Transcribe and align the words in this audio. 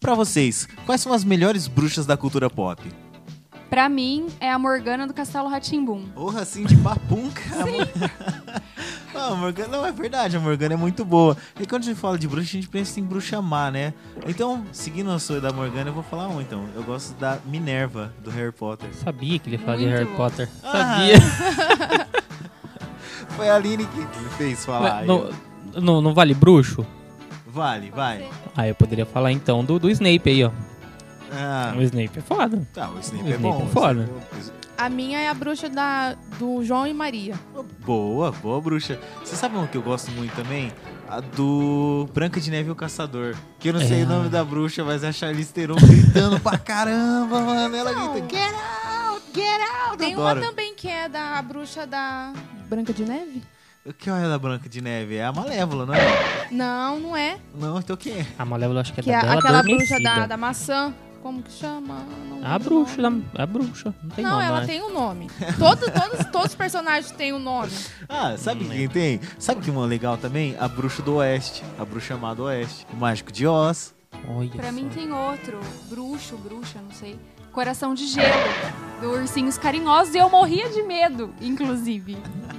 Pra 0.00 0.14
vocês, 0.14 0.66
quais 0.86 1.02
são 1.02 1.12
as 1.12 1.22
melhores 1.22 1.68
bruxas 1.68 2.06
da 2.06 2.16
cultura 2.16 2.48
pop? 2.48 2.82
Pra 3.68 3.86
mim, 3.86 4.28
é 4.40 4.50
a 4.50 4.58
Morgana 4.58 5.06
do 5.06 5.12
Castelo 5.12 5.46
Ratimbum. 5.46 6.06
Porra, 6.14 6.40
assim 6.40 6.64
de 6.64 6.74
papum, 6.78 7.30
cara. 7.30 7.70
Não, 9.12 9.34
a 9.34 9.36
Morgana, 9.36 9.76
não, 9.76 9.84
é 9.84 9.90
verdade, 9.92 10.36
a 10.36 10.40
Morgana 10.40 10.74
é 10.74 10.76
muito 10.76 11.04
boa. 11.04 11.36
E 11.60 11.66
quando 11.66 11.82
a 11.82 11.86
gente 11.86 11.98
fala 11.98 12.16
de 12.16 12.26
bruxa, 12.28 12.48
a 12.48 12.60
gente 12.60 12.68
pensa 12.68 12.98
em 13.00 13.02
bruxa 13.02 13.42
má, 13.42 13.68
né? 13.70 13.92
Então, 14.24 14.64
seguindo 14.72 15.10
a 15.10 15.18
sua 15.18 15.40
da 15.40 15.52
Morgana, 15.52 15.90
eu 15.90 15.94
vou 15.94 16.02
falar 16.04 16.28
um 16.28 16.40
então. 16.40 16.64
Eu 16.76 16.82
gosto 16.84 17.12
da 17.18 17.38
Minerva, 17.44 18.14
do 18.24 18.30
Harry 18.30 18.52
Potter. 18.52 18.88
Sabia 18.94 19.36
que 19.38 19.48
ele 19.48 19.56
ia 19.56 19.62
falar 19.62 19.76
de 19.78 19.82
Muito 19.82 19.94
Harry 19.96 20.08
bom. 20.10 20.16
Potter. 20.16 20.48
Ah. 20.62 20.72
Sabia. 20.72 22.06
Foi 23.36 23.48
a 23.50 23.56
Aline 23.56 23.84
que 23.84 23.98
me 23.98 24.28
fez 24.38 24.64
falar. 24.64 25.04
No, 25.04 25.30
no, 25.74 26.00
no 26.00 26.14
Vale 26.14 26.34
Bruxo? 26.34 26.86
Vale, 27.52 27.90
vai. 27.90 28.28
Ah, 28.56 28.66
eu 28.68 28.74
poderia 28.74 29.04
falar 29.06 29.32
então 29.32 29.64
do, 29.64 29.78
do 29.78 29.90
Snape 29.90 30.22
aí, 30.30 30.44
ó. 30.44 30.50
Ah, 31.32 31.74
O 31.76 31.82
Snape 31.82 32.18
é 32.18 32.22
foda. 32.22 32.66
tá, 32.74 32.90
o 32.90 32.98
Snape 33.00 33.24
O 33.24 33.26
é 33.28 33.36
Snape 33.36 33.42
bom. 33.42 33.66
é 33.68 33.72
foda. 33.72 34.08
A 34.76 34.88
minha 34.88 35.18
é 35.20 35.28
a 35.28 35.34
bruxa 35.34 35.68
da, 35.68 36.14
do 36.38 36.64
João 36.64 36.86
e 36.86 36.94
Maria. 36.94 37.34
é- 37.34 37.84
Boa, 37.84 38.32
boa 38.32 38.60
bruxa. 38.60 38.98
Você 39.22 39.36
sabe 39.36 39.54
uma 39.56 39.66
que 39.66 39.76
eu 39.76 39.82
gosto 39.82 40.10
muito 40.12 40.34
também? 40.34 40.72
A 41.08 41.20
do 41.20 42.08
Branca 42.14 42.40
de 42.40 42.50
Neve 42.50 42.68
e 42.68 42.72
o 42.72 42.74
Caçador. 42.76 43.34
Que 43.58 43.68
eu 43.68 43.72
não 43.74 43.80
sei 43.80 44.00
É. 44.02 44.04
o 44.04 44.08
nome 44.08 44.28
da 44.28 44.42
bruxa, 44.44 44.82
mas 44.84 45.02
é 45.04 45.08
a 45.08 45.12
Charlize 45.12 45.52
Theron 45.52 45.74
gritando 45.74 46.40
pra 46.40 46.56
caramba, 46.58 47.40
mano. 47.42 47.76
Ela 47.76 47.92
Não. 47.92 48.12
grita, 48.12 48.28
get 48.36 48.54
out, 48.54 49.22
get 49.34 49.60
out. 49.84 49.98
Tem 49.98 50.14
Adoro. 50.14 50.40
uma 50.40 50.46
também 50.48 50.74
que 50.74 50.88
é 50.88 51.08
da 51.08 51.42
bruxa 51.42 51.86
da 51.86 52.32
Branca 52.68 52.92
de 52.92 53.04
Neve? 53.04 53.42
O 53.84 53.92
que 53.94 54.10
é 54.10 54.28
da 54.28 54.38
Branca 54.38 54.68
de 54.68 54.80
Neve? 54.80 55.16
É 55.16 55.24
a 55.24 55.32
Malévola, 55.32 55.86
não 55.86 55.94
é? 55.94 56.48
Não, 56.50 57.00
não 57.00 57.16
é. 57.16 57.38
Não, 57.54 57.78
então 57.78 57.96
quem 57.96 58.12
é? 58.20 58.26
A 58.38 58.44
Malévola 58.44 58.82
acho 58.82 58.92
que 58.92 59.00
é 59.00 59.02
Que 59.02 59.10
da 59.10 59.18
é 59.18 59.22
Bela 59.22 59.38
aquela 59.38 59.62
bruxa 59.62 59.94
Adormecida. 59.94 60.14
da, 60.20 60.26
da 60.26 60.36
maçã. 60.36 60.94
Como 61.22 61.42
que 61.42 61.50
chama? 61.52 61.96
Não 62.28 62.46
A 62.46 62.56
lembro 62.56 62.76
o 62.76 62.84
bruxa, 62.84 63.02
nome. 63.02 63.24
da, 63.34 63.42
a 63.42 63.46
bruxa. 63.46 63.94
Não 64.02 64.10
tem 64.10 64.24
Não, 64.24 64.32
nome, 64.32 64.44
ela 64.44 64.60
né? 64.60 64.66
tem 64.66 64.82
um 64.82 64.92
nome. 64.92 65.30
Todo, 65.58 65.80
todos, 65.90 66.26
todos 66.30 66.46
os 66.48 66.54
personagens 66.54 67.10
têm 67.12 67.32
um 67.32 67.38
nome. 67.38 67.70
Ah, 68.08 68.36
sabe 68.36 68.64
Não 68.64 68.70
quem 68.74 68.88
tem? 68.88 69.20
Sabe 69.38 69.60
que 69.60 69.70
uma 69.70 69.86
legal 69.86 70.16
também? 70.18 70.56
A 70.58 70.66
Bruxa 70.66 71.00
do 71.02 71.14
Oeste. 71.16 71.62
A 71.78 71.84
Bruxa 71.84 72.16
do 72.34 72.42
Oeste. 72.44 72.86
O 72.92 72.96
Mágico 72.96 73.30
de 73.30 73.46
Oz. 73.46 73.94
Olha 74.28 74.48
Pra 74.50 74.64
só. 74.64 74.72
mim 74.72 74.88
tem 74.88 75.12
outro, 75.12 75.60
bruxo, 75.88 76.36
bruxa, 76.38 76.80
não 76.82 76.90
sei. 76.92 77.16
Coração 77.52 77.94
de 77.94 78.06
Gelo, 78.06 78.32
do 79.00 79.10
Ursinhos 79.12 79.58
Carinhosos, 79.58 80.14
e 80.14 80.18
eu 80.18 80.28
morria 80.30 80.68
de 80.68 80.82
medo, 80.82 81.34
inclusive. 81.40 82.16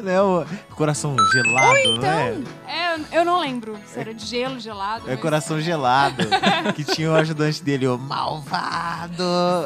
Né? 0.00 0.18
O 0.22 0.46
coração 0.74 1.14
gelado, 1.30 1.66
Ou 1.66 1.96
não 1.98 2.08
é? 2.08 2.30
então, 2.34 2.44
É, 2.66 3.18
eu 3.18 3.22
não 3.22 3.38
lembro 3.38 3.76
se 3.86 4.00
era 4.00 4.14
de 4.14 4.24
gelo, 4.24 4.58
gelado. 4.58 5.04
É 5.06 5.10
mas- 5.12 5.20
coração 5.20 5.60
gelado. 5.60 6.24
que 6.74 6.82
tinha 6.82 7.10
o 7.10 7.14
ajudante 7.14 7.62
dele, 7.62 7.86
o 7.86 7.98
malvado. 7.98 9.22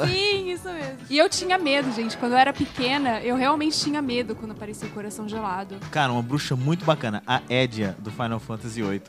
Sim, 0.09 0.51
isso 0.51 0.69
mesmo. 0.69 0.97
E 1.09 1.17
eu 1.17 1.29
tinha 1.29 1.57
medo, 1.57 1.93
gente. 1.93 2.17
Quando 2.17 2.33
eu 2.33 2.39
era 2.39 2.53
pequena, 2.53 3.21
eu 3.21 3.37
realmente 3.37 3.79
tinha 3.79 4.03
medo 4.03 4.35
quando 4.35 4.51
aparecia 4.51 4.89
o 4.89 4.91
coração 4.91 5.29
gelado. 5.29 5.77
Cara, 5.93 6.11
uma 6.13 6.23
bruxa 6.23 6.57
muito 6.57 6.85
bacana. 6.85 7.23
A 7.25 7.41
Edia, 7.49 7.95
do 8.01 8.11
Final 8.11 8.41
Fantasy 8.41 8.83
VIII. 8.83 9.01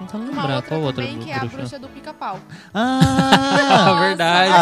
Tentando 0.00 0.30
uma 0.30 0.42
lembrar 0.42 0.56
outra 0.56 0.68
qual 0.68 0.80
outra 0.82 1.02
também 1.06 1.18
que 1.20 1.30
é 1.30 1.34
a 1.36 1.38
bruxa. 1.38 1.56
bruxa 1.56 1.78
do 1.78 1.88
pica-pau. 1.88 2.38
Ah! 2.74 3.00
Nossa, 3.70 4.00
verdade. 4.06 4.52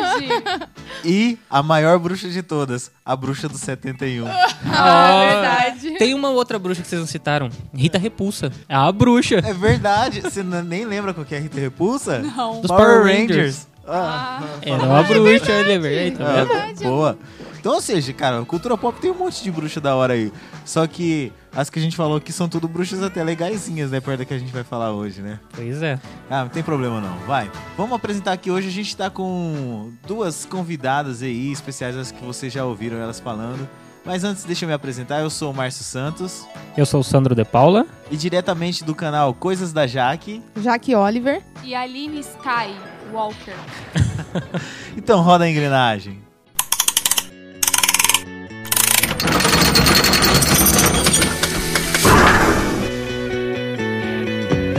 Verdade. 0.00 0.68
e 1.04 1.38
a 1.50 1.62
maior 1.62 1.98
bruxa 1.98 2.28
de 2.28 2.42
todas, 2.42 2.90
a 3.04 3.14
bruxa 3.16 3.48
do 3.48 3.56
71. 3.58 4.26
Ah, 4.26 5.10
Ó, 5.14 5.26
verdade. 5.28 5.98
Tem 5.98 6.14
uma 6.14 6.30
outra 6.30 6.58
bruxa 6.58 6.82
que 6.82 6.88
vocês 6.88 7.00
não 7.00 7.06
citaram. 7.08 7.50
Rita 7.74 7.98
Repulsa. 7.98 8.52
É 8.68 8.74
a 8.74 8.90
bruxa. 8.92 9.36
É 9.36 9.52
verdade. 9.52 10.20
Você 10.20 10.42
nem 10.42 10.84
lembra 10.84 11.12
qual 11.14 11.24
que 11.26 11.34
é 11.34 11.38
a 11.38 11.40
Rita 11.40 11.58
Repulsa? 11.60 12.18
Não. 12.20 12.60
Dos 12.60 12.68
Power 12.68 13.04
Rangers. 13.04 13.66
Ah, 13.86 14.40
Ah, 14.42 14.58
Era 14.62 14.82
uma 14.82 15.02
bruxa, 15.02 15.50
ele 15.52 15.72
é 15.72 15.78
verdade. 15.78 16.10
Tá 16.18 16.24
ah, 16.28 16.44
verdade, 16.44 16.84
boa. 16.84 17.18
Então, 17.58 17.74
ou 17.74 17.80
seja, 17.80 18.12
cara, 18.12 18.44
cultura 18.44 18.76
pop 18.76 19.00
tem 19.00 19.10
um 19.10 19.14
monte 19.14 19.42
de 19.42 19.50
bruxa 19.50 19.80
da 19.80 19.96
hora 19.96 20.14
aí. 20.14 20.32
Só 20.64 20.86
que 20.86 21.32
as 21.54 21.68
que 21.68 21.78
a 21.78 21.82
gente 21.82 21.96
falou 21.96 22.16
aqui 22.16 22.32
são 22.32 22.48
tudo 22.48 22.68
bruxas 22.68 23.02
até 23.02 23.22
legaisinhas, 23.22 23.90
né? 23.90 24.00
Perto 24.00 24.18
da 24.18 24.24
que 24.24 24.34
a 24.34 24.38
gente 24.38 24.52
vai 24.52 24.62
falar 24.62 24.92
hoje, 24.92 25.20
né? 25.20 25.40
Pois 25.54 25.82
é. 25.82 25.98
Ah, 26.30 26.42
não 26.42 26.48
tem 26.48 26.62
problema 26.62 27.00
não. 27.00 27.18
Vai. 27.26 27.50
Vamos 27.76 27.96
apresentar 27.96 28.32
aqui 28.32 28.50
hoje. 28.50 28.68
A 28.68 28.72
gente 28.72 28.96
tá 28.96 29.10
com 29.10 29.92
duas 30.06 30.44
convidadas 30.44 31.22
aí, 31.22 31.50
especiais, 31.50 31.96
as 31.96 32.12
que 32.12 32.24
vocês 32.24 32.52
já 32.52 32.64
ouviram 32.64 32.96
elas 32.98 33.18
falando. 33.18 33.68
Mas 34.04 34.24
antes, 34.24 34.44
deixa 34.44 34.64
eu 34.64 34.68
me 34.68 34.74
apresentar. 34.74 35.20
Eu 35.20 35.28
sou 35.28 35.50
o 35.50 35.54
Márcio 35.54 35.84
Santos. 35.84 36.46
Eu 36.76 36.86
sou 36.86 37.00
o 37.00 37.04
Sandro 37.04 37.34
De 37.34 37.44
Paula. 37.44 37.84
E 38.10 38.16
diretamente 38.16 38.82
do 38.84 38.94
canal 38.94 39.34
Coisas 39.34 39.72
da 39.72 39.86
Jaque. 39.86 40.42
Jaque 40.56 40.94
Oliver. 40.94 41.42
E 41.62 41.74
a 41.74 41.82
Aline 41.82 42.20
Sky 42.20 42.74
Walker. 43.12 43.56
Então 44.96 45.22
roda 45.22 45.44
a 45.44 45.48
engrenagem. 45.48 46.20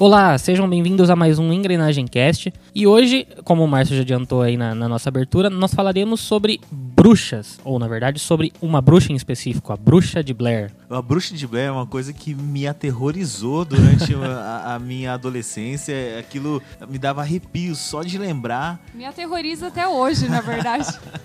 Olá, 0.00 0.38
sejam 0.38 0.70
bem-vindos 0.70 1.10
a 1.10 1.16
mais 1.16 1.40
um 1.40 1.52
Engrenagem 1.52 2.06
Cast. 2.06 2.52
E 2.72 2.86
hoje, 2.86 3.26
como 3.42 3.64
o 3.64 3.66
Márcio 3.66 3.96
já 3.96 4.02
adiantou 4.02 4.42
aí 4.42 4.56
na, 4.56 4.72
na 4.72 4.88
nossa 4.88 5.08
abertura, 5.08 5.50
nós 5.50 5.74
falaremos 5.74 6.20
sobre 6.20 6.60
bruxas, 6.70 7.58
ou 7.64 7.80
na 7.80 7.88
verdade 7.88 8.20
sobre 8.20 8.52
uma 8.62 8.80
bruxa 8.80 9.12
em 9.12 9.16
específico, 9.16 9.72
a 9.72 9.76
bruxa 9.76 10.22
de 10.22 10.32
Blair. 10.32 10.70
A 10.88 11.02
bruxa 11.02 11.34
de 11.34 11.44
Blair 11.48 11.66
é 11.66 11.72
uma 11.72 11.86
coisa 11.86 12.12
que 12.12 12.32
me 12.32 12.68
aterrorizou 12.68 13.64
durante 13.64 14.14
a, 14.22 14.76
a 14.76 14.78
minha 14.78 15.14
adolescência. 15.14 16.16
Aquilo 16.20 16.62
me 16.88 16.96
dava 16.96 17.22
arrepios 17.22 17.78
só 17.78 18.04
de 18.04 18.18
lembrar. 18.18 18.80
Me 18.94 19.04
aterroriza 19.04 19.66
até 19.66 19.88
hoje, 19.88 20.28
na 20.28 20.40
verdade. 20.40 20.86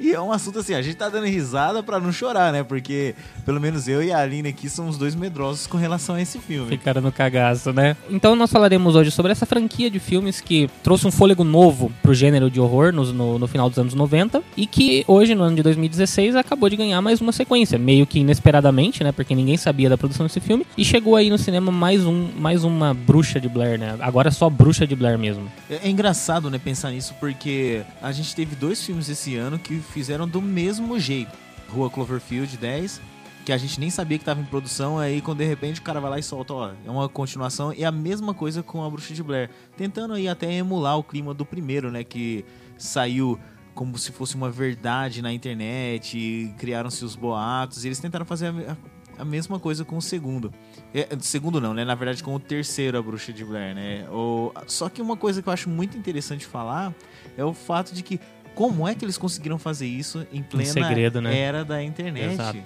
E 0.00 0.12
é 0.12 0.20
um 0.20 0.32
assunto 0.32 0.58
assim, 0.58 0.74
a 0.74 0.82
gente 0.82 0.96
tá 0.96 1.08
dando 1.08 1.26
risada 1.26 1.82
pra 1.82 2.00
não 2.00 2.12
chorar, 2.12 2.52
né? 2.52 2.62
Porque 2.62 3.14
pelo 3.44 3.60
menos 3.60 3.88
eu 3.88 4.02
e 4.02 4.12
a 4.12 4.18
Aline 4.18 4.48
aqui 4.48 4.68
somos 4.68 4.96
dois 4.96 5.14
medrosos 5.14 5.66
com 5.66 5.76
relação 5.76 6.14
a 6.14 6.22
esse 6.22 6.38
filme. 6.38 6.70
Ficaram 6.70 7.00
no 7.00 7.12
cagaço, 7.12 7.72
né? 7.72 7.96
Então 8.10 8.34
nós 8.34 8.50
falaremos 8.50 8.94
hoje 8.94 9.10
sobre 9.10 9.32
essa 9.32 9.46
franquia 9.46 9.90
de 9.90 9.98
filmes 9.98 10.40
que 10.40 10.68
trouxe 10.82 11.06
um 11.06 11.10
fôlego 11.10 11.44
novo 11.44 11.92
pro 12.02 12.14
gênero 12.14 12.50
de 12.50 12.60
horror 12.60 12.92
no, 12.92 13.12
no, 13.12 13.38
no 13.38 13.46
final 13.46 13.68
dos 13.68 13.78
anos 13.78 13.94
90 13.94 14.42
e 14.56 14.66
que 14.66 15.04
hoje, 15.06 15.34
no 15.34 15.42
ano 15.42 15.56
de 15.56 15.62
2016, 15.62 16.36
acabou 16.36 16.68
de 16.68 16.76
ganhar 16.76 17.00
mais 17.00 17.20
uma 17.20 17.32
sequência, 17.32 17.78
meio 17.78 18.06
que 18.06 18.20
inesperadamente, 18.20 19.04
né? 19.04 19.12
Porque 19.12 19.34
ninguém 19.34 19.56
sabia 19.56 19.88
da 19.88 19.98
produção 19.98 20.26
desse 20.26 20.40
filme. 20.40 20.66
E 20.76 20.84
chegou 20.84 21.16
aí 21.16 21.30
no 21.30 21.38
cinema 21.38 21.70
mais, 21.70 22.04
um, 22.04 22.28
mais 22.36 22.64
uma 22.64 22.94
bruxa 22.94 23.40
de 23.40 23.48
Blair, 23.48 23.78
né? 23.78 23.96
Agora 24.00 24.28
é 24.28 24.30
só 24.30 24.48
bruxa 24.48 24.86
de 24.86 24.94
Blair 24.94 25.18
mesmo. 25.18 25.50
É, 25.68 25.80
é 25.84 25.88
engraçado, 25.88 26.50
né, 26.50 26.58
pensar 26.58 26.90
nisso, 26.90 27.14
porque 27.20 27.82
a 28.00 28.12
gente 28.12 28.34
teve 28.34 28.54
dois 28.54 28.82
filmes 28.82 29.08
esse 29.08 29.36
ano 29.36 29.41
que 29.58 29.78
fizeram 29.78 30.26
do 30.28 30.40
mesmo 30.40 30.98
jeito. 30.98 31.32
Rua 31.68 31.88
Cloverfield 31.88 32.56
10, 32.56 33.00
que 33.44 33.52
a 33.52 33.58
gente 33.58 33.80
nem 33.80 33.90
sabia 33.90 34.18
que 34.18 34.24
tava 34.24 34.40
em 34.40 34.44
produção, 34.44 34.98
aí 34.98 35.20
quando 35.20 35.38
de 35.38 35.44
repente 35.44 35.80
o 35.80 35.82
cara 35.82 36.00
vai 36.00 36.10
lá 36.10 36.18
e 36.18 36.22
solta, 36.22 36.52
ó, 36.52 36.70
é 36.84 36.90
uma 36.90 37.08
continuação, 37.08 37.72
e 37.72 37.84
a 37.84 37.90
mesma 37.90 38.34
coisa 38.34 38.62
com 38.62 38.84
a 38.84 38.90
Bruxa 38.90 39.14
de 39.14 39.22
Blair, 39.22 39.50
tentando 39.76 40.14
aí 40.14 40.28
até 40.28 40.52
emular 40.52 40.98
o 40.98 41.02
clima 41.02 41.34
do 41.34 41.44
primeiro, 41.44 41.90
né, 41.90 42.04
que 42.04 42.44
saiu 42.76 43.38
como 43.74 43.96
se 43.98 44.12
fosse 44.12 44.36
uma 44.36 44.50
verdade 44.50 45.22
na 45.22 45.32
internet, 45.32 46.54
criaram-se 46.58 47.04
os 47.04 47.16
boatos, 47.16 47.84
e 47.84 47.88
eles 47.88 47.98
tentaram 47.98 48.26
fazer 48.26 48.48
a, 48.48 48.76
a 49.18 49.24
mesma 49.24 49.58
coisa 49.58 49.84
com 49.84 49.96
o 49.96 50.02
segundo. 50.02 50.52
É, 50.94 51.08
segundo 51.20 51.60
não, 51.60 51.72
né? 51.72 51.84
Na 51.84 51.94
verdade, 51.94 52.22
com 52.22 52.34
o 52.34 52.40
terceiro, 52.40 52.98
a 52.98 53.02
Bruxa 53.02 53.32
de 53.32 53.44
Blair, 53.44 53.74
né? 53.74 54.06
O, 54.10 54.52
só 54.66 54.88
que 54.88 55.00
uma 55.00 55.16
coisa 55.16 55.42
que 55.42 55.48
eu 55.48 55.52
acho 55.52 55.70
muito 55.70 55.96
interessante 55.96 56.44
falar 56.44 56.94
é 57.36 57.44
o 57.44 57.54
fato 57.54 57.94
de 57.94 58.02
que 58.02 58.20
como 58.54 58.86
é 58.86 58.94
que 58.94 59.04
eles 59.04 59.18
conseguiram 59.18 59.58
fazer 59.58 59.86
isso 59.86 60.26
em 60.32 60.42
plena 60.42 60.72
segredo, 60.72 61.20
né? 61.20 61.36
era 61.38 61.64
da 61.64 61.82
internet? 61.82 62.32
Exato. 62.32 62.58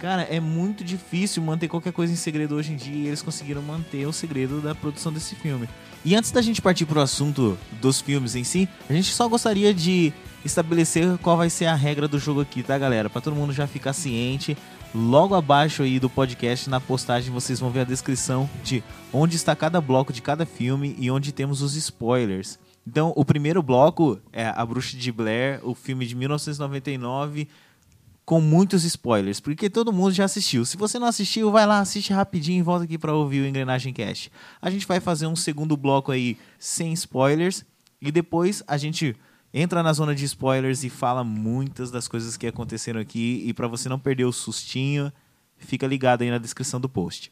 Cara, 0.00 0.22
é 0.22 0.40
muito 0.40 0.82
difícil 0.82 1.42
manter 1.42 1.68
qualquer 1.68 1.92
coisa 1.92 2.10
em 2.10 2.16
segredo 2.16 2.54
hoje 2.54 2.72
em 2.72 2.76
dia 2.76 3.04
e 3.04 3.06
eles 3.06 3.20
conseguiram 3.20 3.60
manter 3.60 4.06
o 4.06 4.12
segredo 4.12 4.60
da 4.60 4.74
produção 4.74 5.12
desse 5.12 5.34
filme. 5.34 5.68
E 6.02 6.16
antes 6.16 6.30
da 6.30 6.40
gente 6.40 6.62
partir 6.62 6.86
pro 6.86 7.00
assunto 7.00 7.58
dos 7.82 8.00
filmes 8.00 8.34
em 8.34 8.42
si, 8.42 8.66
a 8.88 8.92
gente 8.94 9.12
só 9.12 9.28
gostaria 9.28 9.74
de 9.74 10.10
estabelecer 10.42 11.18
qual 11.18 11.36
vai 11.36 11.50
ser 11.50 11.66
a 11.66 11.74
regra 11.74 12.08
do 12.08 12.18
jogo 12.18 12.40
aqui, 12.40 12.62
tá, 12.62 12.78
galera? 12.78 13.10
Pra 13.10 13.20
todo 13.20 13.36
mundo 13.36 13.52
já 13.52 13.66
ficar 13.66 13.92
ciente. 13.92 14.56
Logo 14.94 15.34
abaixo 15.34 15.82
aí 15.82 16.00
do 16.00 16.08
podcast, 16.08 16.70
na 16.70 16.80
postagem, 16.80 17.30
vocês 17.30 17.60
vão 17.60 17.70
ver 17.70 17.80
a 17.80 17.84
descrição 17.84 18.48
de 18.64 18.82
onde 19.12 19.36
está 19.36 19.54
cada 19.54 19.80
bloco 19.82 20.14
de 20.14 20.22
cada 20.22 20.46
filme 20.46 20.96
e 20.98 21.10
onde 21.10 21.30
temos 21.30 21.60
os 21.60 21.76
spoilers. 21.76 22.58
Então, 22.90 23.12
o 23.14 23.24
primeiro 23.24 23.62
bloco 23.62 24.18
é 24.32 24.48
A 24.48 24.66
Bruxa 24.66 24.96
de 24.96 25.12
Blair, 25.12 25.60
o 25.62 25.76
filme 25.76 26.04
de 26.04 26.16
1999, 26.16 27.46
com 28.24 28.40
muitos 28.40 28.82
spoilers, 28.82 29.38
porque 29.38 29.70
todo 29.70 29.92
mundo 29.92 30.10
já 30.10 30.24
assistiu. 30.24 30.64
Se 30.64 30.76
você 30.76 30.98
não 30.98 31.06
assistiu, 31.06 31.52
vai 31.52 31.64
lá, 31.68 31.78
assiste 31.78 32.12
rapidinho 32.12 32.58
e 32.58 32.62
volta 32.62 32.86
aqui 32.86 32.98
para 32.98 33.14
ouvir 33.14 33.42
o 33.42 33.46
Engrenagem 33.46 33.92
Cast. 33.92 34.32
A 34.60 34.68
gente 34.70 34.88
vai 34.88 34.98
fazer 34.98 35.28
um 35.28 35.36
segundo 35.36 35.76
bloco 35.76 36.10
aí 36.10 36.36
sem 36.58 36.92
spoilers 36.92 37.64
e 38.02 38.10
depois 38.10 38.60
a 38.66 38.76
gente 38.76 39.14
entra 39.54 39.84
na 39.84 39.92
zona 39.92 40.12
de 40.12 40.24
spoilers 40.24 40.82
e 40.82 40.90
fala 40.90 41.22
muitas 41.22 41.92
das 41.92 42.08
coisas 42.08 42.36
que 42.36 42.48
aconteceram 42.48 42.98
aqui 42.98 43.44
e 43.46 43.54
para 43.54 43.68
você 43.68 43.88
não 43.88 44.00
perder 44.00 44.24
o 44.24 44.32
sustinho, 44.32 45.12
fica 45.58 45.86
ligado 45.86 46.22
aí 46.22 46.30
na 46.30 46.38
descrição 46.38 46.80
do 46.80 46.88
post. 46.88 47.30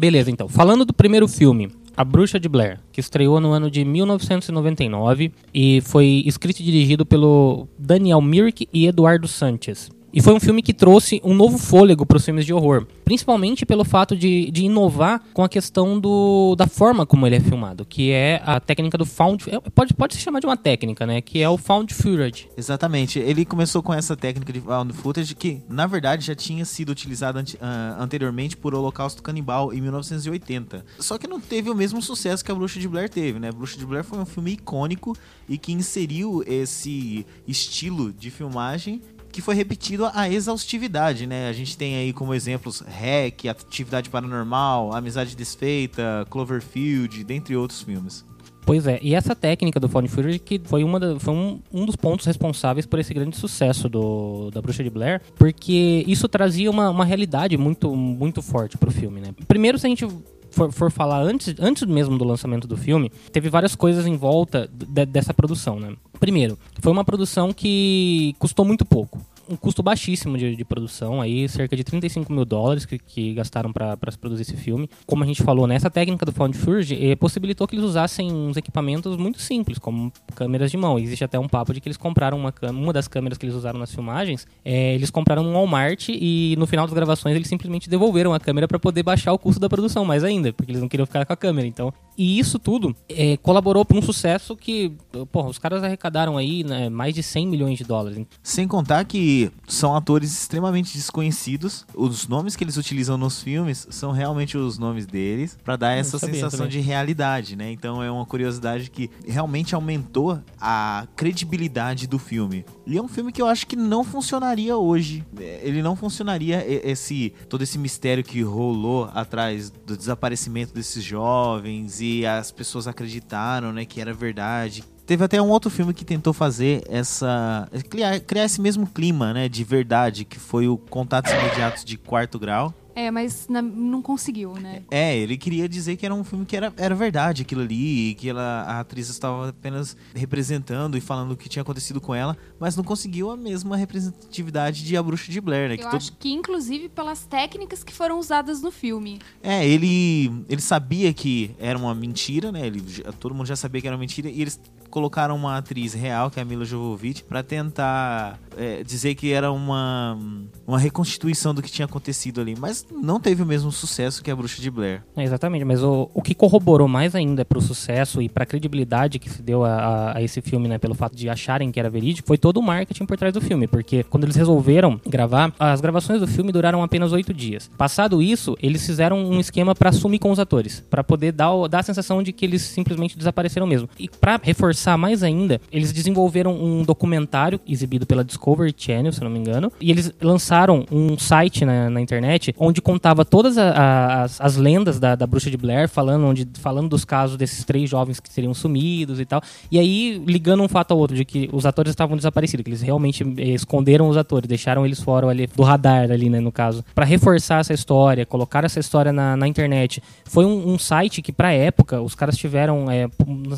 Beleza, 0.00 0.30
então. 0.30 0.48
Falando 0.48 0.86
do 0.86 0.94
primeiro 0.94 1.28
filme, 1.28 1.68
A 1.94 2.02
Bruxa 2.02 2.40
de 2.40 2.48
Blair, 2.48 2.80
que 2.90 3.02
estreou 3.02 3.38
no 3.38 3.52
ano 3.52 3.70
de 3.70 3.84
1999 3.84 5.30
e 5.52 5.82
foi 5.82 6.22
escrito 6.24 6.60
e 6.60 6.62
dirigido 6.62 7.04
pelo 7.04 7.68
Daniel 7.78 8.22
Myrick 8.22 8.66
e 8.72 8.86
Eduardo 8.86 9.28
Sanchez. 9.28 9.90
E 10.12 10.20
foi 10.20 10.34
um 10.34 10.40
filme 10.40 10.60
que 10.60 10.74
trouxe 10.74 11.20
um 11.22 11.32
novo 11.32 11.56
fôlego 11.56 12.04
para 12.04 12.16
os 12.16 12.24
filmes 12.24 12.44
de 12.44 12.52
horror, 12.52 12.84
principalmente 13.04 13.64
pelo 13.64 13.84
fato 13.84 14.16
de, 14.16 14.50
de 14.50 14.64
inovar 14.64 15.22
com 15.32 15.44
a 15.44 15.48
questão 15.48 16.00
do, 16.00 16.56
da 16.56 16.66
forma 16.66 17.06
como 17.06 17.26
ele 17.26 17.36
é 17.36 17.40
filmado, 17.40 17.84
que 17.84 18.10
é 18.10 18.42
a 18.44 18.58
técnica 18.58 18.98
do 18.98 19.06
found, 19.06 19.44
é, 19.48 19.60
pode, 19.70 19.94
pode 19.94 20.14
se 20.14 20.20
chamar 20.20 20.40
de 20.40 20.46
uma 20.46 20.56
técnica, 20.56 21.06
né, 21.06 21.20
que 21.20 21.40
é 21.40 21.48
o 21.48 21.56
found 21.56 21.94
footage. 21.94 22.48
Exatamente. 22.56 23.20
Ele 23.20 23.44
começou 23.44 23.84
com 23.84 23.94
essa 23.94 24.16
técnica 24.16 24.52
de 24.52 24.60
found 24.60 24.92
footage 24.94 25.34
que, 25.36 25.62
na 25.68 25.86
verdade, 25.86 26.26
já 26.26 26.34
tinha 26.34 26.64
sido 26.64 26.90
utilizada 26.90 27.40
uh, 27.40 28.02
anteriormente 28.02 28.56
por 28.56 28.74
Holocausto 28.74 29.22
Canibal 29.22 29.72
em 29.72 29.80
1980. 29.80 30.84
Só 30.98 31.18
que 31.18 31.28
não 31.28 31.40
teve 31.40 31.70
o 31.70 31.74
mesmo 31.74 32.02
sucesso 32.02 32.44
que 32.44 32.50
a 32.50 32.54
Bruxa 32.54 32.80
de 32.80 32.88
Blair 32.88 33.08
teve, 33.08 33.38
né? 33.38 33.50
A 33.50 33.52
Bruxa 33.52 33.78
de 33.78 33.86
Blair 33.86 34.02
foi 34.02 34.18
um 34.18 34.26
filme 34.26 34.52
icônico 34.52 35.16
e 35.48 35.56
que 35.56 35.72
inseriu 35.72 36.42
esse 36.46 37.24
estilo 37.46 38.12
de 38.12 38.30
filmagem 38.30 39.00
que 39.30 39.40
foi 39.40 39.54
repetido 39.54 40.10
a 40.12 40.28
exaustividade, 40.28 41.26
né? 41.26 41.48
A 41.48 41.52
gente 41.52 41.76
tem 41.76 41.96
aí 41.96 42.12
como 42.12 42.34
exemplos 42.34 42.80
Hack, 42.80 43.46
Atividade 43.48 44.10
Paranormal, 44.10 44.94
Amizade 44.94 45.36
Desfeita, 45.36 46.26
Cloverfield, 46.28 47.24
dentre 47.24 47.56
outros 47.56 47.82
filmes. 47.82 48.24
Pois 48.64 48.86
é, 48.86 48.98
e 49.02 49.14
essa 49.14 49.34
técnica 49.34 49.80
do 49.80 49.88
Found 49.88 50.08
Footage 50.08 50.38
que 50.38 50.60
foi, 50.62 50.84
uma 50.84 51.00
da, 51.00 51.18
foi 51.18 51.34
um, 51.34 51.60
um 51.72 51.84
dos 51.84 51.96
pontos 51.96 52.26
responsáveis 52.26 52.86
por 52.86 52.98
esse 52.98 53.12
grande 53.12 53.36
sucesso 53.36 53.88
do, 53.88 54.50
da 54.50 54.60
Bruxa 54.60 54.84
de 54.84 54.90
Blair, 54.90 55.20
porque 55.36 56.04
isso 56.06 56.28
trazia 56.28 56.70
uma, 56.70 56.90
uma 56.90 57.04
realidade 57.04 57.56
muito, 57.56 57.94
muito 57.96 58.42
forte 58.42 58.78
pro 58.78 58.90
filme, 58.90 59.20
né? 59.20 59.34
Primeiro, 59.48 59.78
se 59.78 59.86
a 59.86 59.90
gente 59.90 60.06
for, 60.50 60.70
for, 60.70 60.90
falar 60.90 61.20
antes, 61.20 61.54
antes 61.58 61.84
mesmo 61.84 62.18
do 62.18 62.24
lançamento 62.24 62.68
do 62.68 62.76
filme, 62.76 63.10
teve 63.32 63.48
várias 63.48 63.74
coisas 63.74 64.06
em 64.06 64.16
volta 64.16 64.70
de, 64.72 65.06
dessa 65.06 65.32
produção, 65.32 65.80
né? 65.80 65.96
Primeiro, 66.20 66.58
foi 66.80 66.92
uma 66.92 67.04
produção 67.04 67.50
que 67.50 68.36
custou 68.38 68.64
muito 68.64 68.84
pouco 68.84 69.18
um 69.50 69.56
custo 69.56 69.82
baixíssimo 69.82 70.38
de, 70.38 70.54
de, 70.54 70.64
produção, 70.64 71.20
aí 71.20 71.48
cerca 71.48 71.76
de 71.76 71.82
35 71.82 72.32
mil 72.32 72.44
dólares 72.44 72.86
que, 72.86 72.98
que 72.98 73.34
gastaram 73.34 73.72
para 73.72 73.96
produzir 74.20 74.42
esse 74.42 74.56
filme. 74.56 74.88
Como 75.04 75.24
a 75.24 75.26
gente 75.26 75.42
falou, 75.42 75.66
nessa 75.66 75.86
né, 75.86 75.90
técnica 75.90 76.24
do 76.24 76.32
Found 76.32 76.56
Footage 76.56 76.94
eh, 76.94 77.16
possibilitou 77.16 77.66
que 77.66 77.74
eles 77.74 77.84
usassem 77.84 78.32
uns 78.32 78.56
equipamentos 78.56 79.16
muito 79.16 79.40
simples, 79.40 79.78
como 79.78 80.12
câmeras 80.36 80.70
de 80.70 80.76
mão. 80.76 80.98
Existe 80.98 81.24
até 81.24 81.38
um 81.38 81.48
papo 81.48 81.74
de 81.74 81.80
que 81.80 81.88
eles 81.88 81.96
compraram 81.96 82.38
uma, 82.38 82.54
uma 82.70 82.92
das 82.92 83.08
câmeras 83.08 83.36
que 83.36 83.44
eles 83.44 83.56
usaram 83.56 83.80
nas 83.80 83.92
filmagens, 83.92 84.46
eh, 84.64 84.94
eles 84.94 85.10
compraram 85.10 85.44
um 85.44 85.52
Walmart 85.52 86.08
e 86.10 86.54
no 86.56 86.66
final 86.66 86.86
das 86.86 86.94
gravações 86.94 87.34
eles 87.34 87.48
simplesmente 87.48 87.90
devolveram 87.90 88.32
a 88.32 88.38
câmera 88.38 88.68
para 88.68 88.78
poder 88.78 89.02
baixar 89.02 89.32
o 89.32 89.38
custo 89.38 89.60
da 89.60 89.68
produção 89.68 90.04
mais 90.04 90.22
ainda, 90.22 90.52
porque 90.52 90.70
eles 90.70 90.80
não 90.80 90.88
queriam 90.88 91.06
ficar 91.06 91.26
com 91.26 91.32
a 91.32 91.36
câmera. 91.36 91.66
Então, 91.66 91.92
e 92.16 92.38
isso 92.38 92.58
tudo 92.58 92.94
eh, 93.08 93.36
colaborou 93.38 93.84
para 93.84 93.98
um 93.98 94.02
sucesso 94.02 94.54
que, 94.56 94.92
porra, 95.32 95.48
os 95.48 95.58
caras 95.58 95.82
arrecadaram 95.82 96.36
aí 96.36 96.62
né, 96.62 96.88
mais 96.88 97.14
de 97.14 97.22
100 97.22 97.46
milhões 97.48 97.78
de 97.78 97.84
dólares. 97.84 98.24
Sem 98.42 98.68
contar 98.68 99.04
que 99.04 99.39
são 99.68 99.94
atores 99.94 100.32
extremamente 100.32 100.92
desconhecidos. 100.92 101.86
Os 101.94 102.26
nomes 102.26 102.56
que 102.56 102.64
eles 102.64 102.76
utilizam 102.76 103.16
nos 103.16 103.40
filmes 103.40 103.86
são 103.90 104.10
realmente 104.10 104.56
os 104.58 104.78
nomes 104.78 105.06
deles 105.06 105.56
para 105.62 105.76
dar 105.76 105.92
essa 105.92 106.18
sensação 106.18 106.60
também. 106.60 106.72
de 106.72 106.80
realidade, 106.80 107.54
né? 107.56 107.70
Então 107.70 108.02
é 108.02 108.10
uma 108.10 108.26
curiosidade 108.26 108.90
que 108.90 109.10
realmente 109.26 109.74
aumentou 109.74 110.40
a 110.60 111.06
credibilidade 111.16 112.06
do 112.06 112.18
filme. 112.18 112.64
E 112.86 112.96
é 112.96 113.02
um 113.02 113.08
filme 113.08 113.32
que 113.32 113.40
eu 113.40 113.46
acho 113.46 113.66
que 113.66 113.76
não 113.76 114.02
funcionaria 114.02 114.76
hoje. 114.76 115.24
Ele 115.38 115.82
não 115.82 115.94
funcionaria 115.94 116.64
esse 116.66 117.32
todo 117.48 117.62
esse 117.62 117.78
mistério 117.78 118.24
que 118.24 118.42
rolou 118.42 119.10
atrás 119.14 119.70
do 119.70 119.96
desaparecimento 119.96 120.74
desses 120.74 121.02
jovens 121.04 122.00
e 122.00 122.26
as 122.26 122.50
pessoas 122.50 122.86
acreditaram, 122.86 123.72
né, 123.72 123.84
que 123.84 124.00
era 124.00 124.12
verdade. 124.12 124.84
Teve 125.10 125.24
até 125.24 125.42
um 125.42 125.48
outro 125.48 125.68
filme 125.68 125.92
que 125.92 126.04
tentou 126.04 126.32
fazer 126.32 126.84
essa. 126.88 127.68
criar, 127.88 128.20
criar 128.20 128.44
esse 128.44 128.60
mesmo 128.60 128.86
clima, 128.86 129.34
né? 129.34 129.48
De 129.48 129.64
verdade, 129.64 130.24
que 130.24 130.38
foi 130.38 130.68
o 130.68 130.78
Contatos 130.78 131.32
Imediatos 131.32 131.84
de 131.84 131.98
Quarto 131.98 132.38
Grau. 132.38 132.72
É, 132.94 133.10
mas 133.10 133.48
não 133.48 134.02
conseguiu, 134.02 134.54
né? 134.54 134.82
É, 134.88 135.16
ele 135.16 135.36
queria 135.36 135.68
dizer 135.68 135.96
que 135.96 136.06
era 136.06 136.14
um 136.14 136.22
filme 136.22 136.44
que 136.46 136.56
era, 136.56 136.72
era 136.76 136.94
verdade 136.94 137.42
aquilo 137.42 137.62
ali, 137.62 138.14
que 138.14 138.28
ela, 138.28 138.62
a 138.62 138.80
atriz 138.80 139.08
estava 139.08 139.48
apenas 139.48 139.96
representando 140.14 140.96
e 140.96 141.00
falando 141.00 141.32
o 141.32 141.36
que 141.36 141.48
tinha 141.48 141.62
acontecido 141.62 142.00
com 142.00 142.14
ela, 142.14 142.36
mas 142.58 142.76
não 142.76 142.84
conseguiu 142.84 143.30
a 143.30 143.36
mesma 143.36 143.76
representatividade 143.76 144.84
de 144.84 144.96
A 144.96 145.02
Bruxa 145.02 145.32
de 145.32 145.40
Blair, 145.40 145.70
né? 145.70 145.74
Eu 145.74 145.78
que 145.78 145.96
acho 145.96 146.12
todo... 146.12 146.18
que, 146.20 146.30
inclusive, 146.30 146.88
pelas 146.88 147.24
técnicas 147.24 147.82
que 147.82 147.92
foram 147.92 148.18
usadas 148.18 148.60
no 148.62 148.70
filme. 148.70 149.18
É, 149.42 149.66
ele, 149.66 150.44
ele 150.48 150.60
sabia 150.60 151.12
que 151.12 151.52
era 151.58 151.78
uma 151.78 151.94
mentira, 151.94 152.52
né? 152.52 152.66
Ele, 152.66 152.80
todo 153.18 153.34
mundo 153.34 153.46
já 153.46 153.56
sabia 153.56 153.80
que 153.80 153.86
era 153.86 153.96
uma 153.96 154.00
mentira, 154.00 154.28
e 154.28 154.42
eles 154.42 154.60
colocaram 154.90 155.36
uma 155.36 155.56
atriz 155.56 155.94
real, 155.94 156.30
que 156.30 156.38
é 156.38 156.42
a 156.42 156.44
Mila 156.44 156.64
Jovovich, 156.64 157.24
para 157.24 157.42
tentar 157.42 158.38
é, 158.56 158.82
dizer 158.82 159.14
que 159.14 159.32
era 159.32 159.50
uma, 159.50 160.18
uma 160.66 160.78
reconstituição 160.78 161.54
do 161.54 161.62
que 161.62 161.70
tinha 161.70 161.86
acontecido 161.86 162.40
ali. 162.40 162.54
Mas 162.58 162.84
não 162.90 163.20
teve 163.20 163.42
o 163.42 163.46
mesmo 163.46 163.70
sucesso 163.72 164.22
que 164.22 164.30
a 164.30 164.36
Bruxa 164.36 164.60
de 164.60 164.70
Blair. 164.70 165.02
É, 165.16 165.22
exatamente, 165.22 165.64
mas 165.64 165.82
o, 165.82 166.10
o 166.12 166.20
que 166.20 166.34
corroborou 166.34 166.88
mais 166.88 167.14
ainda 167.14 167.44
para 167.44 167.58
o 167.58 167.62
sucesso 167.62 168.20
e 168.20 168.28
para 168.28 168.42
a 168.42 168.46
credibilidade 168.46 169.18
que 169.18 169.30
se 169.30 169.40
deu 169.42 169.64
a, 169.64 169.70
a, 169.70 170.18
a, 170.18 170.22
esse 170.22 170.42
filme, 170.42 170.68
né, 170.68 170.78
pelo 170.78 170.94
fato 170.94 171.16
de 171.16 171.28
acharem 171.28 171.70
que 171.70 171.78
era 171.78 171.88
verídico, 171.88 172.26
foi 172.26 172.36
todo 172.36 172.58
o 172.58 172.62
marketing 172.62 173.06
por 173.06 173.16
trás 173.16 173.32
do 173.32 173.40
filme. 173.40 173.66
Porque 173.66 174.02
quando 174.02 174.24
eles 174.24 174.36
resolveram 174.36 175.00
gravar, 175.06 175.52
as 175.58 175.80
gravações 175.80 176.20
do 176.20 176.26
filme 176.26 176.52
duraram 176.52 176.82
apenas 176.82 177.12
oito 177.12 177.32
dias. 177.32 177.70
Passado 177.78 178.20
isso, 178.20 178.56
eles 178.60 178.84
fizeram 178.84 179.18
um 179.18 179.38
esquema 179.38 179.74
para 179.74 179.92
sumir 179.92 180.18
com 180.18 180.30
os 180.30 180.38
atores, 180.38 180.84
para 180.90 181.04
poder 181.04 181.32
dar, 181.32 181.50
dar 181.68 181.80
a 181.80 181.82
sensação 181.82 182.22
de 182.22 182.32
que 182.32 182.44
eles 182.44 182.62
simplesmente 182.62 183.16
desapareceram 183.16 183.66
mesmo. 183.66 183.88
E 183.98 184.08
para 184.08 184.40
reforçar 184.42 184.79
mais 184.96 185.22
ainda, 185.22 185.60
eles 185.72 185.92
desenvolveram 185.92 186.54
um 186.54 186.82
documentário 186.82 187.60
exibido 187.66 188.06
pela 188.06 188.24
Discovery 188.24 188.74
Channel, 188.76 189.12
se 189.12 189.22
não 189.22 189.30
me 189.30 189.38
engano, 189.38 189.72
e 189.80 189.90
eles 189.90 190.12
lançaram 190.20 190.84
um 190.90 191.18
site 191.18 191.64
na, 191.64 191.90
na 191.90 192.00
internet 192.00 192.54
onde 192.58 192.80
contava 192.80 193.24
todas 193.24 193.56
a, 193.58 194.22
as, 194.22 194.40
as, 194.40 194.56
lendas 194.56 194.98
da, 194.98 195.14
da, 195.14 195.26
bruxa 195.26 195.50
de 195.50 195.56
Blair, 195.56 195.88
falando, 195.88 196.26
onde, 196.26 196.46
falando 196.60 196.88
dos 196.88 197.04
casos 197.04 197.36
desses 197.36 197.64
três 197.64 197.88
jovens 197.88 198.20
que 198.20 198.28
seriam 198.28 198.52
sumidos 198.54 199.20
e 199.20 199.24
tal. 199.24 199.42
E 199.70 199.78
aí, 199.78 200.22
ligando 200.26 200.62
um 200.62 200.68
fato 200.68 200.92
ao 200.92 200.98
outro, 200.98 201.16
de 201.16 201.24
que 201.24 201.48
os 201.52 201.66
atores 201.66 201.90
estavam 201.90 202.16
desaparecidos, 202.16 202.64
que 202.64 202.70
eles 202.70 202.82
realmente 202.82 203.22
eh, 203.38 203.50
esconderam 203.50 204.08
os 204.08 204.16
atores, 204.16 204.48
deixaram 204.48 204.84
eles 204.84 205.00
fora 205.00 205.26
ali, 205.28 205.46
do 205.46 205.62
radar 205.62 206.10
ali, 206.10 206.28
né, 206.28 206.40
no 206.40 206.52
caso. 206.52 206.84
para 206.94 207.04
reforçar 207.04 207.60
essa 207.60 207.72
história, 207.72 208.26
colocar 208.26 208.64
essa 208.64 208.80
história 208.80 209.12
na, 209.12 209.36
na 209.36 209.46
internet. 209.46 210.02
Foi 210.24 210.44
um, 210.44 210.72
um, 210.72 210.78
site 210.78 211.22
que, 211.22 211.32
pra 211.32 211.52
época, 211.52 212.00
os 212.00 212.14
caras 212.14 212.36
tiveram, 212.36 212.90
é, 212.90 213.08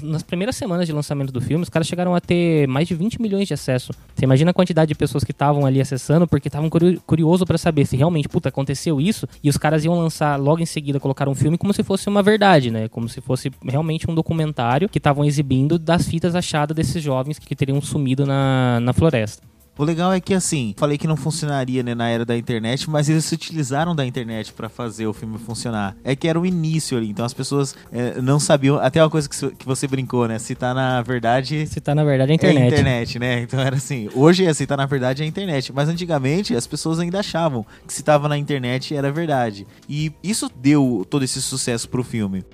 nas 0.03 0.23
primeiras 0.23 0.57
semanas 0.57 0.87
de 0.87 0.93
lançamento 0.93 1.12
do 1.33 1.41
filme, 1.41 1.63
os 1.63 1.69
caras 1.69 1.87
chegaram 1.87 2.15
a 2.15 2.21
ter 2.21 2.67
mais 2.67 2.89
de 2.89 2.95
20 2.95 3.21
milhões 3.21 3.49
de 3.49 3.55
acesso. 3.55 3.93
Você 4.15 4.25
imagina 4.25 4.51
a 4.51 4.55
quantidade 4.55 4.89
de 4.89 4.95
pessoas 4.95 5.25
que 5.25 5.33
estavam 5.33 5.67
ali 5.67 5.81
acessando, 5.81 6.27
porque 6.27 6.49
estavam 6.49 6.71
curioso 7.07 7.45
para 7.45 7.59
saber 7.59 7.87
se 7.87 7.97
realmente, 7.97 8.29
puta, 8.29 8.49
aconteceu 8.49 9.01
isso, 9.01 9.29
e 9.43 9.49
os 9.49 9.57
caras 9.57 9.85
iam 9.85 9.99
lançar 9.99 10.39
logo 10.39 10.63
em 10.63 10.67
seguida, 10.67 10.99
colocar 10.99 11.29
um 11.29 11.35
filme 11.35 11.59
como 11.59 11.73
se 11.73 11.83
fosse 11.83 12.09
uma 12.09 12.23
verdade, 12.23 12.71
né? 12.71 12.89
Como 12.89 13.09
se 13.09 13.21
fosse 13.21 13.51
realmente 13.65 14.11
um 14.11 14.15
documentário 14.15 14.89
que 14.89 14.99
estavam 14.99 15.25
exibindo 15.25 15.79
das 15.79 16.09
fitas 16.09 16.35
achadas 16.35 16.75
desses 16.75 17.03
jovens 17.03 17.39
que 17.39 17.55
teriam 17.55 17.81
sumido 17.81 18.27
na, 18.27 18.81
na 18.81 18.93
floresta. 18.93 19.52
O 19.77 19.85
legal 19.85 20.13
é 20.13 20.21
que, 20.21 20.35
assim, 20.35 20.75
falei 20.77 20.99
que 20.99 21.07
não 21.07 21.17
funcionaria 21.17 21.83
né, 21.83 21.95
na 21.95 22.07
era 22.09 22.27
da 22.27 22.37
internet, 22.37 22.91
mas 22.91 23.09
eles 23.09 23.25
se 23.25 23.35
utilizaram 23.35 23.97
da 23.97 24.05
internet 24.05 24.53
para 24.53 24.69
fazer 24.69 25.07
o 25.07 25.15
filme 25.15 25.39
funcionar. 25.39 25.97
É 26.05 26.15
que 26.15 26.29
era 26.29 26.39
o 26.39 26.45
início 26.45 26.97
ali, 26.99 27.09
então 27.09 27.25
as 27.25 27.33
pessoas 27.33 27.75
é, 27.91 28.21
não 28.21 28.39
sabiam. 28.39 28.77
Até 28.77 29.03
uma 29.03 29.09
coisa 29.09 29.29
que, 29.29 29.51
que 29.57 29.65
você 29.65 29.89
brincou, 29.89 30.29
né? 30.29 30.39
Se 30.39 30.55
tá 30.55 30.75
na 30.75 31.01
verdade. 31.01 31.67
Se 31.67 31.81
tá 31.81 31.95
na 31.95 32.05
verdade 32.05 32.33
é 32.33 32.35
a 32.35 32.37
internet. 32.37 32.63
É 32.63 32.67
internet, 32.67 33.19
né? 33.19 33.41
Então 33.41 33.61
era 33.61 33.77
assim. 33.77 34.11
Hoje 34.15 34.45
é 34.45 34.53
se 34.53 34.67
tá 34.67 34.77
na 34.77 34.85
verdade 34.85 35.23
é 35.23 35.25
a 35.25 35.29
internet. 35.29 35.73
Mas 35.73 35.89
antigamente 35.89 36.55
as 36.55 36.67
pessoas 36.67 36.99
ainda 36.99 37.21
achavam 37.21 37.65
que 37.87 37.95
se 37.95 38.03
tava 38.03 38.29
na 38.29 38.37
internet 38.37 38.95
era 38.95 39.11
verdade. 39.11 39.67
E 39.89 40.13
isso 40.23 40.51
deu 40.55 41.07
todo 41.09 41.25
esse 41.25 41.41
sucesso 41.41 41.89
pro 41.89 42.05
filme. 42.05 42.45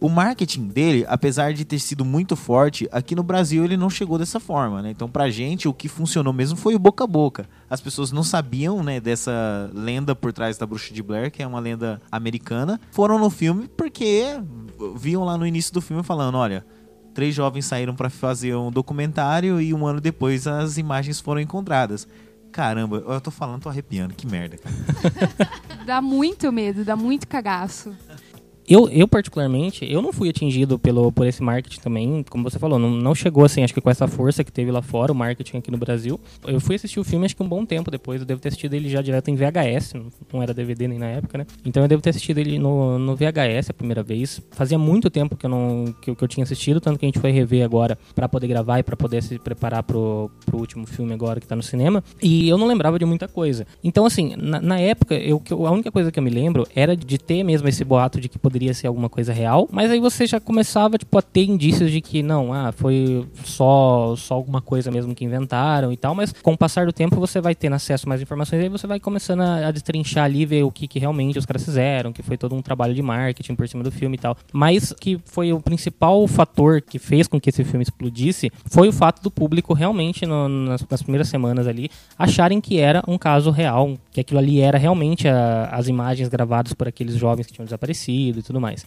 O 0.00 0.08
marketing 0.08 0.68
dele, 0.68 1.04
apesar 1.08 1.52
de 1.52 1.64
ter 1.64 1.80
sido 1.80 2.04
muito 2.04 2.36
forte, 2.36 2.88
aqui 2.92 3.16
no 3.16 3.22
Brasil 3.22 3.64
ele 3.64 3.76
não 3.76 3.90
chegou 3.90 4.16
dessa 4.16 4.38
forma, 4.38 4.80
né? 4.80 4.90
Então, 4.90 5.08
pra 5.08 5.28
gente, 5.28 5.66
o 5.66 5.74
que 5.74 5.88
funcionou 5.88 6.32
mesmo 6.32 6.56
foi 6.56 6.76
o 6.76 6.78
boca 6.78 7.02
a 7.02 7.06
boca. 7.06 7.48
As 7.68 7.80
pessoas 7.80 8.12
não 8.12 8.22
sabiam, 8.22 8.82
né, 8.82 9.00
dessa 9.00 9.68
lenda 9.74 10.14
por 10.14 10.32
trás 10.32 10.56
da 10.56 10.66
Bruxa 10.66 10.94
de 10.94 11.02
Blair, 11.02 11.32
que 11.32 11.42
é 11.42 11.46
uma 11.46 11.58
lenda 11.58 12.00
americana. 12.12 12.80
Foram 12.92 13.18
no 13.18 13.28
filme 13.28 13.68
porque 13.76 14.40
viam 14.96 15.24
lá 15.24 15.36
no 15.36 15.46
início 15.46 15.74
do 15.74 15.80
filme 15.80 16.04
falando, 16.04 16.36
olha, 16.36 16.64
três 17.12 17.34
jovens 17.34 17.66
saíram 17.66 17.96
para 17.96 18.08
fazer 18.08 18.54
um 18.54 18.70
documentário 18.70 19.60
e 19.60 19.74
um 19.74 19.84
ano 19.84 20.00
depois 20.00 20.46
as 20.46 20.78
imagens 20.78 21.18
foram 21.18 21.40
encontradas. 21.40 22.06
Caramba, 22.52 23.02
eu 23.06 23.20
tô 23.20 23.30
falando, 23.30 23.62
tô 23.62 23.68
arrepiando, 23.68 24.14
que 24.14 24.26
merda, 24.26 24.56
cara. 24.56 24.74
Dá 25.84 26.00
muito 26.00 26.52
medo, 26.52 26.84
dá 26.84 26.94
muito 26.94 27.26
cagaço. 27.26 27.94
Eu, 28.68 28.88
eu, 28.90 29.08
particularmente, 29.08 29.90
eu 29.90 30.02
não 30.02 30.12
fui 30.12 30.28
atingido 30.28 30.78
pelo, 30.78 31.10
por 31.10 31.26
esse 31.26 31.42
marketing 31.42 31.80
também, 31.80 32.24
como 32.28 32.44
você 32.44 32.58
falou, 32.58 32.78
não, 32.78 32.90
não 32.90 33.14
chegou 33.14 33.44
assim, 33.44 33.64
acho 33.64 33.72
que 33.72 33.80
com 33.80 33.88
essa 33.88 34.06
força 34.06 34.44
que 34.44 34.52
teve 34.52 34.70
lá 34.70 34.82
fora, 34.82 35.10
o 35.10 35.14
marketing 35.14 35.56
aqui 35.56 35.70
no 35.70 35.78
Brasil. 35.78 36.20
Eu 36.46 36.60
fui 36.60 36.76
assistir 36.76 37.00
o 37.00 37.04
filme 37.04 37.24
acho 37.24 37.34
que 37.34 37.42
um 37.42 37.48
bom 37.48 37.64
tempo 37.64 37.90
depois, 37.90 38.20
eu 38.20 38.26
devo 38.26 38.40
ter 38.40 38.48
assistido 38.48 38.74
ele 38.74 38.88
já 38.90 39.00
direto 39.00 39.28
em 39.30 39.34
VHS, 39.34 39.94
não 40.32 40.42
era 40.42 40.52
DVD 40.52 40.86
nem 40.86 40.98
na 40.98 41.06
época, 41.06 41.38
né? 41.38 41.46
Então 41.64 41.82
eu 41.82 41.88
devo 41.88 42.02
ter 42.02 42.10
assistido 42.10 42.38
ele 42.38 42.58
no, 42.58 42.98
no 42.98 43.16
VHS 43.16 43.70
a 43.70 43.74
primeira 43.74 44.02
vez. 44.02 44.40
Fazia 44.50 44.78
muito 44.78 45.08
tempo 45.08 45.34
que 45.34 45.46
eu 45.46 45.50
não 45.50 45.94
que, 46.02 46.14
que 46.14 46.22
eu 46.22 46.28
tinha 46.28 46.44
assistido, 46.44 46.80
tanto 46.80 46.98
que 46.98 47.06
a 47.06 47.08
gente 47.08 47.18
foi 47.18 47.30
rever 47.30 47.64
agora 47.64 47.98
para 48.14 48.28
poder 48.28 48.48
gravar 48.48 48.80
e 48.80 48.82
para 48.82 48.96
poder 48.96 49.22
se 49.22 49.38
preparar 49.38 49.82
pro, 49.82 50.30
pro 50.44 50.58
último 50.58 50.86
filme 50.86 51.14
agora 51.14 51.40
que 51.40 51.46
tá 51.46 51.56
no 51.56 51.62
cinema. 51.62 52.04
E 52.22 52.48
eu 52.48 52.58
não 52.58 52.66
lembrava 52.66 52.98
de 52.98 53.04
muita 53.06 53.26
coisa. 53.26 53.66
Então, 53.82 54.04
assim, 54.04 54.34
na, 54.36 54.60
na 54.60 54.78
época, 54.78 55.14
eu, 55.14 55.42
a 55.66 55.70
única 55.70 55.90
coisa 55.90 56.12
que 56.12 56.18
eu 56.18 56.22
me 56.22 56.30
lembro 56.30 56.66
era 56.74 56.94
de 56.94 57.18
ter 57.18 57.42
mesmo 57.42 57.66
esse 57.68 57.82
boato 57.82 58.20
de 58.20 58.28
que 58.28 58.38
poderia 58.38 58.57
poderia 58.58 58.74
ser 58.74 58.88
alguma 58.88 59.08
coisa 59.08 59.32
real, 59.32 59.68
mas 59.70 59.88
aí 59.88 60.00
você 60.00 60.26
já 60.26 60.40
começava 60.40 60.98
tipo 60.98 61.16
a 61.16 61.22
ter 61.22 61.44
indícios 61.44 61.92
de 61.92 62.00
que 62.00 62.24
não, 62.24 62.52
ah, 62.52 62.72
foi 62.72 63.24
só 63.44 64.16
só 64.16 64.34
alguma 64.34 64.60
coisa 64.60 64.90
mesmo 64.90 65.14
que 65.14 65.24
inventaram 65.24 65.92
e 65.92 65.96
tal, 65.96 66.12
mas 66.12 66.32
com 66.32 66.52
o 66.52 66.58
passar 66.58 66.86
do 66.86 66.92
tempo 66.92 67.16
você 67.16 67.40
vai 67.40 67.54
tendo 67.54 67.74
acesso 67.74 68.06
a 68.06 68.08
mais 68.08 68.20
informações 68.20 68.60
e 68.60 68.64
aí 68.64 68.68
você 68.68 68.86
vai 68.86 68.98
começando 68.98 69.42
a, 69.42 69.68
a 69.68 69.70
destrinchar 69.70 70.24
ali 70.24 70.44
ver 70.44 70.64
o 70.64 70.72
que, 70.72 70.88
que 70.88 70.98
realmente 70.98 71.38
os 71.38 71.46
caras 71.46 71.64
fizeram, 71.64 72.12
que 72.12 72.20
foi 72.20 72.36
todo 72.36 72.54
um 72.56 72.60
trabalho 72.60 72.92
de 72.92 73.00
marketing 73.00 73.54
por 73.54 73.68
cima 73.68 73.84
do 73.84 73.92
filme 73.92 74.16
e 74.16 74.18
tal. 74.18 74.36
Mas 74.52 74.92
que 74.92 75.20
foi 75.24 75.52
o 75.52 75.60
principal 75.60 76.26
fator 76.26 76.82
que 76.82 76.98
fez 76.98 77.28
com 77.28 77.40
que 77.40 77.50
esse 77.50 77.62
filme 77.62 77.84
explodisse 77.84 78.50
foi 78.66 78.88
o 78.88 78.92
fato 78.92 79.22
do 79.22 79.30
público 79.30 79.72
realmente 79.72 80.26
no, 80.26 80.48
nas, 80.48 80.84
nas, 80.90 81.02
primeiras 81.02 81.28
semanas 81.28 81.68
ali 81.68 81.90
acharem 82.18 82.60
que 82.60 82.78
era 82.78 83.04
um 83.06 83.16
caso 83.16 83.50
real, 83.50 83.96
que 84.10 84.20
aquilo 84.20 84.40
ali 84.40 84.60
era 84.60 84.78
realmente 84.78 85.28
a, 85.28 85.66
as 85.66 85.86
imagens 85.86 86.28
gravadas 86.28 86.72
por 86.72 86.88
aqueles 86.88 87.14
jovens 87.14 87.46
que 87.46 87.52
tinham 87.52 87.64
desaparecido 87.64 88.42
tudo 88.48 88.60
mais. 88.60 88.84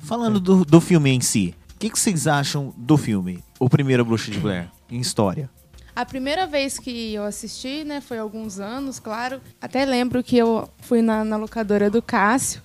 Falando 0.00 0.40
do, 0.40 0.64
do 0.64 0.80
filme 0.80 1.10
em 1.10 1.20
si, 1.20 1.54
o 1.74 1.78
que, 1.78 1.88
que 1.88 1.98
vocês 1.98 2.26
acham 2.26 2.74
do 2.76 2.96
filme? 2.96 3.42
O 3.58 3.70
primeiro 3.70 4.04
Bruxa 4.04 4.30
de 4.30 4.38
Blair, 4.38 4.68
em 4.90 5.00
história? 5.00 5.48
A 5.96 6.04
primeira 6.04 6.44
vez 6.44 6.76
que 6.76 7.14
eu 7.14 7.22
assisti, 7.22 7.84
né, 7.84 8.00
foi 8.00 8.18
há 8.18 8.22
alguns 8.22 8.58
anos, 8.58 8.98
claro. 8.98 9.40
Até 9.60 9.84
lembro 9.84 10.24
que 10.24 10.36
eu 10.36 10.68
fui 10.80 11.00
na, 11.00 11.24
na 11.24 11.36
locadora 11.36 11.88
do 11.88 12.02
Cássio. 12.02 12.60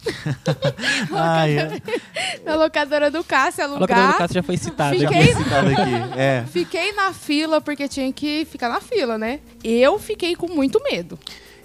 ah, 1.13 1.47
é. 1.47 1.79
Na 2.43 2.55
locadora 2.55 3.11
do 3.11 3.23
Cássio 3.23 3.65
alugar. 3.65 3.81
A 3.81 3.81
locadora 3.81 4.13
do 4.13 4.17
Cássio 4.17 4.33
já 4.33 4.43
foi 4.43 4.57
citada. 4.57 4.97
Fiquei, 4.97 5.21
já 5.27 5.33
foi 5.33 5.43
citada 5.43 5.69
aqui. 5.69 6.19
É. 6.19 6.45
Fiquei 6.51 6.91
na 6.93 7.13
fila 7.13 7.61
porque 7.61 7.87
tinha 7.87 8.11
que 8.11 8.45
ficar 8.45 8.67
na 8.67 8.81
fila, 8.81 9.15
né? 9.15 9.41
Eu 9.63 9.99
fiquei 9.99 10.35
com 10.35 10.47
muito 10.47 10.81
medo. 10.81 11.19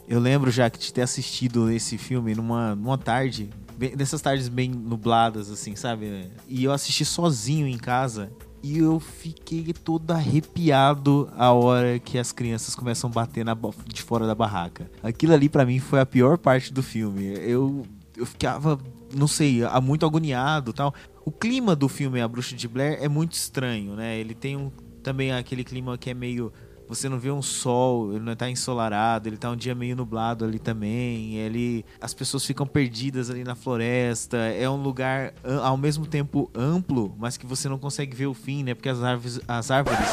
Eu 0.07 0.21
lembro 0.21 0.51
já 0.51 0.69
que 0.69 0.79
de 0.79 0.93
ter 0.93 1.01
assistido 1.01 1.71
esse 1.71 1.97
filme 1.97 2.35
numa, 2.35 2.75
numa 2.75 2.99
tarde 2.99 3.49
bem, 3.77 3.97
dessas 3.97 4.21
tardes 4.21 4.49
bem 4.49 4.71
nubladas, 4.71 5.51
assim, 5.51 5.77
sabe? 5.77 6.31
E 6.49 6.65
eu 6.65 6.73
assisti 6.73 7.05
sozinho 7.05 7.67
em 7.67 7.79
casa. 7.79 8.31
E 8.63 8.79
eu 8.79 8.99
fiquei 8.99 9.75
todo 9.75 10.11
arrepiado 10.11 11.29
a 11.37 11.53
hora 11.53 11.99
que 11.99 12.19
as 12.19 12.33
crianças 12.33 12.75
começam 12.75 13.11
a 13.11 13.13
bater 13.13 13.45
na, 13.45 13.55
de 13.87 14.01
fora 14.01 14.27
da 14.27 14.35
barraca. 14.35 14.91
Aquilo 15.03 15.35
ali 15.35 15.51
para 15.51 15.67
mim 15.67 15.79
foi 15.79 16.01
a 16.01 16.07
pior 16.07 16.39
parte 16.39 16.73
do 16.73 16.83
filme. 16.83 17.35
Eu, 17.43 17.85
eu 18.17 18.25
ficava, 18.25 18.81
não 19.15 19.29
sei, 19.29 19.61
muito 19.83 20.07
agoniado 20.07 20.73
tal. 20.73 20.95
O 21.27 21.31
clima 21.31 21.77
do 21.77 21.91
filme 21.91 22.23
A 22.23 22.27
Bruxa 22.27 22.57
de 22.57 22.67
Blair 22.67 22.99
é 23.03 23.09
muito 23.09 23.35
estranho, 23.35 23.95
né? 23.97 24.19
Ele 24.19 24.35
tem 24.35 24.57
um, 24.57 24.71
também 25.03 25.31
aquele 25.31 25.63
clima 25.63 25.99
que 25.99 26.09
é 26.09 26.15
meio 26.15 26.51
você 26.95 27.09
não 27.09 27.19
vê 27.19 27.31
um 27.31 27.43
sol, 27.43 28.13
ele 28.13 28.25
não 28.25 28.33
está 28.33 28.49
ensolarado, 28.49 29.29
ele 29.29 29.37
está 29.37 29.51
um 29.51 29.57
dia 29.57 29.75
meio 29.75 29.97
nublado 29.97 30.45
ali 30.45 30.59
também. 30.59 31.35
Ele, 31.37 31.85
as 32.01 32.15
pessoas 32.15 32.45
ficam 32.45 32.67
perdidas 32.67 33.31
ali 33.31 33.45
na 33.45 33.55
floresta. 33.55 34.37
É 34.37 34.69
um 34.69 34.81
lugar 34.83 35.35
ao 35.63 35.77
mesmo 35.77 36.07
tempo 36.07 36.51
amplo, 36.55 37.15
mas 37.19 37.37
que 37.37 37.47
você 37.47 37.69
não 37.69 37.79
consegue 37.79 38.15
ver 38.17 38.27
o 38.27 38.35
fim, 38.35 38.63
né? 38.63 38.75
Porque 38.75 38.89
as 38.89 39.03
árvores, 39.03 39.41
as 39.47 39.71
árvores. 39.71 40.09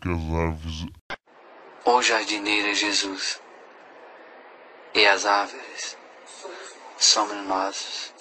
Que 0.00 0.08
as 0.08 0.34
árvores. 0.34 0.86
O 1.84 2.02
jardineiro 2.02 2.68
é 2.68 2.74
Jesus. 2.74 3.40
E 4.94 5.06
as 5.06 5.24
árvores 5.24 5.96
somos 6.98 7.46
nós. 7.46 8.12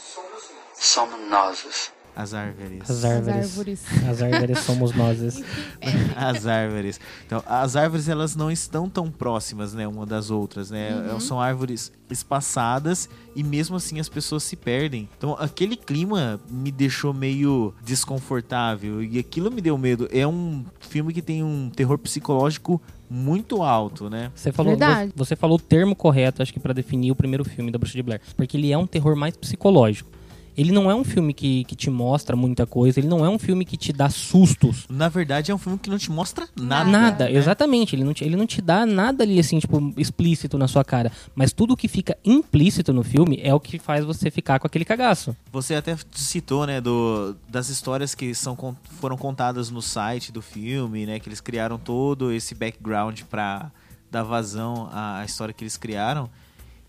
Somos 0.75 1.19
nós. 1.29 1.91
As 2.15 2.34
árvores. 2.34 2.89
As 2.89 3.03
árvores. 3.03 3.38
As 3.38 3.50
árvores, 3.50 3.86
as 4.07 4.22
árvores 4.22 4.60
somos 4.60 4.95
nós. 4.95 5.19
as 6.15 6.48
árvores. 6.48 7.00
Então, 7.25 7.43
as 7.45 7.75
árvores 7.75 8.07
elas 8.07 8.36
não 8.38 8.50
estão 8.50 8.89
tão 8.89 9.12
próximas, 9.12 9.74
né, 9.74 9.86
uma 9.86 10.05
das 10.05 10.31
outras, 10.31 10.72
né? 10.72 10.95
Uhum. 11.12 11.19
São 11.19 11.41
árvores 11.41 11.91
espaçadas 12.10 13.10
e 13.36 13.43
mesmo 13.43 13.75
assim 13.75 14.00
as 14.00 14.07
pessoas 14.07 14.43
se 14.43 14.55
perdem. 14.55 15.10
Então, 15.17 15.36
aquele 15.38 15.75
clima 15.75 16.39
me 16.50 16.72
deixou 16.72 17.13
meio 17.13 17.74
desconfortável 17.84 19.03
e 19.03 19.19
aquilo 19.19 19.51
me 19.51 19.60
deu 19.60 19.77
medo. 19.77 20.07
É 20.12 20.25
um 20.25 20.63
filme 20.79 21.13
que 21.13 21.22
tem 21.22 21.43
um 21.43 21.69
terror 21.69 21.98
psicológico 21.98 22.81
muito 23.10 23.62
alto, 23.62 24.10
né? 24.10 24.31
Você 24.34 24.51
falou, 24.51 24.72
Verdade. 24.72 25.12
você 25.15 25.36
falou 25.36 25.57
o 25.57 25.62
termo 25.62 25.95
correto, 25.95 26.41
acho 26.41 26.53
que 26.53 26.60
para 26.60 26.74
definir 26.74 27.12
o 27.12 27.15
primeiro 27.15 27.43
filme 27.43 27.72
da 27.72 27.77
Bruxa 27.77 27.95
de 27.95 28.03
Blair, 28.03 28.22
porque 28.36 28.57
ele 28.57 28.72
é 28.72 28.77
um 28.77 28.88
terror 28.88 29.15
mais 29.15 29.36
psicológico. 29.36 30.14
Ele 30.57 30.71
não 30.71 30.89
é 30.89 30.95
um 30.95 31.03
filme 31.03 31.33
que, 31.33 31.63
que 31.65 31.75
te 31.75 31.89
mostra 31.89 32.35
muita 32.35 32.65
coisa, 32.65 33.00
ele 33.00 33.07
não 33.07 33.25
é 33.25 33.29
um 33.29 33.38
filme 33.39 33.65
que 33.65 33.77
te 33.77 33.91
dá 33.91 34.09
sustos. 34.09 34.85
Na 34.89 35.09
verdade, 35.09 35.51
é 35.51 35.55
um 35.55 35.57
filme 35.57 35.77
que 35.77 35.89
não 35.89 35.97
te 35.97 36.12
mostra 36.12 36.47
nada. 36.55 36.89
Nada, 36.89 37.25
né? 37.25 37.33
exatamente. 37.33 37.95
Ele 37.95 38.03
não, 38.03 38.13
te, 38.13 38.24
ele 38.24 38.35
não 38.35 38.45
te 38.45 38.62
dá 38.62 38.85
nada 38.85 39.24
ali, 39.24 39.39
assim, 39.39 39.59
tipo, 39.59 39.93
explícito 39.97 40.57
na 40.57 40.67
sua 40.67 40.83
cara. 40.83 41.12
Mas 41.35 41.51
tudo 41.51 41.75
que 41.75 41.88
fica 41.88 42.17
implícito 42.24 42.93
no 42.93 43.03
filme 43.03 43.39
é 43.43 43.53
o 43.53 43.59
que 43.59 43.79
faz 43.79 44.05
você 44.05 44.31
ficar 44.31 44.59
com 44.59 44.67
aquele 44.67 44.85
cagaço. 44.85 45.35
Você 45.51 45.75
até 45.75 45.95
citou, 46.12 46.65
né, 46.65 46.79
do, 46.79 47.35
das 47.47 47.69
histórias 47.69 48.15
que 48.15 48.33
são, 48.33 48.57
foram 49.00 49.17
contadas 49.17 49.69
no 49.69 49.81
site 49.81 50.31
do 50.31 50.41
filme, 50.41 51.05
né, 51.05 51.19
que 51.19 51.27
eles 51.27 51.41
criaram 51.41 51.77
todo 51.77 52.31
esse 52.31 52.55
background 52.55 53.21
pra 53.29 53.71
dar 54.09 54.24
vazão 54.24 54.89
à 54.91 55.24
história 55.25 55.53
que 55.53 55.63
eles 55.63 55.77
criaram. 55.77 56.29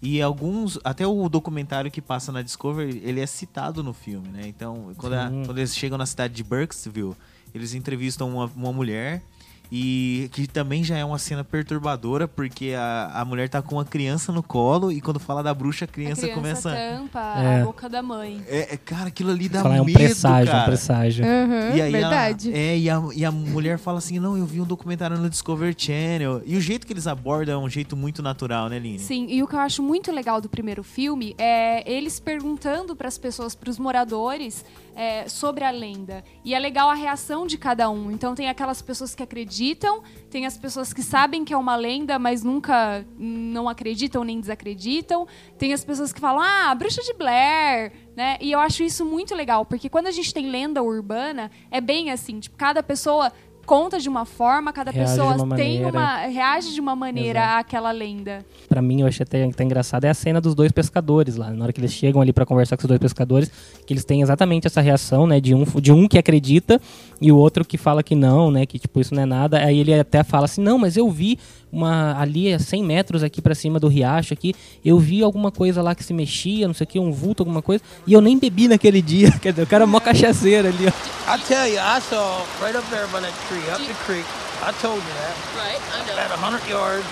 E 0.00 0.20
alguns, 0.20 0.78
até 0.84 1.06
o 1.06 1.28
documentário 1.28 1.90
que 1.90 2.02
passa 2.02 2.30
na 2.30 2.42
Discovery, 2.42 3.00
ele 3.02 3.20
é 3.20 3.26
citado 3.26 3.82
no 3.82 3.92
filme, 3.92 4.28
né? 4.28 4.42
Então, 4.46 4.92
quando, 4.98 5.14
a, 5.14 5.30
quando 5.46 5.58
eles 5.58 5.74
chegam 5.74 5.96
na 5.96 6.04
cidade 6.04 6.34
de 6.34 6.44
Burkesville, 6.44 7.14
eles 7.54 7.72
entrevistam 7.74 8.28
uma, 8.28 8.44
uma 8.54 8.72
mulher 8.72 9.22
e 9.70 10.28
que 10.32 10.46
também 10.46 10.84
já 10.84 10.96
é 10.96 11.04
uma 11.04 11.18
cena 11.18 11.42
perturbadora, 11.42 12.28
porque 12.28 12.74
a, 12.76 13.10
a 13.14 13.24
mulher 13.24 13.48
tá 13.48 13.60
com 13.60 13.76
uma 13.76 13.84
criança 13.84 14.32
no 14.32 14.42
colo 14.42 14.92
e 14.92 15.00
quando 15.00 15.18
fala 15.18 15.42
da 15.42 15.52
bruxa, 15.52 15.84
a 15.84 15.88
criança, 15.88 16.26
a 16.26 16.28
criança 16.28 16.34
começa. 16.34 16.70
tampa 16.70 17.34
é. 17.40 17.60
a 17.60 17.64
boca 17.64 17.88
da 17.88 18.02
mãe. 18.02 18.40
É, 18.48 18.74
é 18.74 18.76
cara, 18.76 19.08
aquilo 19.08 19.30
ali 19.30 19.48
dá 19.48 19.62
Falar 19.62 19.82
medo. 19.82 19.88
É 19.88 19.90
um 19.90 19.94
presságio, 19.94 20.52
cara. 20.52 20.62
um 20.62 20.66
presságio. 20.66 21.24
Uhum, 21.24 21.76
e 21.76 21.82
aí 21.82 21.92
verdade. 21.92 22.52
A, 22.52 22.56
é, 22.56 22.78
e 22.78 22.90
a, 22.90 23.02
e 23.14 23.24
a 23.24 23.32
mulher 23.32 23.78
fala 23.78 23.98
assim: 23.98 24.18
não, 24.18 24.36
eu 24.36 24.46
vi 24.46 24.60
um 24.60 24.64
documentário 24.64 25.18
no 25.18 25.28
Discovery 25.28 25.74
Channel. 25.76 26.42
E 26.44 26.56
o 26.56 26.60
jeito 26.60 26.86
que 26.86 26.92
eles 26.92 27.06
abordam 27.06 27.62
é 27.62 27.64
um 27.64 27.68
jeito 27.68 27.96
muito 27.96 28.22
natural, 28.22 28.68
né, 28.68 28.78
Line? 28.78 28.98
Sim, 28.98 29.26
e 29.28 29.42
o 29.42 29.48
que 29.48 29.54
eu 29.54 29.60
acho 29.60 29.82
muito 29.82 30.12
legal 30.12 30.40
do 30.40 30.48
primeiro 30.48 30.82
filme 30.82 31.34
é 31.38 31.90
eles 31.90 32.20
perguntando 32.20 32.94
para 32.94 33.08
as 33.08 33.18
pessoas, 33.18 33.54
para 33.54 33.70
os 33.70 33.78
moradores, 33.78 34.64
é, 34.96 35.28
sobre 35.28 35.62
a 35.62 35.70
lenda. 35.70 36.24
E 36.42 36.54
é 36.54 36.58
legal 36.58 36.88
a 36.88 36.94
reação 36.94 37.46
de 37.46 37.58
cada 37.58 37.90
um. 37.90 38.10
Então 38.10 38.34
tem 38.34 38.48
aquelas 38.48 38.80
pessoas 38.80 39.14
que 39.14 39.22
acreditam, 39.22 40.02
tem 40.30 40.46
as 40.46 40.56
pessoas 40.56 40.90
que 40.94 41.02
sabem 41.02 41.44
que 41.44 41.52
é 41.52 41.56
uma 41.56 41.76
lenda, 41.76 42.18
mas 42.18 42.42
nunca 42.42 43.06
não 43.18 43.68
acreditam 43.68 44.24
nem 44.24 44.40
desacreditam. 44.40 45.28
Tem 45.58 45.74
as 45.74 45.84
pessoas 45.84 46.14
que 46.14 46.18
falam, 46.18 46.40
ah, 46.40 46.74
bruxa 46.74 47.02
de 47.02 47.12
Blair, 47.12 47.92
né? 48.16 48.38
E 48.40 48.50
eu 48.50 48.58
acho 48.58 48.82
isso 48.82 49.04
muito 49.04 49.34
legal, 49.34 49.66
porque 49.66 49.90
quando 49.90 50.06
a 50.06 50.10
gente 50.10 50.32
tem 50.32 50.50
lenda 50.50 50.82
urbana, 50.82 51.50
é 51.70 51.80
bem 51.82 52.10
assim, 52.10 52.40
tipo, 52.40 52.56
cada 52.56 52.82
pessoa 52.82 53.30
conta 53.66 53.98
de 53.98 54.08
uma 54.08 54.24
forma, 54.24 54.72
cada 54.72 54.90
reage 54.90 55.10
pessoa 55.10 55.42
uma 55.42 55.56
tem 55.56 55.84
uma 55.84 56.18
reage 56.26 56.72
de 56.72 56.80
uma 56.80 56.94
maneira 56.94 57.40
Exato. 57.40 57.60
àquela 57.60 57.90
lenda. 57.90 58.46
Para 58.68 58.80
mim, 58.80 59.00
eu 59.00 59.06
achei 59.06 59.24
até, 59.24 59.44
até 59.44 59.64
engraçado 59.64 60.04
é 60.04 60.08
a 60.08 60.14
cena 60.14 60.40
dos 60.40 60.54
dois 60.54 60.72
pescadores 60.72 61.36
lá, 61.36 61.50
na 61.50 61.64
hora 61.64 61.72
que 61.72 61.80
eles 61.80 61.92
chegam 61.92 62.22
ali 62.22 62.32
para 62.32 62.46
conversar 62.46 62.76
com 62.76 62.82
os 62.82 62.88
dois 62.88 63.00
pescadores, 63.00 63.50
que 63.84 63.92
eles 63.92 64.04
têm 64.04 64.22
exatamente 64.22 64.66
essa 64.66 64.80
reação, 64.80 65.26
né, 65.26 65.40
de 65.40 65.54
um 65.54 65.64
de 65.64 65.92
um 65.92 66.06
que 66.06 66.16
acredita 66.16 66.80
e 67.20 67.32
o 67.32 67.36
outro 67.36 67.64
que 67.64 67.76
fala 67.76 68.02
que 68.02 68.14
não, 68.14 68.50
né? 68.50 68.66
Que 68.66 68.78
tipo, 68.78 69.00
isso 69.00 69.14
não 69.14 69.22
é 69.22 69.26
nada. 69.26 69.58
Aí 69.58 69.80
ele 69.80 69.92
até 69.98 70.22
fala 70.22 70.44
assim, 70.44 70.60
não, 70.62 70.78
mas 70.78 70.96
eu 70.96 71.10
vi 71.10 71.38
uma 71.72 72.18
ali 72.20 72.52
a 72.52 72.58
100 72.58 72.82
metros 72.84 73.22
aqui 73.22 73.42
pra 73.42 73.54
cima 73.54 73.78
do 73.78 73.88
riacho 73.88 74.32
aqui, 74.32 74.54
eu 74.84 74.98
vi 74.98 75.22
alguma 75.22 75.50
coisa 75.50 75.82
lá 75.82 75.94
que 75.94 76.04
se 76.04 76.12
mexia, 76.14 76.66
não 76.66 76.74
sei 76.74 76.84
o 76.84 76.88
que, 76.88 76.98
um 76.98 77.12
vulto, 77.12 77.42
alguma 77.42 77.60
coisa, 77.62 77.82
e 78.06 78.12
eu 78.12 78.20
nem 78.20 78.38
bebi 78.38 78.68
naquele 78.68 79.02
dia. 79.02 79.30
Quer 79.42 79.52
dizer, 79.52 79.62
o 79.62 79.66
cara 79.66 79.84
é 79.84 79.86
mó 79.86 80.00
cachaceiro 80.00 80.68
ali, 80.68 80.86
ó. 80.86 81.34
I 81.34 81.38
tell 81.46 81.66
you, 81.68 81.78
I 81.78 82.00
saw 82.00 82.44
right 82.62 82.76
up 82.76 82.86
there 82.90 83.06
by 83.08 83.20
that 83.20 83.34
tree, 83.48 83.62
up 83.70 83.82
the 83.82 83.94
creek. 84.06 84.24
I 84.62 84.72
told 84.80 84.96
you 85.02 85.14
that. 85.20 85.34
Right, 85.56 85.80
I 85.92 86.06
know. 86.06 86.18
At 86.18 86.30
100 86.30 86.66
yards, 86.70 87.04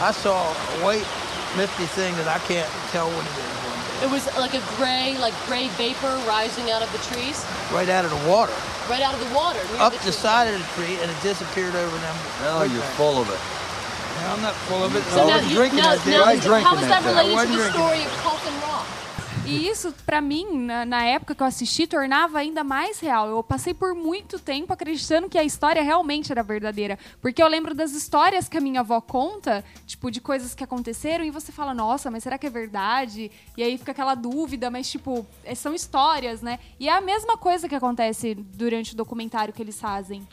I 0.00 0.12
saw 0.12 0.34
a 0.34 0.84
white, 0.84 1.06
misty 1.56 1.84
thing 1.94 2.14
that 2.16 2.26
I 2.28 2.38
can't 2.48 2.70
tell 2.90 3.06
what 3.06 3.24
it 3.26 3.38
is. 3.38 3.52
It 4.02 4.10
was 4.10 4.26
like 4.38 4.54
a 4.54 4.62
gray, 4.76 5.16
like 5.20 5.34
gray 5.46 5.68
vapor 5.78 6.10
rising 6.26 6.70
out 6.70 6.82
of 6.82 6.90
the 6.92 6.98
trees, 7.14 7.44
Right 7.72 7.88
out 7.88 8.04
of 8.04 8.10
the 8.10 8.28
water, 8.28 8.52
right 8.90 9.00
out 9.02 9.14
of 9.14 9.20
the 9.20 9.34
water. 9.34 9.60
up 9.78 9.92
the 9.92 10.06
the 10.06 10.12
side 10.12 10.48
of 10.48 10.58
the 10.58 10.66
tree, 10.74 10.98
and 11.00 11.10
it 11.10 11.16
disappeared 11.22 11.74
over 11.74 11.96
them. 11.98 12.16
Now 12.42 12.62
you're 12.64 12.82
full 12.98 13.20
of 13.20 13.28
it. 13.30 13.38
I'm 14.32 14.42
not 14.42 14.54
full 14.66 14.82
of 14.84 14.96
it. 14.96 15.02
So 15.12 15.22
I 15.22 15.26
now, 15.26 15.40
you, 15.48 15.54
drinking 15.56 15.78
now, 15.78 15.94
that 15.96 16.04
day. 16.04 16.16
now 16.18 16.24
I 16.24 16.36
drank 16.36 16.66
how 16.66 16.76
is 16.76 16.86
that 16.88 17.04
related 17.04 17.48
to 17.50 17.56
the 17.56 17.70
story 17.72 18.02
of 18.04 18.12
Coffin 18.22 18.54
Rock? 18.60 18.86
E 19.46 19.68
isso, 19.68 19.92
pra 20.06 20.22
mim, 20.22 20.64
na, 20.64 20.86
na 20.86 21.04
época 21.04 21.34
que 21.34 21.42
eu 21.42 21.46
assisti, 21.46 21.86
tornava 21.86 22.38
ainda 22.38 22.64
mais 22.64 22.98
real. 22.98 23.28
Eu 23.28 23.42
passei 23.42 23.74
por 23.74 23.94
muito 23.94 24.38
tempo 24.38 24.72
acreditando 24.72 25.28
que 25.28 25.36
a 25.36 25.44
história 25.44 25.82
realmente 25.82 26.32
era 26.32 26.42
verdadeira. 26.42 26.98
Porque 27.20 27.42
eu 27.42 27.46
lembro 27.46 27.74
das 27.74 27.92
histórias 27.92 28.48
que 28.48 28.56
a 28.56 28.60
minha 28.60 28.80
avó 28.80 29.02
conta, 29.02 29.62
tipo, 29.86 30.10
de 30.10 30.18
coisas 30.18 30.54
que 30.54 30.64
aconteceram, 30.64 31.22
e 31.26 31.30
você 31.30 31.52
fala, 31.52 31.74
nossa, 31.74 32.10
mas 32.10 32.22
será 32.22 32.38
que 32.38 32.46
é 32.46 32.50
verdade? 32.50 33.30
E 33.54 33.62
aí 33.62 33.76
fica 33.76 33.92
aquela 33.92 34.14
dúvida, 34.14 34.70
mas, 34.70 34.88
tipo, 34.90 35.26
é- 35.44 35.54
são 35.54 35.74
histórias, 35.74 36.40
né? 36.40 36.58
E 36.80 36.88
é 36.88 36.92
a 36.92 37.02
mesma 37.02 37.36
coisa 37.36 37.68
que 37.68 37.74
acontece 37.74 38.34
durante 38.34 38.94
o 38.94 38.96
documentário 38.96 39.52
que 39.52 39.60
eles 39.62 39.78
fazem. 39.78 40.26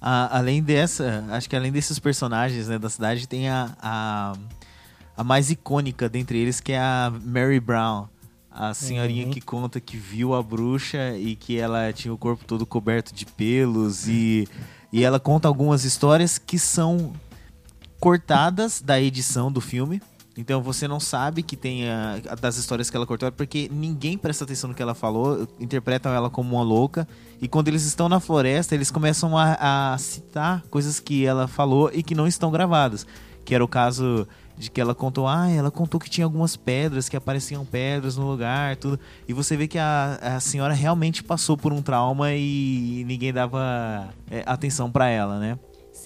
A- 0.00 0.38
além 0.38 0.62
dessa, 0.62 1.24
acho 1.30 1.48
que 1.48 1.56
além 1.56 1.72
desses 1.72 1.98
personagens 1.98 2.68
né, 2.68 2.78
da 2.78 2.88
cidade, 2.88 3.26
tem 3.26 3.48
a, 3.48 3.76
a, 3.82 4.32
a 5.16 5.24
mais 5.24 5.50
icônica 5.50 6.08
dentre 6.08 6.38
eles, 6.38 6.60
que 6.60 6.72
é 6.72 6.78
a 6.78 7.12
Mary 7.24 7.58
Brown. 7.60 8.06
A 8.50 8.74
senhorinha 8.74 9.26
Uhum. 9.26 9.30
que 9.30 9.40
conta 9.40 9.80
que 9.80 9.96
viu 9.96 10.34
a 10.34 10.42
bruxa 10.42 11.16
e 11.16 11.36
que 11.36 11.58
ela 11.58 11.92
tinha 11.92 12.12
o 12.12 12.18
corpo 12.18 12.44
todo 12.44 12.66
coberto 12.66 13.14
de 13.14 13.24
pelos. 13.24 14.08
E, 14.08 14.48
e 14.92 15.04
ela 15.04 15.20
conta 15.20 15.46
algumas 15.46 15.84
histórias 15.84 16.38
que 16.38 16.58
são 16.58 17.12
cortadas 18.00 18.80
da 18.80 19.00
edição 19.00 19.50
do 19.50 19.60
filme. 19.60 20.00
Então 20.40 20.62
você 20.62 20.86
não 20.86 21.00
sabe 21.00 21.42
que 21.42 21.56
tem 21.56 21.88
a, 21.90 22.20
a- 22.30 22.34
das 22.36 22.56
histórias 22.56 22.88
que 22.88 22.96
ela 22.96 23.04
cortou, 23.04 23.30
porque 23.32 23.68
ninguém 23.72 24.16
presta 24.16 24.44
atenção 24.44 24.68
no 24.68 24.74
que 24.74 24.80
ela 24.80 24.94
falou, 24.94 25.48
interpretam 25.58 26.12
ela 26.12 26.30
como 26.30 26.54
uma 26.54 26.62
louca. 26.62 27.08
E 27.42 27.48
quando 27.48 27.66
eles 27.66 27.84
estão 27.84 28.08
na 28.08 28.20
floresta, 28.20 28.72
eles 28.74 28.88
começam 28.88 29.36
a, 29.36 29.92
a 29.94 29.98
citar 29.98 30.62
coisas 30.70 31.00
que 31.00 31.26
ela 31.26 31.48
falou 31.48 31.90
e 31.92 32.04
que 32.04 32.14
não 32.14 32.24
estão 32.26 32.52
gravadas. 32.52 33.04
Que 33.44 33.52
era 33.52 33.64
o 33.64 33.68
caso 33.68 34.28
de 34.56 34.70
que 34.70 34.80
ela 34.80 34.94
contou, 34.94 35.26
ah, 35.26 35.48
ela 35.50 35.70
contou 35.72 35.98
que 35.98 36.08
tinha 36.10 36.24
algumas 36.24 36.56
pedras, 36.56 37.08
que 37.08 37.16
apareciam 37.16 37.64
pedras 37.64 38.16
no 38.16 38.24
lugar, 38.28 38.76
tudo. 38.76 38.98
E 39.26 39.32
você 39.32 39.56
vê 39.56 39.66
que 39.66 39.78
a, 39.78 40.18
a 40.20 40.40
senhora 40.40 40.72
realmente 40.74 41.22
passou 41.22 41.56
por 41.56 41.72
um 41.72 41.82
trauma 41.82 42.32
e 42.34 43.04
ninguém 43.06 43.32
dava 43.32 44.08
é, 44.30 44.42
atenção 44.46 44.90
pra 44.90 45.08
ela, 45.08 45.38
né? 45.40 45.58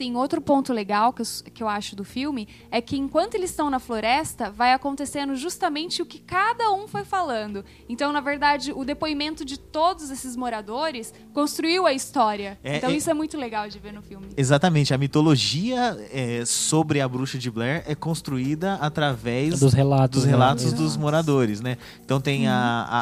Sim, 0.03 0.17
outro 0.17 0.41
ponto 0.41 0.73
legal 0.73 1.13
que 1.13 1.23
eu, 1.23 1.27
que 1.55 1.63
eu 1.63 1.69
acho 1.69 1.95
do 1.95 2.03
filme 2.03 2.49
é 2.73 2.81
que 2.81 2.97
enquanto 2.97 3.37
eles 3.37 3.51
estão 3.51 3.71
na 3.71 3.79
floresta, 3.79 4.51
vai 4.51 4.73
acontecendo 4.73 5.37
justamente 5.37 6.03
o 6.03 6.07
que 6.07 6.19
cada 6.19 6.73
um 6.73 6.89
foi 6.89 7.05
falando. 7.05 7.65
Então, 7.89 8.13
na 8.13 8.21
verdade, 8.21 8.73
o 8.73 8.85
depoimento 8.85 9.45
de 9.45 9.57
todos 9.57 10.11
esses 10.11 10.35
moradores 10.35 11.15
construiu 11.33 11.87
a 11.87 11.93
história. 11.93 12.59
É, 12.65 12.79
então, 12.79 12.91
é- 12.91 12.97
isso 12.97 13.09
é 13.09 13.15
muito 13.15 13.37
legal 13.39 13.69
de 13.69 13.79
ver 13.79 13.93
no 13.93 14.03
filme. 14.03 14.27
Exatamente, 14.37 14.93
a 14.93 14.99
mitologia 14.99 15.97
é, 16.13 16.45
sobre 16.45 17.01
a 17.01 17.07
bruxa 17.07 17.39
de 17.39 17.49
Blair 17.49 17.85
é 17.87 17.95
construída 17.95 18.75
através 18.81 19.61
Dos 19.61 19.73
relatos. 19.73 20.17
dos 20.19 20.25
né? 20.25 20.31
relatos 20.33 20.65
Exato. 20.65 20.83
dos 20.83 20.97
moradores, 20.97 21.61
né? 21.61 21.79
Então 22.05 22.21
tem 22.21 22.49
a, 22.49 22.57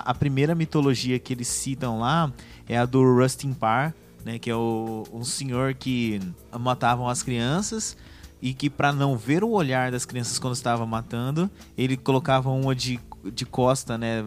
a, 0.04 0.10
a 0.10 0.14
primeira 0.14 0.54
mitologia 0.54 1.18
que 1.18 1.32
eles 1.32 1.48
citam 1.48 1.98
lá 1.98 2.30
é 2.68 2.76
a 2.76 2.84
do 2.84 3.02
Rustin 3.02 3.54
Parr, 3.54 3.94
né? 4.24 4.38
Que 4.38 4.50
é 4.50 4.54
o, 4.56 5.04
um 5.12 5.24
senhor 5.24 5.74
que 5.74 6.20
matavam 6.58 7.08
as 7.08 7.22
crianças 7.22 7.96
e 8.42 8.54
que 8.54 8.70
para 8.70 8.92
não 8.92 9.16
ver 9.16 9.44
o 9.44 9.50
olhar 9.50 9.90
das 9.90 10.04
crianças 10.04 10.38
quando 10.38 10.54
estava 10.54 10.86
matando, 10.86 11.50
ele 11.76 11.96
colocava 11.96 12.48
uma 12.50 12.74
de, 12.74 12.98
de 13.34 13.44
costa, 13.44 13.98
né? 13.98 14.24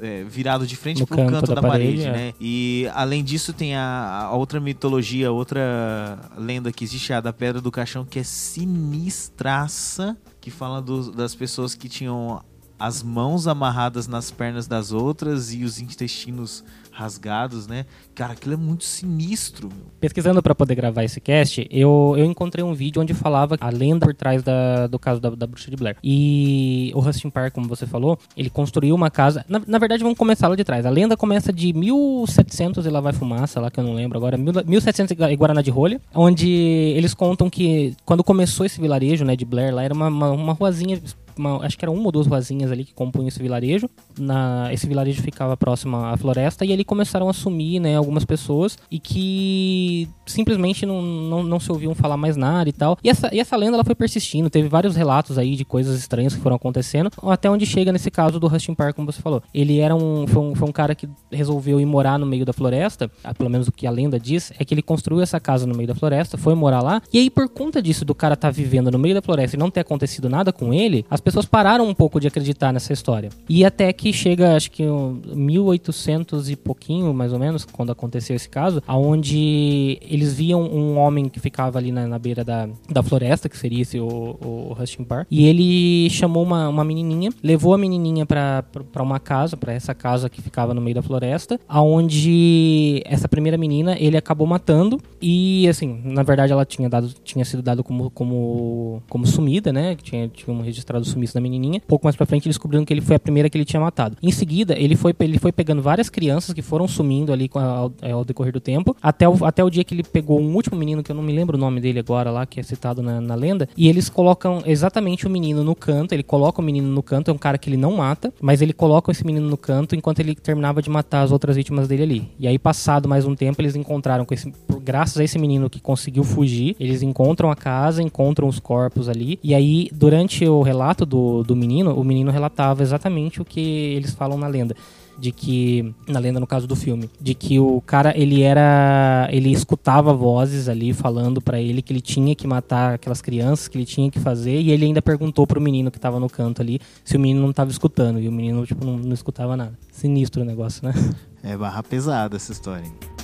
é, 0.00 0.22
virado 0.24 0.66
de 0.66 0.76
frente 0.76 1.00
No 1.00 1.06
pro 1.06 1.16
canto 1.16 1.32
canto, 1.32 1.54
da 1.54 1.60
da, 1.60 1.68
parede, 1.68 2.02
parede, 2.02 2.08
é. 2.08 2.12
né? 2.12 2.34
E 2.38 2.86
além 2.94 3.24
disso 3.24 3.52
tem 3.54 3.74
a, 3.74 4.24
a 4.24 4.34
outra 4.34 4.60
mitologia, 4.60 5.32
outra 5.32 6.18
lenda 6.36 6.70
que 6.70 6.84
existe, 6.84 7.12
a 7.12 7.20
da 7.22 7.32
Pedra 7.32 7.60
do 7.60 7.70
Caixão, 7.70 8.04
que 8.04 8.18
é 8.18 8.22
sinistraça, 8.22 10.16
que 10.40 10.50
fala 10.50 10.80
dos- 10.82 11.10
das 11.10 11.34
pessoas 11.34 11.74
que 11.74 11.88
tinham 11.88 12.42
as 12.78 13.02
mãos 13.02 13.46
amarradas 13.48 14.06
nas 14.06 14.30
pernas 14.30 14.66
das 14.68 14.92
outras 14.92 15.52
e 15.52 15.64
os 15.64 15.80
intestinos 15.80 16.62
rasgados, 16.98 17.66
né? 17.68 17.86
Cara, 18.14 18.32
aquilo 18.32 18.54
é 18.54 18.56
muito 18.56 18.84
sinistro. 18.84 19.68
meu. 19.68 19.86
Pesquisando 20.00 20.42
pra 20.42 20.54
poder 20.54 20.74
gravar 20.74 21.04
esse 21.04 21.20
cast, 21.20 21.66
eu, 21.70 22.14
eu 22.18 22.24
encontrei 22.24 22.64
um 22.64 22.74
vídeo 22.74 23.00
onde 23.00 23.14
falava 23.14 23.56
a 23.60 23.70
lenda 23.70 24.04
por 24.06 24.14
trás 24.14 24.42
da- 24.42 24.86
do 24.88 24.98
caso 24.98 25.20
da, 25.20 25.30
da 25.30 25.46
bruxa 25.46 25.70
de 25.70 25.76
Blair. 25.76 25.96
E 26.02 26.90
o 26.94 27.00
Rustin 27.00 27.30
Park, 27.30 27.54
como 27.54 27.68
você 27.68 27.86
falou, 27.86 28.18
ele 28.36 28.50
construiu 28.50 28.94
uma 28.94 29.10
casa. 29.10 29.44
Na, 29.48 29.62
na 29.66 29.78
verdade, 29.78 30.02
vamos 30.02 30.18
começar 30.18 30.48
lá 30.48 30.56
de 30.56 30.64
trás. 30.64 30.84
A 30.84 30.90
lenda 30.90 31.16
começa 31.16 31.52
de 31.52 31.72
1700 31.72 32.84
e 32.84 32.88
lá 32.90 33.00
vai 33.00 33.12
fumaça, 33.12 33.60
lá 33.60 33.70
que 33.70 33.78
eu 33.78 33.84
não 33.84 33.94
lembro 33.94 34.18
agora, 34.18 34.36
mil- 34.36 34.52
1700 34.66 35.12
e 35.30 35.36
Guaraná 35.36 35.62
de 35.62 35.70
Rolha, 35.70 36.00
onde 36.14 36.48
eles 36.48 37.14
contam 37.14 37.48
que 37.48 37.94
quando 38.04 38.24
começou 38.24 38.66
esse 38.66 38.80
vilarejo, 38.80 39.24
né, 39.24 39.36
de 39.36 39.44
Blair, 39.44 39.74
lá 39.74 39.82
era 39.82 39.94
uma, 39.94 40.08
uma, 40.08 40.30
uma 40.30 40.52
ruazinha 40.52 41.00
uma- 41.38 41.64
acho 41.64 41.76
que 41.78 41.84
era 41.84 41.90
uma 41.92 42.04
ou 42.04 42.12
duas 42.12 42.26
ruazinhas 42.26 42.70
ali 42.70 42.84
que 42.84 42.92
compunham 42.94 43.28
esse 43.28 43.40
vilarejo. 43.40 43.88
Na, 44.18 44.72
esse 44.72 44.86
vilarejo 44.86 45.22
ficava 45.22 45.56
próximo 45.56 45.96
à 45.96 46.16
floresta 46.16 46.64
e 46.64 46.72
ali 46.72 46.84
começaram 46.84 47.28
a 47.28 47.32
sumir, 47.32 47.80
né, 47.80 47.96
algumas 47.96 48.24
pessoas 48.24 48.76
e 48.90 48.98
que 48.98 50.08
simplesmente 50.26 50.84
não, 50.84 51.00
não, 51.02 51.42
não 51.42 51.60
se 51.60 51.70
ouviam 51.70 51.94
falar 51.94 52.16
mais 52.16 52.36
nada 52.36 52.68
e 52.68 52.72
tal. 52.72 52.98
E 53.02 53.08
essa, 53.08 53.34
e 53.34 53.40
essa 53.40 53.56
lenda 53.56 53.76
ela 53.76 53.84
foi 53.84 53.94
persistindo, 53.94 54.50
teve 54.50 54.68
vários 54.68 54.96
relatos 54.96 55.38
aí 55.38 55.56
de 55.56 55.64
coisas 55.64 55.98
estranhas 55.98 56.34
que 56.34 56.40
foram 56.40 56.56
acontecendo, 56.56 57.10
até 57.22 57.50
onde 57.50 57.64
chega 57.66 57.92
nesse 57.92 58.10
caso 58.10 58.38
do 58.38 58.46
Rustin 58.46 58.74
Park, 58.74 58.96
como 58.96 59.10
você 59.10 59.20
falou. 59.22 59.42
Ele 59.54 59.78
era 59.78 59.94
um 59.94 60.26
foi, 60.26 60.42
um, 60.42 60.54
foi 60.54 60.68
um 60.68 60.72
cara 60.72 60.94
que 60.94 61.08
resolveu 61.30 61.80
ir 61.80 61.86
morar 61.86 62.18
no 62.18 62.26
meio 62.26 62.44
da 62.44 62.52
floresta, 62.52 63.10
ah, 63.24 63.32
pelo 63.34 63.48
menos 63.50 63.68
o 63.68 63.72
que 63.72 63.86
a 63.86 63.90
lenda 63.90 64.18
diz, 64.18 64.52
é 64.58 64.64
que 64.64 64.74
ele 64.74 64.82
construiu 64.82 65.20
essa 65.22 65.38
casa 65.40 65.66
no 65.66 65.74
meio 65.74 65.88
da 65.88 65.94
floresta, 65.94 66.36
foi 66.36 66.54
morar 66.54 66.82
lá, 66.82 67.00
e 67.12 67.18
aí 67.18 67.30
por 67.30 67.48
conta 67.48 67.80
disso, 67.80 68.04
do 68.04 68.14
cara 68.14 68.34
estar 68.34 68.50
vivendo 68.50 68.90
no 68.90 68.98
meio 68.98 69.14
da 69.14 69.22
floresta 69.22 69.56
e 69.56 69.58
não 69.58 69.70
ter 69.70 69.80
acontecido 69.80 70.28
nada 70.28 70.52
com 70.52 70.72
ele, 70.74 71.04
as 71.10 71.20
pessoas 71.28 71.44
pararam 71.44 71.86
um 71.86 71.92
pouco 71.92 72.18
de 72.18 72.26
acreditar 72.26 72.72
nessa 72.72 72.90
história. 72.90 73.28
E 73.50 73.62
até 73.62 73.92
que 73.92 74.14
chega, 74.14 74.56
acho 74.56 74.70
que 74.70 74.82
um, 74.82 75.20
1800 75.34 76.48
e 76.48 76.56
pouquinho, 76.56 77.12
mais 77.12 77.34
ou 77.34 77.38
menos, 77.38 77.66
quando 77.66 77.92
aconteceu 77.92 78.34
esse 78.34 78.48
caso, 78.48 78.82
aonde 78.86 79.98
eles 80.00 80.32
viam 80.32 80.62
um 80.62 80.96
homem 80.96 81.28
que 81.28 81.38
ficava 81.38 81.78
ali 81.78 81.92
na, 81.92 82.06
na 82.06 82.18
beira 82.18 82.42
da, 82.42 82.66
da 82.88 83.02
floresta, 83.02 83.46
que 83.46 83.58
seria 83.58 83.82
esse 83.82 84.00
o, 84.00 84.06
o 84.06 84.74
Rustin 84.78 85.04
Park, 85.04 85.26
e 85.30 85.46
ele 85.46 86.08
chamou 86.08 86.42
uma, 86.42 86.66
uma 86.66 86.82
menininha, 86.82 87.30
levou 87.42 87.74
a 87.74 87.78
menininha 87.78 88.24
pra 88.24 88.64
uma 89.00 89.20
casa, 89.20 89.54
pra 89.54 89.74
essa 89.74 89.94
casa 89.94 90.30
que 90.30 90.40
ficava 90.40 90.72
no 90.72 90.80
meio 90.80 90.94
da 90.94 91.02
floresta, 91.02 91.60
aonde 91.68 93.02
essa 93.04 93.28
primeira 93.28 93.58
menina 93.58 93.96
ele 94.00 94.16
acabou 94.16 94.46
matando 94.46 94.98
e 95.20 95.68
assim, 95.68 96.00
na 96.04 96.22
verdade 96.22 96.52
ela 96.52 96.64
tinha 96.64 96.88
dado 96.88 97.12
tinha 97.22 97.44
sido 97.44 97.62
dado 97.62 97.84
como 97.84 98.10
como 98.10 99.02
como 99.08 99.26
sumida, 99.26 99.72
né? 99.72 99.94
Tinha 99.96 100.28
tinha 100.28 100.56
um 100.56 100.62
registrado 100.62 101.04
sumiço 101.18 101.34
da 101.34 101.40
menininha. 101.40 101.80
Pouco 101.86 102.06
mais 102.06 102.14
pra 102.16 102.24
frente 102.26 102.48
descobriram 102.48 102.84
que 102.84 102.92
ele 102.92 103.00
foi 103.00 103.16
a 103.16 103.18
primeira 103.20 103.50
que 103.50 103.58
ele 103.58 103.64
tinha 103.64 103.80
matado. 103.80 104.16
Em 104.22 104.30
seguida, 104.30 104.78
ele 104.78 104.94
foi 104.96 105.14
ele 105.20 105.38
foi 105.38 105.50
pegando 105.52 105.82
várias 105.82 106.08
crianças 106.08 106.54
que 106.54 106.62
foram 106.62 106.86
sumindo 106.86 107.32
ali 107.32 107.48
com 107.48 107.58
a- 107.58 107.64
ao, 107.78 107.92
ao 108.12 108.24
decorrer 108.24 108.52
do 108.52 108.60
tempo, 108.60 108.96
até 109.02 109.28
o, 109.28 109.44
até 109.44 109.62
o 109.64 109.68
dia 109.70 109.82
que 109.84 109.94
ele 109.94 110.02
pegou 110.02 110.40
um 110.40 110.54
último 110.54 110.76
menino 110.76 111.02
que 111.02 111.10
eu 111.10 111.16
não 111.16 111.22
me 111.22 111.32
lembro 111.32 111.56
o 111.56 111.60
nome 111.60 111.80
dele 111.80 111.98
agora 111.98 112.30
lá, 112.30 112.46
que 112.46 112.60
é 112.60 112.62
citado 112.62 113.02
na, 113.02 113.20
na 113.20 113.34
lenda, 113.34 113.68
e 113.76 113.88
eles 113.88 114.08
colocam 114.08 114.62
exatamente 114.64 115.26
o 115.26 115.30
menino 115.30 115.62
no 115.64 115.74
canto, 115.74 116.12
ele 116.12 116.22
coloca 116.22 116.60
o 116.60 116.64
menino 116.64 116.88
no 116.88 117.02
canto, 117.02 117.30
é 117.30 117.34
um 117.34 117.38
cara 117.38 117.58
que 117.58 117.68
ele 117.68 117.76
não 117.76 117.96
mata, 117.96 118.32
mas 118.40 118.62
ele 118.62 118.72
coloca 118.72 119.10
esse 119.10 119.24
menino 119.26 119.48
no 119.48 119.56
canto 119.56 119.94
enquanto 119.96 120.20
ele 120.20 120.34
terminava 120.34 120.80
de 120.80 120.88
matar 120.90 121.22
as 121.22 121.32
outras 121.32 121.56
vítimas 121.56 121.88
dele 121.88 122.02
ali. 122.02 122.28
E 122.38 122.46
aí, 122.46 122.58
passado 122.58 123.08
mais 123.08 123.24
um 123.24 123.34
tempo, 123.34 123.60
eles 123.60 123.74
encontraram 123.76 124.24
com 124.24 124.32
esse. 124.34 124.52
Graças 124.82 125.18
a 125.18 125.24
esse 125.24 125.38
menino 125.38 125.68
que 125.68 125.80
conseguiu 125.80 126.22
fugir, 126.24 126.76
eles 126.78 127.02
encontram 127.02 127.50
a 127.50 127.56
casa, 127.56 128.02
encontram 128.02 128.46
os 128.48 128.58
corpos 128.58 129.08
ali. 129.08 129.38
E 129.42 129.54
aí, 129.54 129.88
durante 129.92 130.46
o 130.46 130.62
relato 130.62 131.04
do, 131.08 131.42
do 131.42 131.56
menino, 131.56 131.94
o 131.94 132.04
menino 132.04 132.30
relatava 132.30 132.82
exatamente 132.82 133.40
o 133.40 133.44
que 133.44 133.60
eles 133.60 134.14
falam 134.14 134.38
na 134.38 134.46
lenda 134.46 134.76
de 135.18 135.32
que 135.32 135.94
na 136.06 136.20
lenda 136.20 136.38
no 136.38 136.46
caso 136.46 136.66
do 136.66 136.76
filme, 136.76 137.10
de 137.20 137.34
que 137.34 137.58
o 137.58 137.80
cara 137.80 138.16
ele 138.16 138.42
era 138.42 139.28
ele 139.32 139.50
escutava 139.50 140.14
vozes 140.14 140.68
ali 140.68 140.92
falando 140.92 141.40
pra 141.40 141.60
ele 141.60 141.82
que 141.82 141.92
ele 141.92 142.00
tinha 142.00 142.34
que 142.34 142.46
matar 142.46 142.94
aquelas 142.94 143.20
crianças, 143.20 143.66
que 143.66 143.76
ele 143.76 143.84
tinha 143.84 144.10
que 144.10 144.20
fazer 144.20 144.60
e 144.60 144.70
ele 144.70 144.86
ainda 144.86 145.02
perguntou 145.02 145.46
pro 145.46 145.60
menino 145.60 145.90
que 145.90 145.98
tava 145.98 146.20
no 146.20 146.30
canto 146.30 146.62
ali 146.62 146.80
se 147.04 147.16
o 147.16 147.20
menino 147.20 147.40
não 147.40 147.52
tava 147.52 147.70
escutando 147.70 148.20
e 148.20 148.28
o 148.28 148.32
menino 148.32 148.64
tipo 148.64 148.84
não, 148.84 148.96
não 148.96 149.12
escutava 149.12 149.56
nada. 149.56 149.76
Sinistro 149.90 150.42
o 150.42 150.44
negócio, 150.44 150.86
né? 150.86 150.94
É 151.42 151.56
barra 151.56 151.82
pesada 151.82 152.36
essa 152.36 152.52
história. 152.52 153.17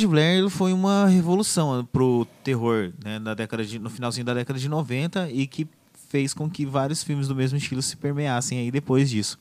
De 0.00 0.06
Blair 0.06 0.48
foi 0.48 0.72
uma 0.72 1.06
revolução 1.06 1.86
pro 1.92 2.26
terror 2.42 2.90
né, 3.04 3.18
na 3.18 3.34
década 3.34 3.64
de, 3.64 3.78
no 3.78 3.90
finalzinho 3.90 4.24
da 4.24 4.32
década 4.32 4.58
de 4.58 4.68
90 4.68 5.30
e 5.30 5.46
que 5.46 5.68
fez 6.08 6.32
com 6.32 6.48
que 6.48 6.64
vários 6.64 7.04
filmes 7.04 7.28
do 7.28 7.36
mesmo 7.36 7.58
estilo 7.58 7.82
se 7.82 7.96
permeassem 7.96 8.58
aí 8.58 8.70
depois 8.70 9.10
disso. 9.10 9.38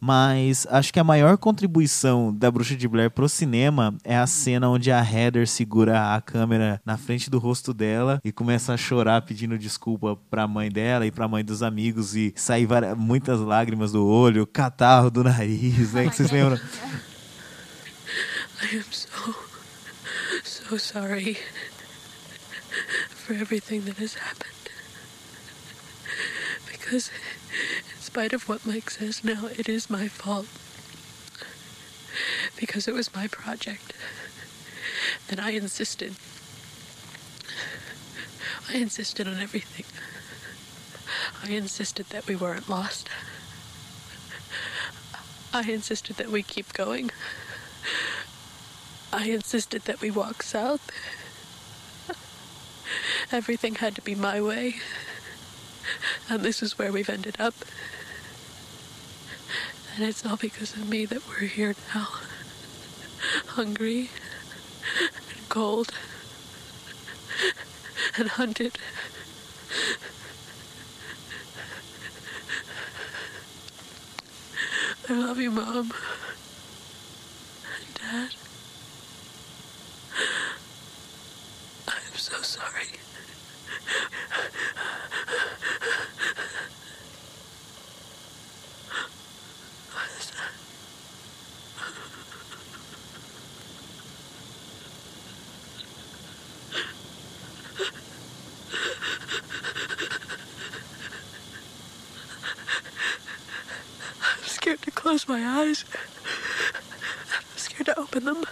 Mas 0.00 0.66
acho 0.70 0.92
que 0.92 0.98
a 0.98 1.04
maior 1.04 1.36
contribuição 1.36 2.32
da 2.32 2.50
Bruxa 2.50 2.74
de 2.74 2.88
Blair 2.88 3.10
pro 3.10 3.28
cinema 3.28 3.94
é 4.02 4.16
a 4.16 4.26
cena 4.26 4.68
onde 4.68 4.90
a 4.90 5.02
Heather 5.02 5.46
segura 5.46 6.14
a 6.14 6.20
câmera 6.20 6.80
na 6.86 6.96
frente 6.96 7.28
do 7.28 7.38
rosto 7.38 7.74
dela 7.74 8.20
e 8.24 8.32
começa 8.32 8.72
a 8.72 8.76
chorar 8.76 9.22
pedindo 9.22 9.58
desculpa 9.58 10.16
pra 10.30 10.46
mãe 10.46 10.70
dela 10.70 11.04
e 11.04 11.10
pra 11.10 11.28
mãe 11.28 11.44
dos 11.44 11.62
amigos 11.62 12.16
e 12.16 12.32
sair 12.36 12.64
várias, 12.64 12.96
muitas 12.96 13.40
lágrimas 13.40 13.92
do 13.92 14.06
olho, 14.06 14.46
catarro 14.46 15.10
do 15.10 15.22
nariz, 15.22 15.92
né? 15.92 16.08
Que 16.08 16.16
vocês 16.16 16.30
lembram? 16.30 16.58
I 18.60 18.76
am 18.76 18.82
so, 18.90 19.47
so 20.68 20.76
sorry 20.76 21.38
for 23.08 23.32
everything 23.32 23.86
that 23.86 23.96
has 23.96 24.14
happened. 24.14 24.52
Because, 26.70 27.10
in 27.94 28.00
spite 28.00 28.34
of 28.34 28.50
what 28.50 28.66
Mike 28.66 28.90
says 28.90 29.24
now, 29.24 29.46
it 29.46 29.66
is 29.66 29.88
my 29.88 30.08
fault. 30.08 30.46
Because 32.60 32.86
it 32.86 32.92
was 32.92 33.14
my 33.14 33.28
project. 33.28 33.94
And 35.30 35.40
I 35.40 35.52
insisted. 35.52 36.16
I 38.68 38.76
insisted 38.76 39.26
on 39.26 39.38
everything. 39.38 39.86
I 41.42 41.56
insisted 41.56 42.10
that 42.10 42.26
we 42.26 42.36
weren't 42.36 42.68
lost. 42.68 43.08
I 45.54 45.62
insisted 45.62 46.16
that 46.16 46.30
we 46.30 46.42
keep 46.42 46.74
going. 46.74 47.10
I 49.12 49.30
insisted 49.30 49.82
that 49.82 50.00
we 50.00 50.10
walk 50.10 50.42
south. 50.42 50.90
Everything 53.32 53.76
had 53.76 53.94
to 53.94 54.02
be 54.02 54.14
my 54.14 54.40
way. 54.40 54.76
And 56.28 56.42
this 56.42 56.62
is 56.62 56.78
where 56.78 56.92
we've 56.92 57.08
ended 57.08 57.36
up. 57.38 57.54
And 59.94 60.06
it's 60.06 60.24
all 60.24 60.36
because 60.36 60.74
of 60.74 60.88
me 60.88 61.06
that 61.06 61.26
we're 61.26 61.46
here 61.46 61.74
now. 61.94 62.08
Hungry 63.48 64.10
and 65.00 65.48
cold 65.48 65.92
and 68.16 68.28
hunted. 68.28 68.78
I 75.08 75.14
love 75.14 75.40
you, 75.40 75.50
Mom. 75.50 75.92
And 77.74 77.94
Dad. 77.94 78.34
My 105.28 105.44
eyes. 105.44 105.84
I'm 107.52 107.58
scared 107.58 107.86
to 107.86 108.00
open 108.00 108.24
them. 108.24 108.42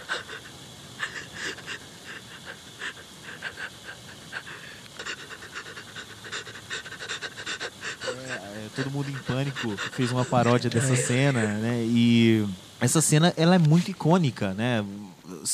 É, 8.07 8.69
todo 8.75 8.91
mundo 8.91 9.09
em 9.09 9.17
pânico 9.23 9.75
fez 9.77 10.11
uma 10.11 10.23
paródia 10.23 10.69
dessa 10.69 10.95
cena, 10.95 11.41
né? 11.41 11.83
E 11.83 12.47
essa 12.79 13.01
cena 13.01 13.33
ela 13.35 13.55
é 13.55 13.59
muito 13.59 13.89
icônica, 13.89 14.53
né? 14.53 14.83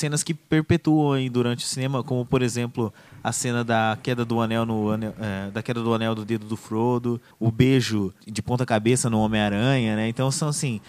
Cenas 0.03 0.21
que 0.21 0.33
perpetuam 0.33 1.13
aí 1.13 1.29
durante 1.29 1.63
o 1.63 1.67
cinema, 1.67 2.03
como 2.03 2.25
por 2.25 2.41
exemplo 2.41 2.93
a 3.23 3.31
cena 3.31 3.63
da 3.63 3.97
queda 4.03 4.25
do 4.25 4.41
anel 4.41 4.65
no 4.65 4.91
anel, 4.91 5.13
é, 5.17 5.49
da 5.49 5.63
queda 5.63 5.81
do 5.81 5.93
anel 5.93 6.13
do 6.13 6.25
dedo 6.25 6.45
do 6.45 6.57
Frodo, 6.57 7.21
o 7.39 7.49
beijo 7.49 8.13
de 8.27 8.41
ponta 8.41 8.65
cabeça 8.65 9.09
no 9.09 9.17
Homem-Aranha, 9.21 9.95
né? 9.95 10.09
Então 10.09 10.29
são 10.29 10.49
assim, 10.49 10.81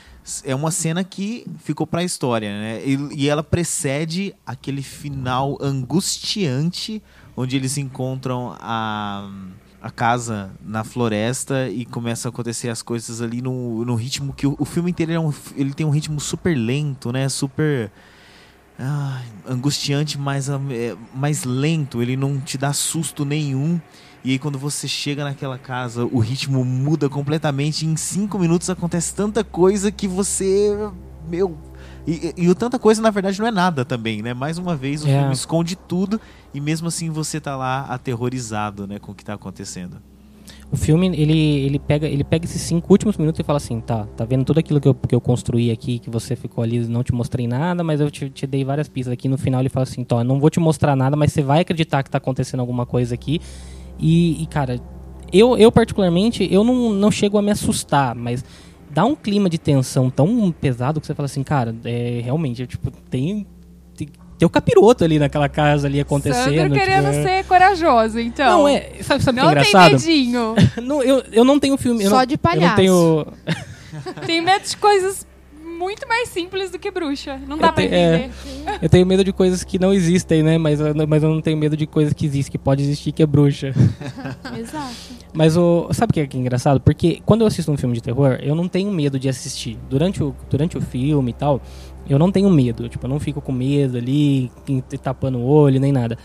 é 0.43 0.53
uma 0.53 0.73
cena 0.73 1.05
que 1.05 1.47
ficou 1.61 1.87
pra 1.87 2.03
história, 2.03 2.51
né? 2.59 2.83
E, 2.85 2.99
e 3.13 3.29
ela 3.29 3.45
precede 3.45 4.35
aquele 4.45 4.83
final 4.83 5.57
angustiante 5.61 7.01
onde 7.37 7.55
eles 7.55 7.79
encontram 7.79 8.57
a 8.59 9.31
a 9.81 9.91
casa 9.91 10.51
na 10.65 10.83
floresta 10.83 11.69
e 11.69 11.85
começa 11.85 12.27
a 12.27 12.31
acontecer 12.31 12.71
as 12.71 12.81
coisas 12.81 13.21
ali 13.21 13.43
no, 13.43 13.85
no 13.85 13.95
ritmo 13.95 14.33
que 14.33 14.47
o, 14.47 14.57
o 14.59 14.65
filme 14.65 14.91
inteiro 14.91 15.13
é 15.13 15.21
um, 15.21 15.31
ele 15.55 15.75
tem 15.75 15.85
um 15.85 15.91
ritmo 15.91 16.19
super 16.19 16.57
lento, 16.57 17.13
né? 17.13 17.29
Super 17.29 17.93
ai, 18.79 19.25
angustiante, 19.49 20.19
mas 20.19 20.49
é, 20.49 20.97
mais 21.15 21.45
lento. 21.45 22.03
Ele 22.03 22.17
não 22.17 22.41
te 22.41 22.57
dá 22.59 22.73
susto 22.73 23.25
nenhum. 23.25 23.81
E 24.25 24.31
aí 24.33 24.39
quando 24.39 24.59
você 24.59 24.89
chega 24.89 25.23
naquela 25.23 25.59
casa, 25.59 26.05
o 26.07 26.19
ritmo 26.19 26.65
muda 26.65 27.09
completamente. 27.09 27.85
Em 27.87 27.97
cinco 27.97 28.39
minutos 28.39 28.71
acontece 28.71 29.15
tanta 29.15 29.45
coisa 29.45 29.93
que 29.93 30.09
você, 30.09 30.75
meu, 31.29 31.59
e, 32.07 32.33
e, 32.37 32.45
e 32.45 32.49
o 32.49 32.55
tanta 32.55 32.79
coisa, 32.79 33.03
na 33.03 33.11
verdade, 33.11 33.39
não 33.39 33.47
é 33.47 33.51
nada 33.51 33.85
também, 33.85 34.23
né? 34.23 34.33
Mais 34.33 34.57
uma 34.59 34.75
vez, 34.75 35.05
o 35.05 35.09
É. 35.09 35.19
filme 35.19 35.35
esconde 35.35 35.77
tudo 35.77 36.19
e 36.55 36.61
mesmo 36.61 36.89
assim 36.89 37.11
você 37.11 37.39
tá 37.41 37.55
lá 37.57 37.81
aterrorizado, 37.83 38.87
né, 38.87 38.99
com 38.99 39.13
o 39.13 39.15
que 39.15 39.25
tá 39.25 39.35
acontecendo. 39.35 40.03
O 40.75 40.77
filme, 40.77 41.07
ele, 41.07 41.39
ele, 41.39 41.79
pega, 41.79 42.09
ele 42.09 42.25
pega 42.25 42.47
esses 42.47 42.61
cinco 42.61 42.93
últimos 42.93 43.17
minutos 43.17 43.39
e 43.39 43.45
fala 43.45 43.59
assim, 43.59 43.81
tá, 43.81 44.09
tá 44.17 44.25
vendo 44.25 44.45
tudo 44.45 44.59
aquilo 44.59 44.81
que 44.81 44.89
eu, 44.89 44.93
que 44.93 45.15
eu 45.15 45.21
construí 45.21 45.71
aqui, 45.71 46.01
que 46.01 46.11
você 46.11 46.35
ficou 46.35 46.65
ali, 46.65 46.81
não 46.81 47.05
te 47.05 47.15
mostrei 47.15 47.47
nada, 47.47 47.85
mas 47.85 48.01
eu 48.01 48.11
te, 48.11 48.29
te 48.29 48.45
dei 48.45 48.65
várias 48.65 48.89
pistas 48.89 49.13
aqui. 49.13 49.29
No 49.29 49.39
final 49.39 49.61
ele 49.61 49.69
fala 49.69 49.85
assim, 49.85 50.03
tá, 50.03 50.17
eu 50.17 50.25
não 50.25 50.41
vou 50.41 50.51
te 50.51 50.59
mostrar 50.59 50.97
nada, 50.97 51.15
mas 51.15 51.33
você 51.33 51.43
vai 51.43 51.61
acreditar 51.61 52.03
que 52.03 52.11
tá 52.11 52.19
acontecendo 52.19 52.59
alguma 52.59 52.85
coisa 52.85 53.15
aqui. 53.15 53.41
E, 54.01 54.43
e, 54.43 54.47
cara, 54.47 54.81
eu, 55.33 55.57
eu 55.57 55.71
particularmente, 55.71 56.53
eu 56.53 56.65
não, 56.65 56.93
não 56.93 57.09
chego 57.09 57.39
a 57.39 57.43
me 57.43 57.53
assustar, 57.53 58.13
mas 58.17 58.45
dá 58.91 59.05
um 59.05 59.15
clima 59.15 59.49
de 59.49 59.59
tensão 59.59 60.11
tão 60.11 60.51
pesado 60.51 61.01
que 61.01 61.07
você 61.07 61.15
fala 61.15 61.27
assim, 61.27 61.45
cara, 61.45 61.73
é, 61.85 62.21
realmente, 62.21 62.67
tipo, 62.67 62.91
tem... 63.09 63.47
tem 64.39 64.47
o 64.47 64.51
capiroto 64.51 65.05
ali 65.05 65.19
naquela 65.19 65.49
casa 65.49 65.87
ali 65.87 66.01
acontecendo. 66.01 66.55
Sandro 66.57 66.73
querendo 66.79 67.07
tipo, 67.11 67.17
é. 67.19 67.23
ser 67.23 67.45
corajoso, 67.45 68.19
então. 68.19 68.59
Não, 68.61 68.69
é. 68.69 68.91
Sabe, 69.03 69.23
sabe 69.23 69.41
o 69.41 69.43
que 69.43 69.49
é 69.49 69.55
Não 69.55 69.63
tem 69.63 69.69
engraçado? 69.71 69.93
medinho. 69.93 70.55
não, 70.83 71.03
eu, 71.03 71.23
eu 71.33 71.45
não 71.45 71.59
tenho 71.61 71.77
filme. 71.77 72.03
eu 72.05 72.11
Só 72.11 72.19
não- 72.19 72.27
de 72.27 72.35
Eu 72.35 72.39
palhaço. 72.39 72.69
não 72.69 72.77
tenho. 72.77 73.27
tem 74.27 74.41
medo 74.41 74.65
de 74.65 74.77
coisas 74.77 75.27
muito 75.79 76.07
mais 76.09 76.29
simples 76.29 76.71
do 76.71 76.79
que 76.79 76.91
bruxa. 76.91 77.39
Não 77.49 77.59
dá 77.59 77.69
Eu 77.69 77.73
pra 77.73 77.83
te- 77.87 77.95
é. 77.95 78.17
entender. 78.17 78.31
Eu 78.83 78.89
tenho 78.89 79.05
medo 79.07 79.23
de 79.25 79.33
coisas 79.33 79.63
que 79.65 79.79
não 79.79 79.93
existem, 79.93 80.43
né? 80.43 80.57
Mas, 80.57 80.81
eu- 80.81 80.95
mas 81.07 81.23
eu 81.23 81.29
não 81.31 81.41
tenho 81.41 81.57
medo 81.57 81.77
de 81.77 81.87
coisas 81.87 82.13
que 82.15 82.25
existem, 82.27 82.53
que 82.53 82.59
pode 82.59 82.83
existir, 82.83 83.13
que 83.13 83.23
é 83.23 83.27
bruxa. 83.27 83.73
Exato. 84.59 84.95
Mas 85.33 85.57
o. 85.57 85.89
Sabe 85.93 86.11
o 86.11 86.15
que 86.15 86.21
é, 86.21 86.27
que 86.27 86.37
é 86.37 86.41
engraçado? 86.41 86.81
Porque 86.81 87.21
quando 87.25 87.41
eu 87.43 87.47
assisto 87.47 87.71
um 87.71 87.77
filme 87.77 87.95
de 87.95 88.03
terror, 88.03 88.39
eu 88.43 88.55
não 88.55 88.69
tenho 88.69 88.91
medo 88.91 89.19
de 89.19 89.29
assistir. 89.29 89.77
Durante 89.91 90.23
o, 90.23 90.35
durante 90.49 90.79
o 90.79 90.81
filme 90.81 91.31
e 91.31 91.35
tal, 91.35 91.61
eu 92.09 92.19
não 92.19 92.31
tenho 92.31 92.51
medo. 92.51 92.89
Tipo, 92.89 93.07
eu 93.07 93.11
não 93.11 93.21
fico 93.21 93.41
com 93.41 93.53
medo 93.53 93.99
ali, 93.99 94.51
tapando 95.03 95.39
o 95.39 95.47
olho, 95.47 95.81
nem 95.81 95.93
nada. 95.93 96.19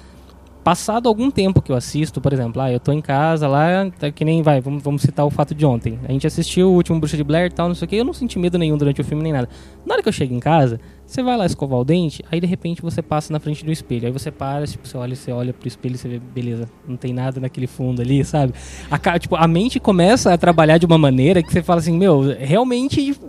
Passado 0.63 1.08
algum 1.08 1.32
tempo 1.32 1.62
que 1.62 1.72
eu 1.72 1.76
assisto, 1.76 2.20
por 2.20 2.34
exemplo, 2.34 2.62
ah, 2.62 2.70
eu 2.70 2.82
tô 2.82 2.92
em 2.92 3.02
casa 3.02 3.48
lá, 3.48 3.89
tá 3.98 4.12
que 4.12 4.26
nem 4.26 4.44
vai, 4.44 4.60
vamos, 4.60 4.84
vamos 4.84 5.02
citar 5.02 5.26
o 5.26 5.30
fato 5.30 5.56
de 5.56 5.65
ontem. 5.65 5.98
A 6.04 6.12
gente 6.12 6.28
assistiu 6.28 6.70
o 6.70 6.74
último 6.74 7.00
Bruxa 7.00 7.15
de 7.15 7.24
Blair 7.24 7.48
e 7.48 7.54
tal, 7.54 7.70
não 7.70 7.76
sei 7.76 7.86
o 7.86 7.89
que, 7.89 7.96
eu 7.96 8.04
não 8.04 8.13
senti 8.13 8.38
medo 8.38 8.58
nenhum 8.58 8.78
durante 8.78 9.00
o 9.00 9.04
filme 9.04 9.24
nem 9.24 9.32
nada. 9.32 9.48
Na 9.86 9.94
hora 9.94 10.04
que 10.04 10.10
eu 10.10 10.13
chego 10.13 10.34
em 10.34 10.39
casa, 10.39 10.80
você 11.08 11.24
vai 11.24 11.38
lá 11.38 11.46
escovar 11.46 11.80
o 11.80 11.86
dente, 11.86 12.24
aí 12.30 12.42
de 12.42 12.46
repente 12.46 12.82
você 12.82 13.02
passa 13.02 13.32
na 13.32 13.39
frente 13.39 13.63
do 13.63 13.72
espelho. 13.72 14.06
Aí 14.06 14.12
você 14.12 14.30
para, 14.30 14.68
tipo, 14.68 14.86
você 14.86 14.98
olha, 14.98 15.15
você 15.15 15.32
olha 15.32 15.54
pro 15.54 15.68
espelho 15.68 15.96
e 15.96 15.98
você 15.98 16.10
vê, 16.10 16.20
beleza, 16.20 16.70
não 16.86 16.98
tem 16.98 17.13
nada 17.13 17.39
naquele 17.39 17.65
fundo 17.65 18.02
ali, 18.02 18.24
sabe? 18.26 18.54
A, 18.92 19.18
tipo, 19.18 19.38
a 19.38 19.48
mente 19.48 19.80
começa 19.80 20.34
a 20.34 20.38
trabalhar 20.38 20.78
de 20.78 20.86
uma 20.86 20.98
maneira 20.98 21.42
que 21.42 21.52
você 21.52 21.63
fala 21.63 21.80
assim, 21.80 21.98
meu, 21.98 22.36
realmente 22.38 23.04
tipo, 23.04 23.26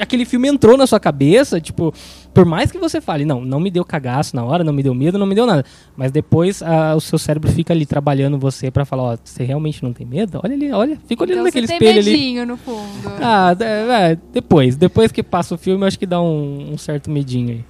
aquele 0.00 0.24
filme 0.24 0.48
entrou 0.48 0.76
na 0.76 0.86
sua 0.86 0.98
cabeça, 1.00 1.60
tipo, 1.60 1.92
por 2.34 2.44
mais 2.44 2.70
que 2.70 2.78
você 2.78 3.00
fale, 3.00 3.24
não, 3.24 3.40
não 3.44 3.58
me 3.60 3.70
deu 3.70 3.84
cagaço 3.84 4.34
na 4.36 4.44
hora, 4.44 4.62
não 4.64 4.72
me 4.72 4.82
deu 4.82 4.94
medo, 4.94 5.18
não 5.18 5.26
me 5.26 5.34
deu 5.34 5.46
nada. 5.46 5.64
Mas 5.96 6.10
depois 6.12 6.62
ah, 6.62 6.94
o 6.96 7.00
seu 7.00 7.18
cérebro 7.18 7.50
fica 7.50 7.72
ali 7.72 7.86
trabalhando 7.86 8.38
você 8.38 8.70
pra 8.70 8.84
falar, 8.84 9.02
ó, 9.02 9.16
você 9.22 9.44
realmente 9.44 9.82
não 9.82 9.92
tem 9.92 10.06
medo? 10.06 10.40
Olha 10.42 10.54
ali, 10.54 10.72
olha, 10.72 10.98
fica 11.06 11.22
olhando 11.22 11.34
Então 11.36 11.44
naquele 11.44 11.66
espelho 11.66 11.98
ali. 12.00 12.44
no 12.46 12.56
fundo. 12.56 12.86
Ah, 13.22 13.54
de- 13.54 13.64
é, 13.64 14.18
depois, 14.32 14.76
depois 14.76 15.10
que 15.12 15.22
passa 15.22 15.54
o 15.54 15.58
filme, 15.58 15.82
eu 15.82 15.86
acho 15.88 15.98
que 15.98 16.06
dá 16.06 16.20
um, 16.20 16.72
um 16.72 16.78
certo 16.78 17.10
medinho 17.10 17.50
aí. 17.50 17.64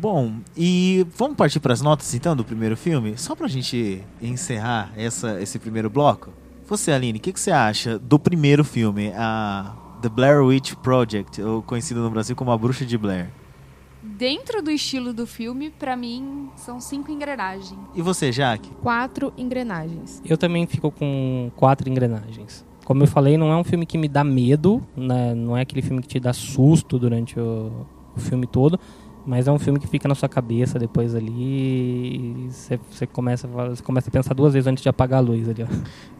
Bom, 0.00 0.32
e 0.56 1.06
vamos 1.16 1.36
partir 1.36 1.60
para 1.60 1.72
as 1.72 1.80
notas 1.80 2.12
então 2.14 2.34
do 2.34 2.44
primeiro 2.44 2.76
filme? 2.76 3.14
Só 3.16 3.36
pra 3.36 3.46
gente 3.46 4.02
encerrar 4.20 4.90
essa, 4.96 5.40
esse 5.40 5.58
primeiro 5.58 5.88
bloco. 5.88 6.30
Você, 6.68 6.90
Aline, 6.90 7.18
o 7.18 7.22
que, 7.22 7.32
que 7.32 7.38
você 7.40 7.50
acha 7.50 7.98
do 7.98 8.18
primeiro 8.18 8.64
filme, 8.64 9.12
a 9.14 9.72
The 10.02 10.08
Blair 10.08 10.42
Witch 10.44 10.74
Project, 10.74 11.40
ou 11.40 11.62
conhecido 11.62 12.00
no 12.00 12.10
Brasil 12.10 12.36
como 12.36 12.50
A 12.50 12.58
Bruxa 12.58 12.84
de 12.84 12.98
Blair? 12.98 13.30
dentro 14.02 14.60
do 14.62 14.70
estilo 14.70 15.12
do 15.12 15.26
filme, 15.26 15.70
pra 15.70 15.96
mim, 15.96 16.48
são 16.56 16.80
cinco 16.80 17.10
engrenagens. 17.10 17.78
E 17.94 18.02
você, 18.02 18.32
Jaque? 18.32 18.68
Quatro 18.82 19.32
engrenagens. 19.38 20.20
Eu 20.24 20.36
também 20.36 20.66
fico 20.66 20.90
com 20.90 21.50
quatro 21.56 21.88
engrenagens. 21.88 22.64
Como 22.84 23.02
eu 23.02 23.06
falei, 23.06 23.36
não 23.36 23.52
é 23.52 23.56
um 23.56 23.64
filme 23.64 23.86
que 23.86 23.96
me 23.96 24.08
dá 24.08 24.24
medo, 24.24 24.82
né? 24.96 25.34
não 25.34 25.56
é 25.56 25.62
aquele 25.62 25.82
filme 25.82 26.02
que 26.02 26.08
te 26.08 26.20
dá 26.20 26.32
susto 26.32 26.98
durante 26.98 27.38
o, 27.38 27.86
o 28.16 28.20
filme 28.20 28.46
todo, 28.46 28.78
mas 29.24 29.46
é 29.46 29.52
um 29.52 29.58
filme 29.58 29.78
que 29.78 29.86
fica 29.86 30.08
na 30.08 30.14
sua 30.14 30.28
cabeça 30.28 30.78
depois 30.78 31.14
ali 31.14 31.32
e 31.32 32.48
você, 32.50 33.06
começa, 33.06 33.48
começa 33.84 34.08
a 34.08 34.12
pensar 34.12 34.34
duas 34.34 34.52
vezes 34.52 34.66
antes 34.66 34.82
de 34.82 34.88
apagar 34.88 35.18
a 35.18 35.22
luz 35.22 35.48
ali. 35.48 35.62
Ó. 35.62 35.66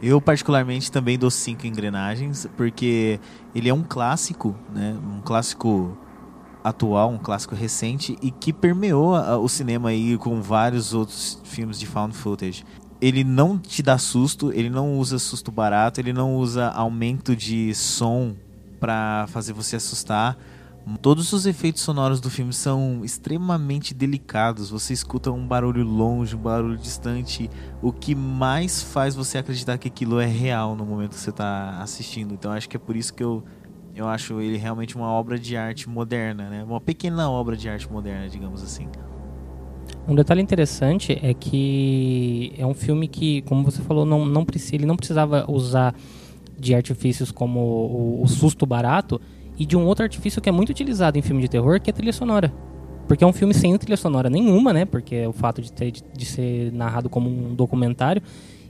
Eu, 0.01 0.21
particularmente, 0.21 0.91
também 0.91 1.17
dou 1.17 1.29
cinco 1.29 1.67
engrenagens, 1.67 2.47
porque 2.55 3.19
ele 3.53 3.69
é 3.69 3.73
um 3.73 3.83
clássico, 3.83 4.55
né? 4.73 4.95
Um 5.03 5.21
clássico 5.21 5.97
atual, 6.63 7.09
um 7.11 7.17
clássico 7.17 7.53
recente 7.53 8.17
e 8.21 8.31
que 8.31 8.53
permeou 8.53 9.15
o 9.41 9.49
cinema 9.49 9.89
aí 9.89 10.17
com 10.17 10.41
vários 10.41 10.93
outros 10.93 11.41
filmes 11.43 11.77
de 11.77 11.85
found 11.85 12.15
footage. 12.15 12.63
Ele 13.01 13.23
não 13.25 13.57
te 13.59 13.83
dá 13.83 13.97
susto, 13.97 14.51
ele 14.53 14.69
não 14.69 14.97
usa 14.97 15.19
susto 15.19 15.51
barato, 15.51 15.99
ele 15.99 16.13
não 16.13 16.37
usa 16.37 16.69
aumento 16.69 17.35
de 17.35 17.75
som 17.75 18.33
pra 18.79 19.25
fazer 19.27 19.51
você 19.51 19.75
assustar. 19.75 20.37
Todos 21.01 21.31
os 21.31 21.45
efeitos 21.45 21.81
sonoros 21.81 22.19
do 22.19 22.29
filme 22.29 22.51
são 22.51 23.05
extremamente 23.05 23.93
delicados. 23.93 24.69
Você 24.69 24.91
escuta 24.91 25.31
um 25.31 25.47
barulho 25.47 25.83
longe, 25.83 26.35
um 26.35 26.39
barulho 26.39 26.77
distante, 26.77 27.49
o 27.81 27.93
que 27.93 28.13
mais 28.13 28.83
faz 28.83 29.15
você 29.15 29.37
acreditar 29.37 29.77
que 29.77 29.87
aquilo 29.87 30.19
é 30.19 30.25
real 30.25 30.75
no 30.75 30.85
momento 30.85 31.11
que 31.11 31.19
você 31.19 31.29
está 31.29 31.79
assistindo. 31.81 32.33
Então 32.33 32.51
acho 32.51 32.67
que 32.67 32.75
é 32.75 32.79
por 32.79 32.97
isso 32.97 33.13
que 33.13 33.23
eu, 33.23 33.45
eu 33.95 34.09
acho 34.09 34.41
ele 34.41 34.57
realmente 34.57 34.97
uma 34.97 35.07
obra 35.07 35.39
de 35.39 35.55
arte 35.55 35.87
moderna, 35.87 36.49
né? 36.49 36.63
Uma 36.65 36.81
pequena 36.81 37.29
obra 37.29 37.55
de 37.55 37.69
arte 37.69 37.89
moderna, 37.89 38.27
digamos 38.27 38.61
assim. 38.61 38.89
Um 40.05 40.15
detalhe 40.15 40.41
interessante 40.41 41.17
é 41.21 41.33
que 41.33 42.53
é 42.57 42.65
um 42.65 42.73
filme 42.73 43.07
que, 43.07 43.41
como 43.43 43.63
você 43.63 43.81
falou, 43.81 44.05
não, 44.05 44.25
não, 44.25 44.45
ele 44.73 44.85
não 44.85 44.97
precisava 44.97 45.49
usar 45.49 45.95
de 46.59 46.75
artifícios 46.75 47.31
como 47.31 47.59
o, 47.59 48.21
o 48.21 48.27
susto 48.27 48.65
barato 48.65 49.19
e 49.57 49.65
de 49.65 49.77
um 49.77 49.85
outro 49.85 50.03
artifício 50.03 50.41
que 50.41 50.49
é 50.49 50.51
muito 50.51 50.69
utilizado 50.69 51.17
em 51.17 51.21
filme 51.21 51.41
de 51.41 51.47
terror, 51.47 51.79
que 51.79 51.89
é 51.89 51.91
a 51.91 51.95
trilha 51.95 52.13
sonora. 52.13 52.53
Porque 53.07 53.23
é 53.23 53.27
um 53.27 53.33
filme 53.33 53.53
sem 53.53 53.77
trilha 53.77 53.97
sonora 53.97 54.29
nenhuma, 54.29 54.71
né? 54.71 54.85
Porque 54.85 55.15
é 55.15 55.27
o 55.27 55.33
fato 55.33 55.61
de, 55.61 55.71
ter, 55.71 55.91
de, 55.91 56.25
ser 56.25 56.71
narrado 56.71 57.09
como 57.09 57.29
um 57.29 57.53
documentário. 57.53 58.21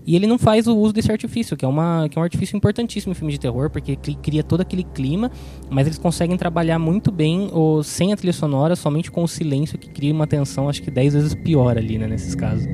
E 0.05 0.15
ele 0.15 0.27
não 0.27 0.37
faz 0.37 0.67
o 0.67 0.75
uso 0.75 0.91
desse 0.91 1.09
artifício, 1.11 1.55
que 1.55 1.63
é, 1.63 1.67
uma, 1.67 2.09
que 2.09 2.17
é 2.17 2.19
um 2.19 2.23
artifício 2.23 2.57
importantíssimo 2.57 3.11
em 3.11 3.15
filme 3.15 3.31
de 3.31 3.39
terror, 3.39 3.69
porque 3.69 3.95
cri- 3.95 4.15
cria 4.15 4.43
todo 4.43 4.59
aquele 4.59 4.83
clima, 4.83 5.31
mas 5.69 5.87
eles 5.87 5.97
conseguem 5.97 6.35
trabalhar 6.35 6.77
muito 6.77 7.09
bem 7.09 7.49
o, 7.53 7.81
sem 7.83 8.11
a 8.11 8.17
trilha 8.17 8.33
sonora, 8.33 8.75
somente 8.75 9.09
com 9.09 9.23
o 9.23 9.27
silêncio, 9.27 9.77
que 9.77 9.89
cria 9.89 10.13
uma 10.13 10.27
tensão, 10.27 10.67
acho 10.67 10.81
que 10.81 10.91
10 10.91 11.13
vezes 11.13 11.35
pior 11.35 11.77
ali, 11.77 11.97
né, 11.97 12.05
nesses 12.05 12.35
casos. 12.35 12.67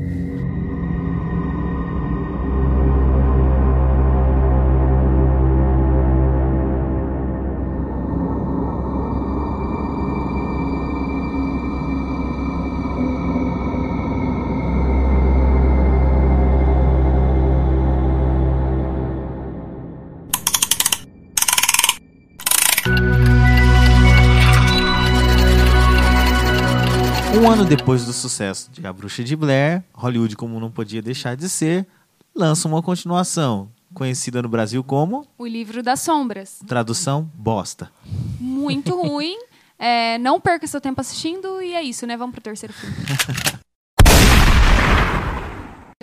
Um 27.39 27.49
ano 27.49 27.63
depois 27.65 28.06
do 28.06 28.12
sucesso 28.13 28.69
de 28.71 28.86
A 28.86 28.91
Bruxa 28.91 29.23
de 29.23 29.36
Blair, 29.36 29.84
Hollywood, 29.93 30.36
como 30.36 30.60
não 30.60 30.69
podia 30.69 31.02
deixar 31.02 31.36
de 31.36 31.47
ser, 31.47 31.88
lança 32.36 32.67
uma 32.67 32.82
continuação, 32.82 33.71
conhecida 33.93 34.41
no 34.41 34.49
Brasil 34.49 34.84
como 34.84 35.25
O 35.38 35.45
Livro 35.47 35.82
das 35.82 36.02
Sombras. 36.02 36.60
tradução 36.67 37.30
bosta. 37.34 37.91
Muito 38.39 38.93
ruim. 39.02 39.38
É, 39.78 40.17
não 40.17 40.41
perca 40.41 40.67
seu 40.67 40.82
tempo 40.82 40.99
assistindo 40.99 41.62
e 41.62 41.73
é 41.73 41.82
isso, 41.82 42.06
né? 42.06 42.17
Vamos 42.17 42.34
pro 42.34 42.41
terceiro 42.41 42.73
filme. 42.73 42.95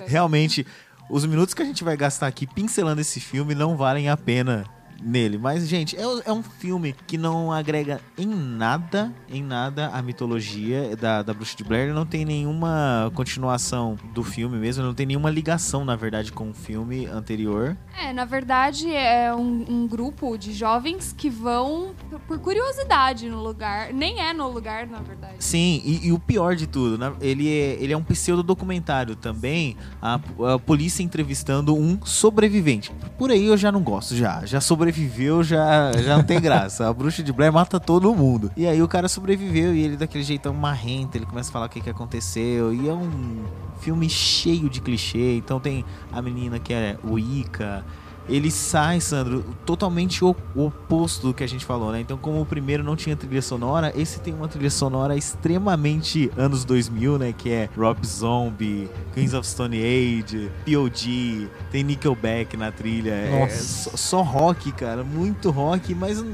Realmente, 0.06 0.66
os 1.10 1.26
minutos 1.26 1.52
que 1.52 1.60
a 1.60 1.66
gente 1.66 1.84
vai 1.84 1.96
gastar 1.96 2.26
aqui 2.28 2.46
pincelando 2.46 3.02
esse 3.02 3.20
filme 3.20 3.54
não 3.54 3.76
valem 3.76 4.08
a 4.08 4.16
pena 4.16 4.64
nele. 5.02 5.38
Mas, 5.38 5.68
gente, 5.68 5.96
é, 5.96 6.02
é 6.24 6.32
um 6.32 6.42
filme 6.42 6.94
que 7.06 7.16
não 7.18 7.52
agrega 7.52 8.00
em 8.16 8.26
nada, 8.26 9.12
em 9.28 9.42
nada 9.42 9.88
a 9.88 10.02
mitologia 10.02 10.96
da, 10.96 11.22
da 11.22 11.34
Bruxa 11.34 11.56
de 11.56 11.64
Blair. 11.64 11.92
Não 11.92 12.06
tem 12.06 12.24
nenhuma 12.24 13.10
continuação 13.14 13.96
do 14.12 14.22
filme 14.22 14.56
mesmo, 14.58 14.84
não 14.84 14.94
tem 14.94 15.06
nenhuma 15.06 15.30
ligação, 15.30 15.84
na 15.84 15.96
verdade, 15.96 16.32
com 16.32 16.50
o 16.50 16.54
filme 16.54 17.06
anterior. 17.06 17.76
É, 17.98 18.12
na 18.12 18.24
verdade, 18.24 18.92
é 18.94 19.34
um, 19.34 19.64
um 19.68 19.86
grupo 19.86 20.36
de 20.36 20.52
jovens 20.52 21.14
que 21.16 21.30
vão 21.30 21.94
por 22.26 22.38
curiosidade 22.38 23.28
no 23.28 23.42
lugar. 23.42 23.92
Nem 23.92 24.20
é 24.20 24.32
no 24.32 24.48
lugar, 24.48 24.86
na 24.86 25.00
verdade. 25.00 25.36
Sim, 25.38 25.80
e, 25.84 26.08
e 26.08 26.12
o 26.12 26.18
pior 26.18 26.54
de 26.54 26.66
tudo, 26.66 26.98
né? 26.98 27.12
ele, 27.20 27.48
é, 27.48 27.76
ele 27.80 27.92
é 27.92 27.96
um 27.96 28.02
pseudo-documentário 28.02 29.16
também, 29.16 29.76
a, 30.00 30.20
a 30.54 30.58
polícia 30.58 31.02
entrevistando 31.02 31.74
um 31.74 31.98
sobrevivente. 32.04 32.92
Por 33.18 33.30
aí 33.30 33.46
eu 33.46 33.56
já 33.56 33.72
não 33.72 33.82
gosto, 33.82 34.14
já. 34.14 34.44
Já 34.44 34.60
sobreviveu, 34.86 35.42
já, 35.42 35.92
já 35.92 36.16
não 36.16 36.24
tem 36.24 36.40
graça. 36.40 36.88
A 36.88 36.92
bruxa 36.92 37.22
de 37.22 37.32
Blair 37.32 37.52
mata 37.52 37.80
todo 37.80 38.14
mundo. 38.14 38.50
E 38.56 38.66
aí 38.66 38.80
o 38.80 38.88
cara 38.88 39.08
sobreviveu 39.08 39.74
e 39.74 39.82
ele 39.82 39.96
daquele 39.96 40.22
jeitão 40.22 40.54
marrento, 40.54 41.16
ele 41.16 41.26
começa 41.26 41.50
a 41.50 41.52
falar 41.52 41.66
o 41.66 41.68
que, 41.68 41.80
que 41.80 41.90
aconteceu. 41.90 42.72
E 42.72 42.88
é 42.88 42.92
um 42.92 43.44
filme 43.80 44.08
cheio 44.08 44.68
de 44.68 44.80
clichê. 44.80 45.36
Então 45.36 45.58
tem 45.58 45.84
a 46.12 46.22
menina 46.22 46.58
que 46.58 46.72
é 46.72 46.96
Wicca. 47.04 47.84
Ele 48.28 48.50
sai, 48.50 49.00
Sandro, 49.00 49.44
totalmente 49.64 50.24
o, 50.24 50.34
oposto 50.54 51.28
do 51.28 51.34
que 51.34 51.44
a 51.44 51.46
gente 51.46 51.64
falou, 51.64 51.92
né? 51.92 52.00
Então, 52.00 52.16
como 52.16 52.40
o 52.40 52.46
primeiro 52.46 52.82
não 52.82 52.96
tinha 52.96 53.16
trilha 53.16 53.42
sonora, 53.42 53.92
esse 53.96 54.20
tem 54.20 54.34
uma 54.34 54.48
trilha 54.48 54.70
sonora 54.70 55.16
extremamente 55.16 56.30
anos 56.36 56.64
2000, 56.64 57.18
né? 57.18 57.34
Que 57.36 57.50
é 57.50 57.68
Rob 57.76 58.04
Zombie, 58.06 58.88
Queens 59.14 59.34
of 59.34 59.46
Stone 59.46 59.76
Age, 59.76 60.50
P.O.D., 60.64 61.48
tem 61.70 61.84
Nickelback 61.84 62.56
na 62.56 62.72
trilha. 62.72 63.12
É 63.12 63.40
Nossa. 63.40 63.90
só, 63.90 63.96
só 63.96 64.22
rock, 64.22 64.72
cara, 64.72 65.04
muito 65.04 65.50
rock, 65.50 65.94
mas 65.94 66.24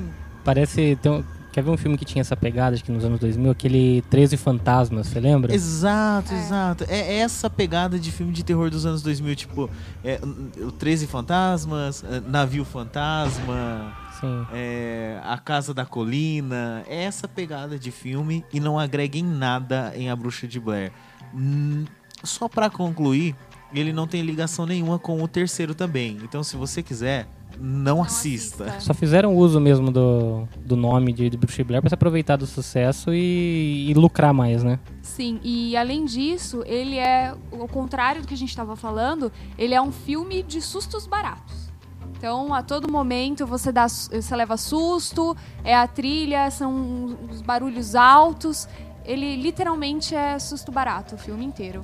Parece. 0.45 0.99
Um- 1.07 1.42
quer 1.53 1.63
ver 1.63 1.71
um 1.71 1.77
filme 1.77 1.99
que 1.99 2.05
tinha 2.05 2.23
essa 2.23 2.35
pegada, 2.37 2.75
acho 2.75 2.83
que 2.83 2.91
nos 2.91 3.05
anos 3.05 3.21
2000? 3.21 3.51
Aquele 3.51 4.03
13 4.11 4.37
Fantasmas, 4.37 5.07
você 5.07 5.21
lembra? 5.21 5.55
Exato, 5.55 6.33
exato. 6.33 6.85
É 6.89 7.19
essa 7.19 7.51
pegada 7.51 7.99
de 7.99 8.11
filme 8.11 8.33
de 8.33 8.43
terror 8.43 8.71
dos 8.71 8.87
anos 8.87 9.03
2000, 9.03 9.37
tipo, 9.37 9.71
é, 10.03 10.19
o 10.59 10.73
13 10.73 11.07
Fantasmas, 11.07 12.03
é, 12.03 12.21
Navio 12.21 12.65
Fantasma, 12.65 13.95
Sim. 14.19 14.47
é, 14.53 15.21
A 15.25 15.37
Casa 15.37 15.75
da 15.75 15.85
Colina, 15.85 16.83
é 16.89 17.05
essa 17.05 17.29
pegada 17.29 17.79
de 17.79 17.91
filme 17.91 18.45
e 18.53 18.59
não 18.59 18.79
agrega 18.79 19.19
em 19.19 19.25
nada 19.25 19.93
em 19.95 20.09
A 20.09 20.17
Bruxa 20.17 20.49
de 20.49 20.59
Blair. 20.59 20.91
Hum, 21.35 21.85
só 22.25 22.49
pra 22.49 22.71
concluir, 22.71 23.37
ele 23.75 23.93
não 23.93 24.07
tem 24.07 24.23
ligação 24.23 24.65
nenhuma 24.65 24.99
com 24.99 25.23
o 25.23 25.29
terceiro 25.29 25.75
também. 25.75 26.19
Então, 26.23 26.43
se 26.43 26.57
você 26.57 26.83
quiser, 26.83 27.27
não, 27.61 28.03
assista. 28.03 28.65
assista. 28.65 28.81
Só 28.81 28.95
fizeram 28.95 29.35
uso 29.37 29.61
mesmo 29.61 29.91
do, 29.91 30.49
do 30.57 30.77
nome 30.77 31.13
de, 31.13 31.31
de 31.31 31.37
Bruxa 31.37 31.63
Blair 31.65 31.83
pra 31.83 31.89
se 31.89 31.95
aproveitar 31.95 32.37
do 32.37 32.47
sucesso 32.47 33.13
e, 33.13 33.91
e 33.91 33.95
lucrar 33.95 34.33
mais, 34.33 34.63
né? 34.63 34.79
Sim, 35.01 35.41
e 35.43 35.77
além 35.77 36.05
disso, 36.05 36.63
ele 36.67 36.99
é, 36.99 37.35
ao 37.53 37.69
contrário 37.69 38.23
do 38.23 38.29
que 38.29 38.35
a 38.35 38.37
gente 38.37 38.51
estava 38.51 38.77
falando, 38.77 39.31
ele 39.59 39.75
é 39.75 39.81
um 39.81 39.93
filme 39.93 40.43
de 40.43 40.61
sustos 40.61 41.07
baratos. 41.07 41.73
Então, 42.17 42.55
a 42.55 42.63
todo 42.63 42.91
momento 42.91 43.45
você, 43.45 43.73
dá, 43.73 43.89
você 43.89 44.37
leva 44.37 44.57
susto, 44.57 45.37
é 45.65 45.75
a 45.75 45.89
trilha, 45.89 46.49
são 46.53 47.19
os 47.29 47.43
barulhos 47.43 47.97
altos. 47.97 48.69
Ele 49.05 49.35
literalmente 49.37 50.15
é 50.15 50.39
susto 50.39 50.71
barato 50.71 51.17
o 51.17 51.19
filme 51.19 51.45
inteiro. 51.45 51.81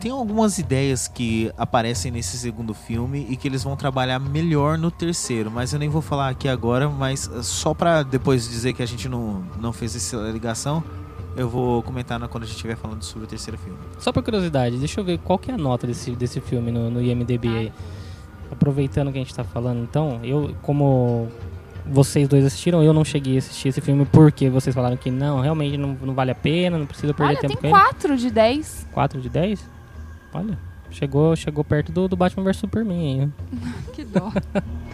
Tem 0.00 0.10
algumas 0.10 0.58
ideias 0.58 1.08
que 1.08 1.50
aparecem 1.56 2.10
nesse 2.12 2.36
segundo 2.36 2.74
filme 2.74 3.26
e 3.30 3.36
que 3.36 3.48
eles 3.48 3.62
vão 3.64 3.76
trabalhar 3.76 4.18
melhor 4.18 4.76
no 4.76 4.90
terceiro, 4.90 5.50
mas 5.50 5.72
eu 5.72 5.78
nem 5.78 5.88
vou 5.88 6.02
falar 6.02 6.28
aqui 6.28 6.48
agora, 6.48 6.88
mas 6.88 7.30
eh, 7.32 7.42
só 7.42 7.72
pra 7.72 8.02
depois 8.02 8.48
dizer 8.48 8.72
que 8.74 8.82
a 8.82 8.86
gente 8.86 9.08
não, 9.08 9.42
não 9.58 9.72
fez 9.72 9.96
essa 9.96 10.16
ligação, 10.30 10.84
eu 11.36 11.48
vou 11.48 11.82
comentar 11.82 12.18
na- 12.18 12.28
quando 12.28 12.42
a 12.44 12.46
gente 12.46 12.56
estiver 12.56 12.76
falando 12.76 13.02
sobre 13.02 13.24
o 13.24 13.26
terceiro 13.28 13.56
filme. 13.58 13.78
Só 13.98 14.12
por 14.12 14.22
curiosidade, 14.22 14.76
deixa 14.76 15.00
eu 15.00 15.04
ver 15.04 15.18
qual 15.18 15.38
que 15.38 15.50
é 15.50 15.54
a 15.54 15.58
nota 15.58 15.86
desse, 15.86 16.10
desse 16.12 16.40
filme 16.40 16.70
no, 16.70 16.90
no 16.90 17.00
IMDB 17.00 17.48
aí. 17.48 17.72
Aproveitando 18.50 19.12
que 19.12 19.18
a 19.18 19.20
gente 19.22 19.34
tá 19.34 19.44
falando, 19.44 19.80
então, 19.82 20.20
eu, 20.24 20.54
como 20.60 21.28
vocês 21.90 22.28
dois 22.28 22.44
assistiram, 22.44 22.82
eu 22.82 22.92
não 22.92 23.04
cheguei 23.04 23.36
a 23.36 23.38
assistir 23.38 23.68
esse 23.68 23.80
filme 23.80 24.04
porque 24.06 24.48
vocês 24.48 24.74
falaram 24.74 24.96
que 24.96 25.10
não, 25.10 25.40
realmente 25.40 25.76
não, 25.76 25.96
não 26.00 26.14
vale 26.14 26.30
a 26.30 26.34
pena, 26.34 26.78
não 26.78 26.86
precisa 26.86 27.12
perder 27.12 27.32
Olha, 27.32 27.40
tempo 27.40 27.60
tem 27.60 27.70
com 27.70 27.76
ele. 27.76 27.86
4 27.86 28.16
de 28.16 28.30
10. 28.30 28.86
4 28.92 29.20
de 29.20 29.28
10? 29.28 29.68
Olha, 30.32 30.58
chegou, 30.90 31.34
chegou 31.34 31.64
perto 31.64 31.90
do, 31.90 32.06
do 32.08 32.16
Batman 32.16 32.44
vs 32.44 32.56
Superman 32.58 33.22
aí? 33.22 33.28
Que 33.92 34.04
dó. 34.04 34.32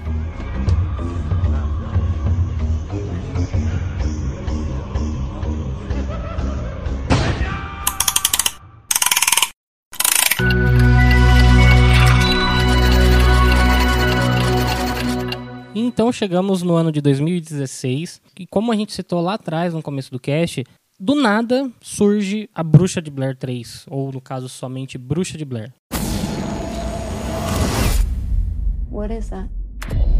Então 15.97 16.13
chegamos 16.13 16.63
no 16.63 16.77
ano 16.77 16.93
de 16.93 17.01
2016 17.01 18.21
e 18.39 18.47
como 18.47 18.71
a 18.71 18.77
gente 18.77 18.93
citou 18.93 19.23
lá 19.23 19.33
atrás 19.33 19.73
no 19.73 19.81
começo 19.81 20.11
do 20.11 20.21
cast, 20.21 20.63
do 21.01 21.15
nada 21.15 21.71
surge 21.81 22.51
a 22.55 22.63
Bruxa 22.63 23.01
de 23.01 23.11
Blair 23.11 23.35
3, 23.35 23.87
ou 23.89 24.13
no 24.13 24.21
caso 24.21 24.47
somente 24.47 24.99
Bruxa 24.99 25.39
de 25.39 25.47
Blair. 25.47 25.73
What 28.91 29.11
is 29.11 29.31
that? 29.31 29.49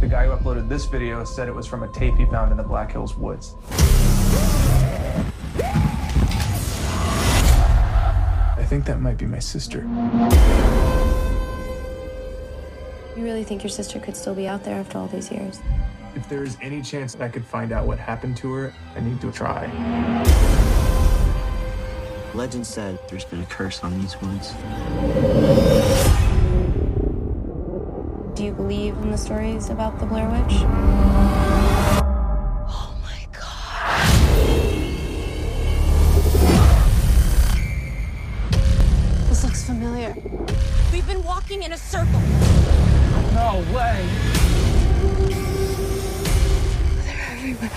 The 0.01 0.09
guy 0.09 0.27
who 0.27 0.33
uploaded 0.33 0.67
this 0.71 0.87
video 0.87 1.23
said 1.27 1.47
it 1.47 1.55
was 1.55 1.67
from 1.67 1.83
a 1.83 1.89
tape 1.89 2.17
he 2.17 2.25
found 2.25 2.53
in 2.53 2.57
the 2.57 2.67
Black 2.67 2.91
Hills 2.91 3.15
woods. 3.15 3.55
I 8.57 8.65
think 8.67 8.87
that 8.87 8.99
might 8.99 9.19
be 9.19 9.27
my 9.27 9.41
sister. 9.41 9.85
You 13.17 13.25
really 13.25 13.45
think 13.45 13.63
your 13.63 13.71
sister 13.71 13.99
could 13.99 14.15
still 14.15 14.35
be 14.35 14.47
out 14.47 14.63
there 14.63 14.79
after 14.79 14.99
all 14.99 15.07
these 15.07 15.31
years? 15.31 15.59
If 16.15 16.29
there 16.29 16.43
is 16.43 16.59
any 16.61 16.83
chance 16.83 17.15
that 17.15 17.23
I 17.23 17.31
could 17.31 17.47
find 17.47 17.73
out 17.73 17.87
what 17.87 17.99
happened 17.99 18.37
to 18.39 18.53
her, 18.53 18.75
I 18.95 19.01
need 19.01 19.23
to 19.23 19.33
try. 19.33 19.71
Legend 22.35 22.67
said 22.67 22.99
there's 23.09 23.25
been 23.25 23.41
a 23.41 23.47
curse 23.47 23.83
on 23.83 23.99
these 23.99 24.21
woods. 24.21 24.53
Do 28.35 28.45
you 28.45 28.53
believe 28.53 28.99
in 28.99 29.11
the 29.11 29.17
stories 29.17 29.71
about 29.71 29.99
the 29.99 30.05
Blair 30.05 30.29
Witch? 30.29 30.61
Oh 32.69 32.95
my 33.03 33.27
god. 33.33 34.11
This 39.31 39.43
looks 39.43 39.65
familiar. 39.65 40.15
We've 40.93 41.07
been 41.07 41.25
walking 41.25 41.63
in 41.63 41.73
a 41.73 41.79
circle. 41.79 42.21
No 43.47 43.59
way! 43.73 44.09
They're 47.05 47.27
everywhere. 47.31 47.71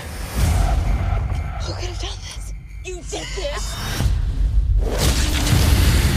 Who 1.62 1.72
could 1.74 1.90
have 1.90 2.00
done 2.00 2.18
this? 2.26 2.52
You 2.84 2.96
did 2.96 3.28
this! 3.36 3.64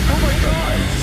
Oh 0.09 0.17
my 0.23 0.33
god! 0.41 1.02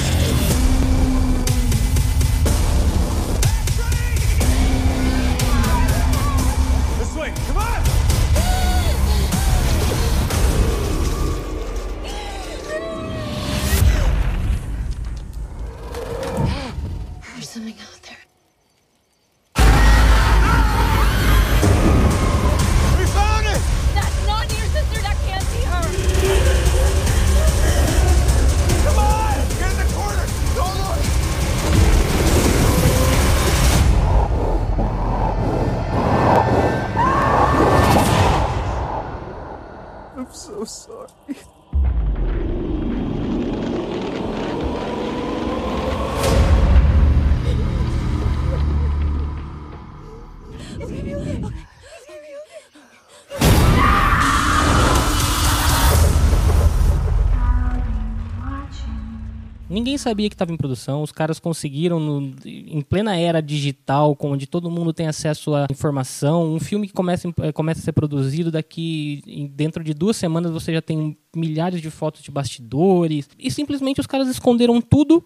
Ninguém 59.81 59.97
sabia 59.97 60.29
que 60.29 60.35
estava 60.35 60.53
em 60.53 60.59
produção, 60.59 61.03
os 61.03 61.11
caras 61.11 61.40
conseguiram, 61.40 61.99
no- 61.99 62.35
em 62.45 62.83
plena 62.83 63.16
era 63.16 63.40
digital, 63.40 64.14
onde 64.21 64.47
todo 64.47 64.71
mundo 64.71 64.93
tem 64.93 65.07
acesso 65.07 65.55
à 65.55 65.66
informação, 65.71 66.53
um 66.55 66.61
filme 66.61 66.87
que 66.87 66.93
começa, 66.93 67.27
eh, 67.40 67.51
começa 67.51 67.81
a 67.81 67.83
ser 67.83 67.93
produzido 67.93 68.51
daqui, 68.51 69.23
dentro 69.55 69.83
de 69.83 69.95
duas 69.95 70.19
semanas 70.19 70.53
você 70.53 70.75
já 70.75 70.83
tem 70.83 71.16
milhares 71.35 71.81
de 71.81 71.90
fotos 71.90 72.23
de 72.23 72.31
bastidores, 72.31 73.27
e 73.38 73.51
simplesmente 73.51 74.01
os 74.01 74.07
caras 74.07 74.29
esconderam 74.29 74.83
tudo, 74.83 75.25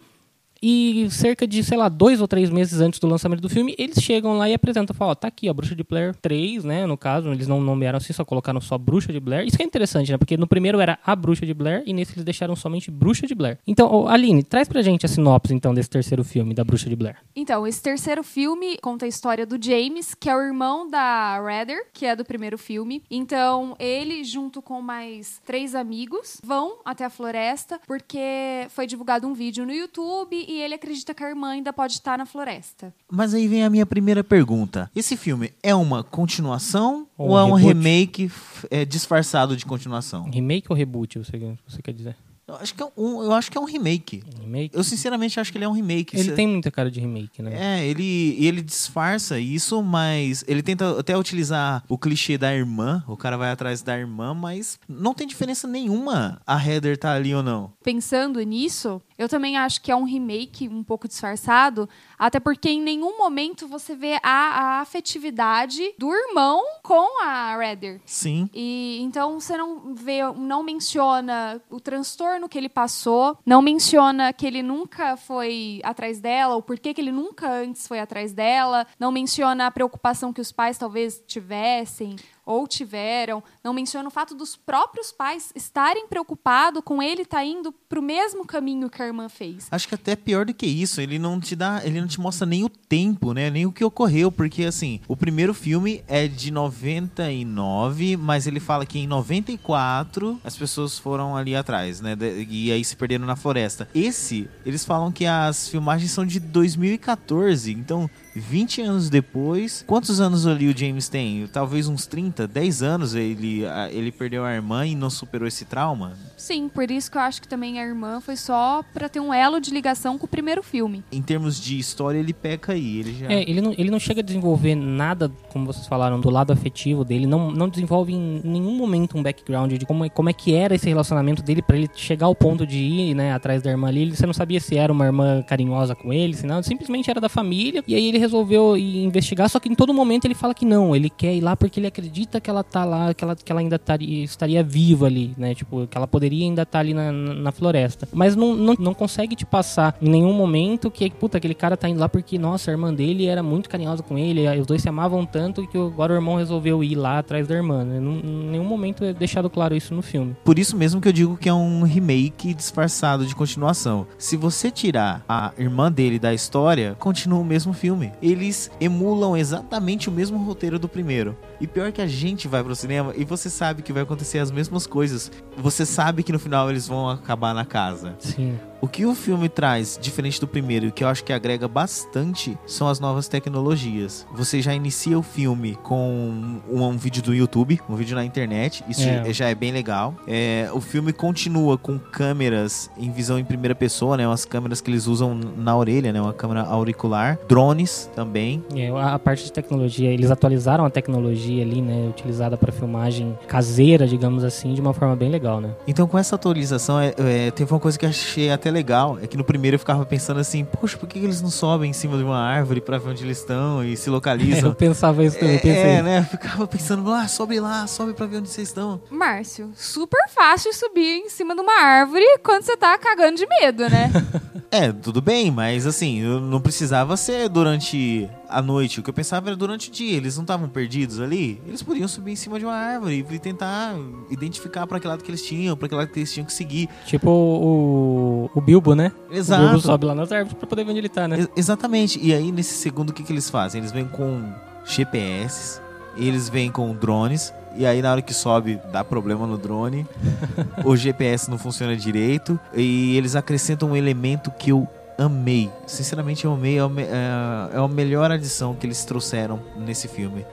e 0.67 1.11
cerca 1.11 1.47
de, 1.47 1.63
sei 1.63 1.77
lá, 1.77 1.91
dois 1.91 2.23
ou 2.23 2.27
três 2.27 2.49
meses 2.49 2.81
antes 2.81 2.99
do 2.99 3.07
lançamento 3.07 3.43
do 3.43 3.51
filme, 3.51 3.75
eles 3.77 4.03
chegam 4.03 4.39
lá 4.39 4.49
e 4.49 4.55
apresentam, 4.55 4.97
falam, 4.97 5.13
ó, 5.13 5.15
tá 5.15 5.29
aqui, 5.29 5.51
ó, 5.51 5.53
Bruxa 5.53 5.77
de 5.77 5.85
Blair 5.85 6.15
3, 6.15 6.65
né, 6.65 6.87
no 6.87 6.97
caso, 6.97 7.29
eles 7.29 7.47
não 7.47 7.61
nomearam 7.61 7.99
assim, 7.99 8.15
só 8.15 8.25
colocaram 8.25 8.63
só 8.63 8.79
Bruxa 8.79 9.13
de 9.13 9.21
Blair. 9.21 9.47
Isso 9.47 9.59
que 9.59 9.63
é 9.63 9.67
interessante, 9.67 10.11
né, 10.11 10.17
porque 10.17 10.39
no 10.39 10.47
primeiro 10.47 10.81
era 10.81 10.99
a 11.05 11.15
Bruxa 11.15 11.45
de 11.45 11.53
Blair, 11.53 11.83
e 11.85 11.93
nesse 11.93 12.15
eles 12.15 12.25
deixaram 12.25 12.57
somente 12.57 12.91
Bruxa 12.91 13.27
de 13.27 13.35
Blair. 13.35 13.59
Então, 13.67 13.93
ô, 13.93 14.09
Aline, 14.09 14.43
traz 14.43 14.67
pra 14.67 14.81
gente 14.81 15.05
a 15.05 15.09
sinopse, 15.09 15.53
então, 15.53 15.75
desse 15.75 15.91
terceiro 15.91 16.25
filme, 16.25 16.55
da 16.55 16.65
Bruxa 16.65 16.89
de 16.89 16.97
Blair. 16.97 17.19
Então, 17.37 17.67
esse 17.67 17.83
terceiro 17.83 18.23
filme 18.23 18.79
conta 18.79 19.05
a 19.05 19.09
história 19.09 19.45
do 19.45 19.63
James, 19.63 20.15
que 20.15 20.31
é 20.31 20.35
o 20.35 20.41
irmão 20.41 20.89
da 20.89 21.43
Redder, 21.47 21.89
que 21.93 22.07
é 22.07 22.17
do 22.17 22.25
primeiro 22.25 22.57
filme. 22.57 23.03
Então, 23.11 23.77
ele, 23.79 24.25
junto 24.25 24.63
com 24.63 24.81
mais 24.81 25.43
três 25.45 25.75
amigos, 25.75 26.41
vão 26.43 26.79
até 26.87 27.05
a 27.05 27.11
floresta, 27.11 27.79
porque 27.87 28.67
foi 28.71 28.87
divulgado 28.87 29.27
um 29.27 29.35
vídeo 29.35 29.67
no 29.67 29.73
YouTube 29.73 30.54
e 30.55 30.61
ele 30.63 30.75
acredita 30.75 31.13
que 31.15 31.23
a 31.25 31.29
irmã 31.29 31.49
ainda 31.51 31.73
pode 31.73 31.95
estar 31.95 32.17
na 32.19 32.27
floresta. 32.27 32.95
Mas 33.11 33.35
aí 33.35 33.47
vem 33.49 33.65
a 33.65 33.71
minha 33.71 33.85
primeira 33.87 34.23
pergunta. 34.25 34.91
Esse 34.95 35.17
filme 35.17 35.53
é 35.63 35.75
uma 35.75 36.03
continuação 36.39 37.07
Ou 37.17 37.31
ou, 37.31 37.35
um 37.37 37.39
é 37.39 37.45
um 37.45 37.55
reboot? 37.55 37.75
remake 37.75 38.31
é, 38.71 38.85
disfarçado 38.85 39.57
de 39.57 39.65
continuação? 39.67 40.25
Remake 40.31 40.67
ou 40.71 40.77
reboot, 40.77 41.19
você, 41.19 41.57
você 41.67 41.83
quer 41.83 41.93
dizer? 41.93 42.17
Eu 42.47 42.57
acho 42.57 42.75
que 42.75 42.83
é 42.83 42.87
um, 42.95 43.23
eu 43.23 43.33
acho 43.33 43.51
que 43.51 43.57
é 43.57 43.61
um 43.61 43.65
remake. 43.65 44.23
Remake? 44.39 44.77
Eu 44.77 44.85
sinceramente 44.85 45.41
acho 45.41 45.51
que 45.51 45.57
ele 45.57 45.65
é 45.65 45.69
um 45.69 45.73
remake. 45.73 46.15
Ele 46.15 46.29
Cê- 46.29 46.35
tem 46.35 46.47
muita 46.47 46.71
cara 46.71 46.91
de 46.91 47.01
remake, 47.01 47.41
né? 47.41 47.79
É, 47.81 47.87
ele, 47.87 48.37
ele 48.39 48.61
disfarça 48.61 49.41
isso, 49.41 49.83
mas 49.83 50.45
ele 50.47 50.63
tenta 50.63 51.01
até 51.01 51.17
utilizar 51.17 51.83
o 51.89 51.97
clichê 51.97 52.37
da 52.37 52.55
irmã. 52.55 53.03
O 53.09 53.17
cara 53.17 53.39
vai 53.39 53.51
atrás 53.51 53.81
da 53.81 53.97
irmã, 53.99 54.35
mas 54.35 54.79
não 54.87 55.15
tem 55.15 55.27
diferença 55.27 55.67
nenhuma 55.67 56.39
a 56.47 56.63
Heather 56.63 56.99
tá 56.99 57.15
ali 57.15 57.35
ou 57.35 57.43
não. 57.43 57.73
Pensando 57.83 58.39
nisso, 58.43 59.01
eu 59.17 59.29
também 59.29 59.57
acho 59.57 59.81
que 59.81 59.91
é 59.91 59.97
um 59.97 60.05
remake 60.05 60.69
um 60.69 60.83
pouco 60.83 61.07
disfarçado, 61.07 61.89
até 62.19 62.41
porque 62.41 62.69
em 62.69 62.81
nenhum 62.81 63.17
momento 63.17 63.69
você 63.69 63.95
vê 63.95 64.19
a, 64.23 64.31
a 64.31 64.81
afetividade 64.81 65.95
do 65.99 66.13
irmão 66.13 66.63
com 66.83 67.23
a 67.23 67.57
Redder. 67.57 68.01
Sim. 68.05 68.49
E 68.53 68.99
então 69.03 69.39
você 69.39 69.57
não 69.57 69.95
vê, 69.95 70.21
não 70.33 70.63
menciona 70.63 71.61
o 71.71 71.81
transtorno 71.81 72.49
que 72.49 72.59
ele 72.59 72.69
passou, 72.69 73.39
não 73.47 73.63
menciona 73.63 74.33
que 74.33 74.47
ele 74.47 74.63
nunca 74.63 75.17
foi 75.17 75.81
atrás 75.85 76.21
dela, 76.21 76.57
ou 76.57 76.63
por 76.63 76.79
que 76.79 76.93
que 76.93 77.01
ele 77.01 77.13
nunca 77.13 77.51
antes 77.51 77.87
foi 77.87 78.01
atrás 78.01 78.33
dela, 78.33 78.87
não 78.99 79.13
menciona 79.13 79.67
a 79.67 79.71
preocupação 79.71 80.33
que 80.33 80.41
os 80.41 80.51
pais 80.51 80.79
talvez 80.79 81.23
tivessem 81.27 82.17
ou 82.47 82.67
tiveram, 82.67 83.43
não 83.63 83.73
menciona 83.73 84.09
o 84.09 84.11
fato 84.11 84.35
dos 84.35 84.57
próprios 84.57 85.13
pais 85.13 85.53
estarem 85.55 86.07
preocupados 86.09 86.83
com 86.85 87.03
ele 87.03 87.23
estar 87.23 87.45
indo 87.45 87.73
pro 87.73 88.03
mesmo 88.03 88.45
caminho 88.47 88.91
que 88.91 89.03
a 89.03 89.07
irmã 89.07 89.29
fez. 89.29 89.69
Acho 89.71 89.89
que 89.89 89.95
até 89.95 90.17
pior 90.17 90.45
do 90.45 90.55
que 90.55 90.67
isso, 90.67 91.01
ele 91.01 91.19
não 91.19 91.41
te 91.41 91.57
dá, 91.57 91.81
ele 91.85 92.01
não 92.01 92.09
te 92.09 92.21
mostra 92.21 92.47
nem 92.47 92.65
o 92.65 92.69
tempo, 92.69 93.33
né? 93.33 93.51
Nem 93.51 93.67
o 93.67 93.73
que 93.73 93.85
ocorreu, 93.85 94.31
porque 94.31 94.65
assim, 94.65 95.01
o 95.09 95.17
primeiro 95.17 95.55
filme 95.55 96.05
é 96.07 96.27
de 96.27 96.51
99, 96.51 98.17
mas 98.17 98.47
ele 98.47 98.61
fala 98.61 98.87
que 98.87 98.99
em 98.99 99.07
94 99.07 100.41
as 100.45 100.57
pessoas 100.57 100.99
foram 100.99 101.37
ali 101.37 101.55
atrás, 101.57 102.01
né? 102.01 102.17
E 102.49 102.71
aí 102.73 102.85
se 102.85 102.97
perderam 102.97 103.27
na 103.27 103.37
floresta. 103.37 103.89
Esse, 103.95 104.49
eles 104.65 104.85
falam 104.85 105.13
que 105.13 105.27
as 105.27 105.69
filmagens 105.69 106.11
são 106.11 106.27
de 106.27 106.41
2014, 106.41 107.73
então 107.73 108.09
20 108.35 108.83
anos 108.83 109.09
depois, 109.11 109.85
quantos 109.87 110.21
anos 110.21 110.47
ali 110.47 110.69
o 110.69 110.77
James 110.77 111.09
tem? 111.09 111.47
Talvez 111.53 111.89
uns 111.89 112.07
30, 112.07 112.47
10 112.47 112.83
anos 112.83 113.15
ele, 113.15 113.63
ele 113.91 114.11
perdeu 114.13 114.45
a 114.45 114.53
irmã 114.55 114.87
e 114.87 114.95
não 114.95 115.11
superou 115.11 115.47
esse 115.47 115.65
trauma? 115.65 116.15
Sim, 116.37 116.69
por 116.69 116.91
isso 116.91 117.11
que 117.11 117.17
eu 117.17 117.23
acho 117.23 117.41
que 117.41 117.49
também 117.49 117.79
a 117.81 117.87
irmã 117.87 118.21
foi 118.21 118.37
só 118.37 118.83
pra 118.93 119.09
ter 119.09 119.21
um 119.21 119.33
elo 119.33 119.61
de 119.61 119.71
ligação 119.71 120.19
com 120.19 120.27
o 120.27 120.29
primeiro 120.29 120.63
filme. 120.63 121.03
Em 121.13 121.23
termos 121.23 121.61
de 121.61 121.79
história, 121.79 122.19
ele 122.19 122.33
peca 122.33 122.73
aí. 122.73 122.99
Ele 122.99 123.15
já... 123.15 123.33
É, 123.33 123.43
ele 123.49 123.61
não, 123.61 123.73
ele 123.79 123.91
não 123.91 123.99
chega 123.99 124.21
a 124.21 124.25
desenvolver 124.25 124.75
nada, 124.75 125.31
como 125.53 125.65
vocês 125.67 125.87
falaram, 125.87 126.21
do 126.21 126.31
lado 126.31 126.53
afetivo 126.53 127.05
dele. 127.05 127.27
Não, 127.27 127.51
não 127.51 127.69
desenvolve 127.69 128.13
em 128.13 128.41
nenhum 128.45 128.77
momento 128.77 129.17
um 129.17 129.23
background 129.23 129.73
de 129.73 129.87
como, 129.87 130.05
é- 130.05 130.09
como 130.09 130.29
é 130.29 130.33
que 130.33 130.55
era 130.55 130.75
esse 130.75 130.89
relacionamento 130.89 131.43
dele 131.43 131.63
pra 131.63 131.77
ele 131.77 131.89
chegar 131.95 132.27
ao 132.27 132.35
ponto 132.35 132.67
de 132.67 132.79
ir, 132.79 133.15
né, 133.15 133.33
atrás 133.33 133.63
da 133.63 133.71
irmã 133.71 133.89
ali. 133.89 134.15
Você 134.15 134.27
não 134.27 134.35
sabia 134.35 134.61
se 134.61 134.77
era 134.77 134.93
uma 134.93 135.05
irmã 135.07 135.43
carinhosa 135.43 135.95
com 135.95 136.13
ele, 136.13 136.35
se 136.35 136.47
não. 136.47 136.63
Simplesmente 136.63 137.11
era 137.11 137.21
da 137.21 137.29
família. 137.29 137.83
E 137.87 137.95
aí 137.95 138.07
ele 138.09 138.19
resolveu 138.25 138.77
investigar, 138.77 139.49
só 139.49 139.61
que 139.61 139.69
em 139.69 139.75
todo 139.75 139.93
momento 139.95 140.25
ele 140.25 140.35
fala 140.35 140.55
que 140.55 140.65
não, 140.65 140.95
ele 140.95 141.09
quer 141.09 141.35
ir 141.35 141.41
lá 141.41 141.57
porque 141.57 141.81
ele 141.81 141.87
acredita 141.87 142.41
que 142.41 142.51
ela 142.51 142.63
tá 142.63 142.85
lá, 142.85 143.15
que 143.15 143.25
ela, 143.25 143.37
que 143.37 143.51
ela 143.51 143.61
ainda 143.61 143.79
taria, 143.79 144.25
estaria 144.25 144.63
viva 144.63 145.07
ali, 145.07 145.35
né? 145.37 145.55
Tipo, 145.55 145.87
que 145.87 145.97
ela 145.97 146.07
poderia 146.07 146.45
ainda 146.45 146.63
estar 146.63 146.79
tá 146.79 146.81
ali 146.81 146.95
na, 146.95 147.13
na, 147.13 147.53
floresta. 147.53 148.09
Mas 148.13 148.35
não, 148.35 148.55
não, 148.55 148.75
não 148.79 148.95
consegue 148.95 149.37
te 149.37 149.47
passar 149.47 149.97
em 150.01 150.09
nenhum 150.09 150.33
momento 150.33 150.91
que, 150.91 151.09
puta, 151.11 151.39
aquele 151.39 151.55
cara 151.55 151.77
tá 151.77 151.89
indo 151.89 152.01
lá 152.01 152.09
porque, 152.09 152.39
nossa, 152.39 152.71
a 152.71 152.73
irmã 152.73 152.93
dele 152.93 153.27
era 153.27 153.43
muito 153.43 153.69
carinhosa 153.69 154.03
com 154.03 154.19
ele, 154.19 154.49
os 154.59 154.67
dois 154.67 154.83
se 154.83 154.89
amavam 154.89 155.25
tanto 155.25 155.67
que 155.67 155.79
agora 155.79 156.13
o 156.13 156.17
irmão 156.17 156.37
resolveu 156.37 156.83
ir 156.83 156.95
lá 156.95 157.19
atrás 157.19 157.47
da 157.47 157.55
irmã. 157.55 157.85
Né? 157.85 157.99
Em 157.99 158.51
nenhum 158.51 158.65
momento 158.65 159.05
é 159.05 159.13
deixado 159.13 159.49
claro 159.51 159.75
isso 159.75 159.95
no 159.95 160.03
filme. 160.03 160.37
Por 160.45 160.59
isso 160.59 160.77
mesmo 160.77 161.01
que 161.01 161.09
eu 161.09 161.13
digo 161.13 161.37
que 161.37 161.49
é 161.49 161.55
um 161.55 161.83
remake 161.83 162.55
disfarçado 162.55 163.27
de 163.27 163.35
continuação. 163.35 164.07
Se 164.19 164.37
você 164.37 164.71
tirar 164.71 165.25
a 165.29 165.53
irmã 165.59 165.91
dele 165.91 166.19
da 166.19 166.33
história, 166.33 166.97
continua 166.99 167.39
o 167.39 167.45
mesmo 167.45 167.73
filme. 167.73 168.13
Eles 168.23 168.71
emulam 168.81 169.37
exatamente 169.37 170.09
o 170.09 170.13
mesmo 170.13 170.39
roteiro 170.39 170.79
do 170.79 170.89
primeiro. 170.89 171.37
E 171.61 171.67
pior 171.67 171.93
que 171.93 172.03
a 172.03 172.07
gente 172.07 172.49
vai 172.49 172.63
pro 172.63 172.75
cinema 172.75 173.13
e 173.17 173.25
você 173.25 173.49
sabe 173.51 173.83
que 173.83 173.93
vai 173.93 174.03
acontecer 174.03 174.39
as 174.39 174.51
mesmas 174.51 174.87
coisas. 174.87 175.31
Você 175.57 175.87
sabe 175.87 176.23
que 176.23 176.33
no 176.33 176.39
final 176.39 176.71
eles 176.71 176.87
vão 176.89 177.09
acabar 177.09 177.55
na 177.55 177.65
casa. 177.65 178.15
Sim. 178.19 178.59
O 178.85 178.87
que 178.87 179.07
o 179.07 179.15
filme 179.15 179.49
traz, 179.49 179.99
diferente 179.99 180.39
do 180.39 180.47
primeiro, 180.47 180.85
e 180.85 180.93
que 180.93 181.03
eu 181.03 181.09
acho 181.09 181.25
que 181.25 181.33
agrega 181.33 181.67
bastante, 181.67 182.59
são 182.67 182.87
as 182.87 183.01
novas 183.01 183.27
tecnologias. 183.27 184.27
Você 184.35 184.61
já 184.61 184.75
inicia 184.75 185.19
o 185.19 185.23
filme 185.23 185.79
com 185.83 186.61
um, 186.71 186.83
um 186.83 186.95
vídeo 186.99 187.23
do 187.23 187.35
YouTube, 187.35 187.81
um 187.89 187.97
vídeo 187.97 188.15
na 188.15 188.23
internet, 188.27 188.85
isso 188.87 189.09
é. 189.09 189.33
já 189.33 189.49
é 189.49 189.55
bem 189.55 189.73
legal. 189.73 190.15
É, 190.29 190.69
o 190.71 190.83
filme 190.83 191.15
continua 191.15 191.79
com 191.79 191.99
câmeras 191.99 192.91
em 192.99 193.11
visão 193.11 193.39
em 193.39 193.45
primeira 193.45 193.75
pessoa, 193.75 194.19
né? 194.19 194.29
Umas 194.29 194.45
câmeras 194.45 194.83
que 194.83 194.91
eles 194.91 195.07
usam 195.07 195.35
na 195.35 195.75
orelha, 195.75 196.13
né? 196.13 196.21
Uma 196.21 196.35
câmera 196.35 196.61
auricular. 196.65 197.39
Drones 197.49 198.11
também. 198.15 198.63
É, 198.77 198.91
a 198.91 199.19
parte 199.19 199.45
de 199.45 199.53
tecnologia, 199.53 200.11
eles 200.11 200.31
atualizaram 200.31 200.85
a 200.85 200.91
tecnologia 200.91 201.63
ali, 201.63 201.81
né? 201.81 202.07
Utilizada 202.11 202.59
para 202.59 202.71
filmagem 202.71 203.35
caseira, 203.49 204.07
digamos 204.07 204.45
assim, 204.45 204.75
de 204.75 204.83
uma 204.83 204.93
forma 204.93 205.17
bem 205.17 205.31
legal, 205.31 205.59
né? 205.59 205.75
Então, 205.87 206.07
com 206.07 206.19
essa 206.19 206.35
atualização, 206.35 207.01
é, 207.01 207.15
é, 207.17 207.51
teve 207.51 207.73
uma 207.73 207.81
coisa 207.81 207.99
que 207.99 208.05
eu 208.05 208.11
achei 208.11 208.51
até 208.51 208.74
legal 208.75 209.19
é 209.23 209.27
que 209.27 209.37
no 209.37 209.45
primeiro 209.45 209.77
eu 209.77 209.79
ficava 209.79 210.05
pensando 210.05 210.41
assim, 210.41 210.65
poxa, 210.65 210.97
por 210.97 211.09
que 211.09 211.19
eles 211.19 211.41
não 211.41 211.51
sobem 211.51 211.91
em 211.91 211.93
cima 211.93 212.17
de 212.17 212.25
uma 212.25 212.39
árvore 212.39 212.81
pra 212.81 212.99
ver 212.99 213.11
onde 213.11 213.25
eles 213.25 213.39
estão 213.39 213.85
e 213.85 213.97
se 213.97 214.11
localizam? 214.11 214.69
É, 214.69 214.73
eu 214.73 214.75
pensava 214.75 215.25
isso 215.25 215.39
também, 215.39 215.57
é, 215.57 215.59
pensei. 215.59 215.83
É, 215.83 216.03
né? 216.03 216.19
Eu 216.19 216.25
ficava 216.25 216.67
pensando, 216.67 217.11
ah, 217.13 217.27
sobe 217.29 217.61
lá, 217.61 217.87
sobe 217.87 218.13
pra 218.13 218.27
ver 218.27 218.39
onde 218.39 218.49
vocês 218.49 218.69
estão. 218.69 219.01
Márcio, 219.11 219.71
super 219.75 220.29
fácil 220.29 220.73
subir 220.75 221.19
em 221.25 221.31
cima 221.31 221.55
de 221.55 221.61
uma 221.61 221.81
árvore 221.81 222.25
quando 222.43 222.63
você 222.63 222.77
tá 222.77 222.99
cagando 222.99 223.37
de 223.37 223.47
medo, 223.47 223.89
né? 223.89 224.11
é, 224.71 224.93
tudo 224.93 225.23
bem, 225.23 225.51
mas 225.51 225.87
assim, 225.87 226.23
não 226.23 226.61
precisava 226.61 227.17
ser 227.17 227.49
durante 227.49 228.29
a 228.55 228.63
noite. 228.63 229.01
O 229.01 229.03
que 229.03 229.11
eu 229.11 229.15
pensava 229.15 229.49
era 229.49 229.57
durante 229.57 229.89
o 229.89 229.93
dia. 229.93 230.17
Eles 230.17 230.37
não 230.37 230.45
estavam 230.45 230.69
perdidos 230.69 231.21
ali? 231.21 231.61
Eles 231.67 231.83
podiam 231.83 232.07
subir 232.07 232.33
em 232.33 232.37
cima 232.37 232.59
de 232.59 232.65
uma 232.65 232.75
árvore 232.75 233.27
e 233.29 233.39
tentar 233.39 233.95
identificar 234.31 234.87
para 234.87 235.01
que 235.01 235.07
lado 235.07 235.23
que 235.23 235.31
eles 235.31 235.43
tinham, 235.43 235.77
para 235.77 235.89
que 235.89 235.95
lado 235.95 236.09
que 236.09 236.19
eles 236.21 236.33
tinham 236.33 236.47
que 236.47 236.53
seguir. 236.53 236.89
Tipo 237.07 237.31
o, 237.31 238.51
o 238.55 238.61
Bilbo, 238.61 238.95
né? 238.95 239.13
Exato. 239.31 239.63
O 239.63 239.67
Bilbo 239.67 239.81
sobe 239.81 240.07
lá 240.07 240.15
nas 240.15 240.31
árvores 240.31 240.57
pra 240.57 240.67
poder 240.67 240.85
ver 240.85 240.91
onde 240.91 241.01
ele 241.01 241.09
tá, 241.09 241.27
né? 241.27 241.41
Ex 241.41 241.49
exatamente. 241.57 242.19
E 242.23 242.33
aí, 242.33 242.53
nesse 242.53 242.75
segundo, 242.75 243.11
o 243.11 243.13
que, 243.13 243.23
que 243.23 243.33
eles 243.33 243.51
fazem? 243.51 243.81
Eles 243.81 243.93
vêm 243.93 244.07
com 244.07 244.53
GPS, 244.85 245.81
eles 246.17 246.49
vêm 246.49 246.71
com 246.71 246.95
drones. 246.95 247.53
E 247.77 247.85
aí, 247.85 248.01
na 248.01 248.13
hora 248.13 248.23
que 248.23 248.33
sobe, 248.33 248.81
dá 248.93 249.03
problema 249.03 249.47
no 249.47 249.59
drone. 249.59 250.07
o 250.85 250.97
GPS 250.97 251.51
não 251.51 251.59
funciona 251.59 251.97
direito. 251.97 252.59
E 252.73 253.17
eles 253.17 253.35
acrescentam 253.35 253.91
um 253.91 253.97
elemento 253.97 254.51
que 254.53 254.71
eu 254.71 254.89
amei. 255.19 255.71
Sinceramente, 255.87 256.45
eu 256.45 256.53
amei. 256.53 256.79
É, 256.79 256.83
é, 256.83 257.77
é 257.77 257.79
a 257.79 257.89
melhor 257.89 258.31
adição 258.31 258.75
que 258.75 258.87
eles 258.87 259.05
trouxeram 259.05 259.61
nesse 259.77 260.09
filme. 260.09 260.47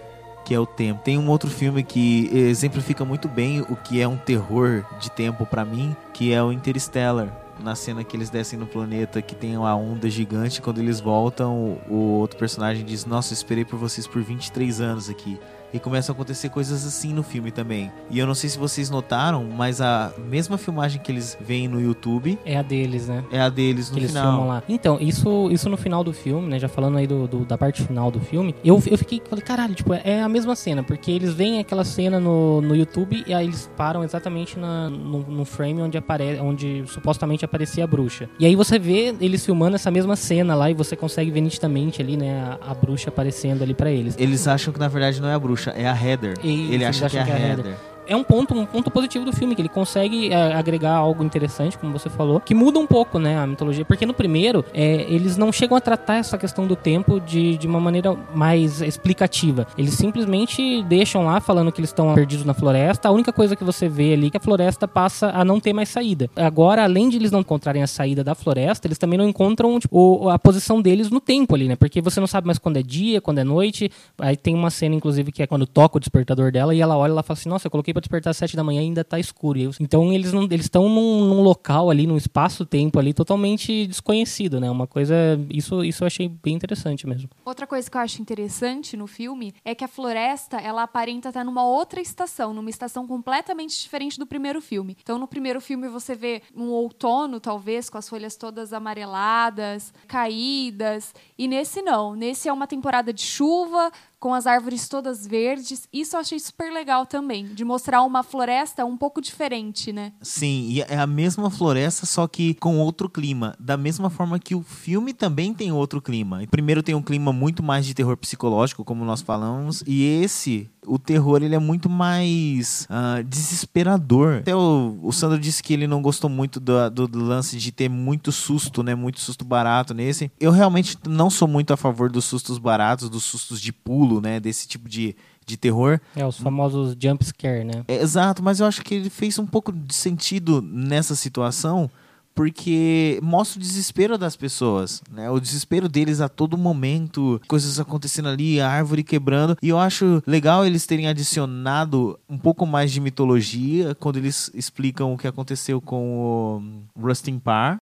Que 0.44 0.56
é 0.56 0.60
o 0.60 0.66
tempo. 0.66 1.02
Tem 1.04 1.18
um 1.18 1.30
outro 1.30 1.50
filme 1.50 1.84
que 1.84 2.30
exemplifica 2.36 3.06
muito 3.06 3.28
bem 3.28 3.62
o 3.62 3.76
que 3.76 4.02
é 4.02 4.08
um 4.08 4.18
terror 4.18 4.84
de 5.00 5.12
tempo 5.12 5.46
para 5.46 5.64
mim, 5.64 5.96
que 6.14 6.34
é 6.34 6.42
o 6.42 6.52
Interstellar 6.52 7.42
na 7.62 7.76
cena 7.76 8.04
que 8.04 8.18
eles 8.18 8.30
descem 8.30 8.58
no 8.58 8.66
planeta 8.66 9.22
que 9.22 9.36
tem 9.36 9.56
uma 9.56 9.76
onda 9.76 10.10
gigante, 10.10 10.62
quando 10.62 10.80
eles 10.80 11.00
voltam, 11.00 11.78
o 11.88 12.18
outro 12.20 12.38
personagem 12.38 12.84
diz: 12.84 13.06
Nossa, 13.06 13.34
eu 13.34 13.36
esperei 13.36 13.64
por 13.64 13.78
vocês 13.78 14.08
por 14.08 14.22
23 14.22 14.82
anos 14.82 15.10
aqui. 15.10 15.40
E 15.74 15.80
começam 15.80 16.14
a 16.14 16.16
acontecer 16.16 16.50
coisas 16.50 16.86
assim 16.86 17.14
no 17.14 17.24
filme 17.24 17.52
também. 17.52 17.92
E 18.10 18.20
eu 18.20 18.28
não 18.28 18.34
sei 18.34 18.50
se 18.50 18.58
vocês 18.58 18.90
notaram, 18.90 19.46
mas 19.46 19.82
a 19.82 20.12
mesma 20.18 20.58
filmagem 20.58 21.02
que 21.02 21.12
eles 21.12 21.38
veem 21.40 21.68
no 21.68 21.80
YouTube. 21.80 22.38
É 22.46 22.58
a 22.58 22.62
deles, 22.62 23.08
né? 23.08 23.24
É 23.32 23.40
a 23.40 23.50
deles 23.50 23.90
no 23.90 23.98
que 23.98 24.08
final. 24.08 24.24
Eles 24.24 24.34
filmam 24.34 24.48
lá. 24.48 24.64
Então, 24.68 24.98
isso, 25.00 25.50
isso 25.52 25.70
no 25.70 25.78
final 25.78 26.04
do 26.04 26.14
filme, 26.14 26.48
né? 26.48 26.60
Já 26.60 26.68
falando 26.68 26.98
aí 26.98 27.08
do, 27.08 27.28
do, 27.28 27.46
da 27.46 27.58
parte 27.58 27.82
final 27.82 28.12
do 28.12 28.20
filme, 28.20 28.56
eu, 28.64 28.82
eu 28.86 28.98
fiquei, 28.98 29.22
falei, 29.30 29.44
caralho, 29.44 29.74
tipo, 29.74 29.94
é 29.94 30.22
a 30.22 30.30
mesma 30.30 30.56
cena, 30.56 30.84
porque 30.84 31.12
eles 31.12 31.34
veem 31.34 31.60
aquela 31.60 31.84
cena 31.84 32.20
no, 32.20 32.62
no 32.62 32.76
YouTube 32.76 33.24
e 33.26 33.34
aí 33.34 33.46
eles 33.46 33.70
param 33.78 34.04
exatamente 34.04 34.60
na, 34.60 34.90
no, 34.90 35.20
no 35.20 35.46
frame 35.46 35.82
onde 35.82 35.98
aparece, 35.98 36.42
onde 36.42 36.84
supostamente 36.88 37.46
aparecia 37.46 37.84
a 37.84 37.88
bruxa. 37.88 38.30
E 38.40 38.46
aí 38.46 38.56
você 38.56 38.78
vê 38.78 39.16
eles 39.20 39.46
filmando 39.46 39.76
essa 39.76 39.92
mesma 39.92 40.16
cena 40.16 40.56
lá 40.56 40.70
e 40.70 40.74
você 40.74 40.96
consegue 40.96 41.32
ver 41.32 41.42
nitidamente 41.42 42.02
ali, 42.02 42.18
né, 42.18 42.58
a, 42.62 42.72
a 42.72 42.74
bruxa 42.74 43.10
aparecendo 43.10 43.64
ali 43.64 43.74
para 43.74 43.92
eles. 43.92 44.16
Eles 44.18 44.48
acham 44.48 44.74
que 44.74 44.80
na 44.80 44.88
verdade 44.88 45.22
não 45.22 45.30
é 45.30 45.34
a 45.34 45.40
bruxa 45.40 45.61
bruxa, 45.62 45.72
é 45.72 45.88
a 45.88 45.96
Heather. 45.96 46.34
E 46.44 46.74
ele 46.74 46.86
acha 46.86 47.10
que 47.10 47.18
é 47.18 47.22
a, 47.22 47.26
que 47.26 47.32
é 47.32 47.34
a 47.34 47.40
Heather. 47.40 47.76
É 48.12 48.16
um 48.16 48.26
ponto, 48.26 48.54
um 48.54 48.66
ponto 48.66 48.92
positivo 48.92 49.24
do 49.24 49.32
filme, 49.32 49.56
que 49.56 49.62
ele 49.62 49.70
consegue 49.70 50.34
é, 50.34 50.54
agregar 50.54 50.96
algo 50.96 51.24
interessante, 51.24 51.78
como 51.78 51.98
você 51.98 52.10
falou, 52.10 52.42
que 52.42 52.54
muda 52.54 52.78
um 52.78 52.86
pouco, 52.86 53.18
né, 53.18 53.38
a 53.38 53.48
mitologia. 53.48 53.86
Porque 53.86 54.06
no 54.06 54.14
primeiro, 54.14 54.66
é, 54.74 55.06
eles 55.08 55.38
não 55.38 55.50
chegam 55.50 55.78
a 55.78 55.80
tratar 55.80 56.18
essa 56.18 56.38
questão 56.38 56.68
do 56.68 56.76
tempo 56.76 57.22
de, 57.22 57.58
de 57.58 57.66
uma 57.66 57.80
maneira 57.80 58.14
mais 58.36 58.82
explicativa. 58.82 59.66
Eles 59.78 59.94
simplesmente 59.94 60.84
deixam 60.84 61.24
lá 61.24 61.40
falando 61.40 61.72
que 61.72 61.80
eles 61.80 61.90
estão 61.90 62.14
perdidos 62.14 62.44
na 62.44 62.54
floresta. 62.54 63.08
A 63.08 63.12
única 63.12 63.32
coisa 63.32 63.56
que 63.56 63.64
você 63.64 63.88
vê 63.88 64.12
ali 64.12 64.28
é 64.28 64.30
que 64.32 64.36
a 64.36 64.42
floresta 64.42 64.90
passa 64.90 65.30
a 65.30 65.46
não 65.46 65.58
ter 65.58 65.72
mais 65.72 65.88
saída. 65.88 66.30
Agora, 66.36 66.84
além 66.84 67.08
de 67.08 67.16
eles 67.16 67.32
não 67.32 67.40
encontrarem 67.40 67.82
a 67.82 67.88
saída 67.88 68.26
da 68.26 68.36
floresta, 68.36 68.88
eles 68.88 68.98
também 68.98 69.18
não 69.18 69.30
encontram 69.30 69.80
tipo, 69.80 70.28
a 70.28 70.38
posição 70.38 70.82
deles 70.82 71.10
no 71.10 71.22
tempo 71.22 71.56
ali, 71.56 71.70
né? 71.70 71.78
Porque 71.78 72.02
você 72.02 72.20
não 72.20 72.28
sabe 72.28 72.46
mais 72.46 72.60
quando 72.60 72.76
é 72.76 72.84
dia, 72.84 73.22
quando 73.22 73.38
é 73.38 73.46
noite. 73.46 73.90
Aí 74.20 74.36
tem 74.36 74.54
uma 74.54 74.70
cena, 74.70 74.96
inclusive, 74.96 75.32
que 75.32 75.42
é 75.42 75.48
quando 75.48 75.66
toca 75.66 75.96
o 75.96 76.00
despertador 76.02 76.52
dela 76.52 76.76
e 76.76 76.82
ela 76.82 76.98
olha 76.98 77.12
e 77.12 77.14
ela 77.14 77.24
fala 77.24 77.40
assim: 77.40 77.48
Nossa, 77.48 77.68
eu 77.68 77.72
coloquei 77.72 77.94
pra 77.94 78.01
despertar 78.02 78.32
às 78.32 78.38
7 78.38 78.56
da 78.56 78.64
manhã 78.64 78.82
ainda 78.82 79.04
tá 79.04 79.20
escuro. 79.20 79.52
Então 79.80 80.12
eles 80.14 80.32
não 80.32 80.44
eles 80.44 80.66
estão 80.66 80.88
num, 80.88 81.26
num, 81.26 81.42
local 81.42 81.90
ali, 81.90 82.08
num 82.08 82.18
espaço-tempo 82.18 82.98
ali 82.98 83.14
totalmente 83.14 83.86
desconhecido, 83.88 84.60
né? 84.60 84.70
Uma 84.70 84.88
coisa 84.88 85.16
isso 85.50 85.84
isso 85.84 86.04
eu 86.04 86.08
achei 86.08 86.28
bem 86.28 86.56
interessante 86.56 87.06
mesmo. 87.08 87.30
Outra 87.44 87.68
coisa 87.68 87.90
que 87.90 87.98
eu 87.98 88.02
acho 88.02 88.22
interessante 88.22 88.96
no 88.96 89.08
filme 89.08 89.54
é 89.66 89.76
que 89.76 89.84
a 89.84 89.88
floresta, 89.88 90.58
ela 90.58 90.84
aparenta 90.84 91.30
estar 91.30 91.44
numa 91.44 91.66
outra 91.66 92.00
estação, 92.00 92.54
numa 92.54 92.70
estação 92.70 93.06
completamente 93.06 93.80
diferente 93.80 94.18
do 94.18 94.26
primeiro 94.26 94.62
filme. 94.62 94.98
Então 95.02 95.18
no 95.18 95.28
primeiro 95.28 95.60
filme 95.60 95.88
você 95.88 96.16
vê 96.16 96.42
um 96.56 96.70
outono, 96.70 97.40
talvez, 97.40 97.90
com 97.90 97.98
as 97.98 98.08
folhas 98.08 98.36
todas 98.36 98.74
amareladas, 98.74 99.94
caídas, 100.08 101.14
e 101.38 101.48
nesse 101.48 101.82
não. 101.82 102.16
Nesse 102.16 102.48
é 102.48 102.54
uma 102.54 102.68
temporada 102.68 103.12
de 103.14 103.22
chuva, 103.22 103.92
com 104.22 104.36
as 104.36 104.46
árvores 104.46 104.88
todas 104.88 105.26
verdes. 105.26 105.90
Isso 105.92 106.16
eu 106.16 106.20
achei 106.20 106.40
super 106.40 106.72
legal 106.72 107.08
também, 107.08 107.48
de 107.48 107.66
mostrar 107.66 108.04
uma 108.04 108.22
floresta 108.22 108.86
um 108.86 108.96
pouco 108.96 109.20
diferente, 109.20 109.92
né? 109.92 110.14
Sim, 110.22 110.68
e 110.70 110.82
é 110.82 110.98
a 110.98 111.08
mesma 111.08 111.50
floresta, 111.50 112.06
só 112.06 112.28
que 112.28 112.54
com 112.54 112.78
outro 112.80 113.10
clima. 113.10 113.56
Da 113.60 113.76
mesma 113.76 114.12
forma 114.12 114.38
que 114.38 114.54
o 114.54 114.62
filme 114.62 115.12
também 115.12 115.54
tem 115.56 115.72
outro 115.72 116.00
clima. 116.00 116.44
Primeiro 116.52 116.84
tem 116.84 116.94
um 116.94 117.02
clima 117.02 117.34
muito 117.34 117.64
mais 117.64 117.84
de 117.84 117.96
terror 117.96 118.16
psicológico, 118.16 118.86
como 118.86 119.04
nós 119.04 119.22
falamos, 119.22 119.84
e 119.88 120.04
esse 120.24 120.70
o 120.86 120.98
terror 120.98 121.44
ele 121.44 121.56
é 121.56 121.60
muito 121.60 121.90
mais 121.90 122.88
uh, 122.90 123.24
desesperador. 123.24 124.40
Até 124.40 124.56
o, 124.56 125.00
o 125.02 125.12
Sandro 125.12 125.40
disse 125.40 125.62
que 125.62 125.74
ele 125.74 125.88
não 125.88 126.02
gostou 126.02 126.30
muito 126.30 126.60
do, 126.60 126.90
do, 126.90 127.20
lance 127.20 127.58
de 127.58 127.72
ter 127.72 127.90
muito 127.90 128.32
susto, 128.32 128.82
né? 128.82 128.96
Muito 128.96 129.20
susto 129.20 129.46
barato 129.46 129.94
nesse. 129.94 130.32
Eu 130.40 130.52
realmente 130.52 130.98
não 131.08 131.30
sou 131.30 131.48
muito 131.48 131.72
a 131.72 131.78
favor 131.78 132.10
dos 132.12 132.26
sustos 132.26 132.58
baratos, 132.58 133.10
dos 133.10 133.24
sustos 133.24 133.62
de 133.62 133.72
pulo, 133.72 134.20
né? 134.20 134.40
Desse 134.40 134.68
tipo 134.68 134.90
de, 134.90 135.16
de 135.46 135.56
terror. 135.56 136.00
É, 136.16 136.26
os 136.26 136.38
famosos 136.38 136.96
jump 137.00 137.24
scare, 137.24 137.64
né? 137.64 137.84
É, 137.88 138.02
exato, 138.02 138.42
mas 138.42 138.60
eu 138.60 138.66
acho 138.66 138.82
que 138.82 138.96
ele 138.96 139.10
fez 139.10 139.38
um 139.38 139.46
pouco 139.46 139.72
de 139.72 139.94
sentido 139.94 140.62
nessa 140.62 141.16
situação 141.16 141.90
porque 142.34 143.20
mostra 143.22 143.60
o 143.60 143.62
desespero 143.62 144.18
das 144.18 144.36
pessoas, 144.36 145.02
né? 145.10 145.30
O 145.30 145.40
desespero 145.40 145.88
deles 145.88 146.22
a 146.22 146.30
todo 146.30 146.58
momento, 146.58 147.42
coisas 147.48 147.80
acontecendo 147.80 148.30
ali, 148.30 148.60
a 148.60 148.70
árvore 148.70 149.04
quebrando. 149.04 149.58
E 149.62 149.70
eu 149.70 149.80
acho 149.80 150.22
legal 150.26 150.66
eles 150.66 150.86
terem 150.86 151.08
adicionado 151.08 152.20
um 152.30 152.38
pouco 152.38 152.66
mais 152.66 152.92
de 152.92 153.00
mitologia 153.00 153.96
quando 153.96 154.18
eles 154.18 154.50
explicam 154.54 155.14
o 155.14 155.18
que 155.18 155.28
aconteceu 155.28 155.82
com 155.82 156.84
o 156.96 157.02
Rustin 157.02 157.40
Parr. 157.40 157.78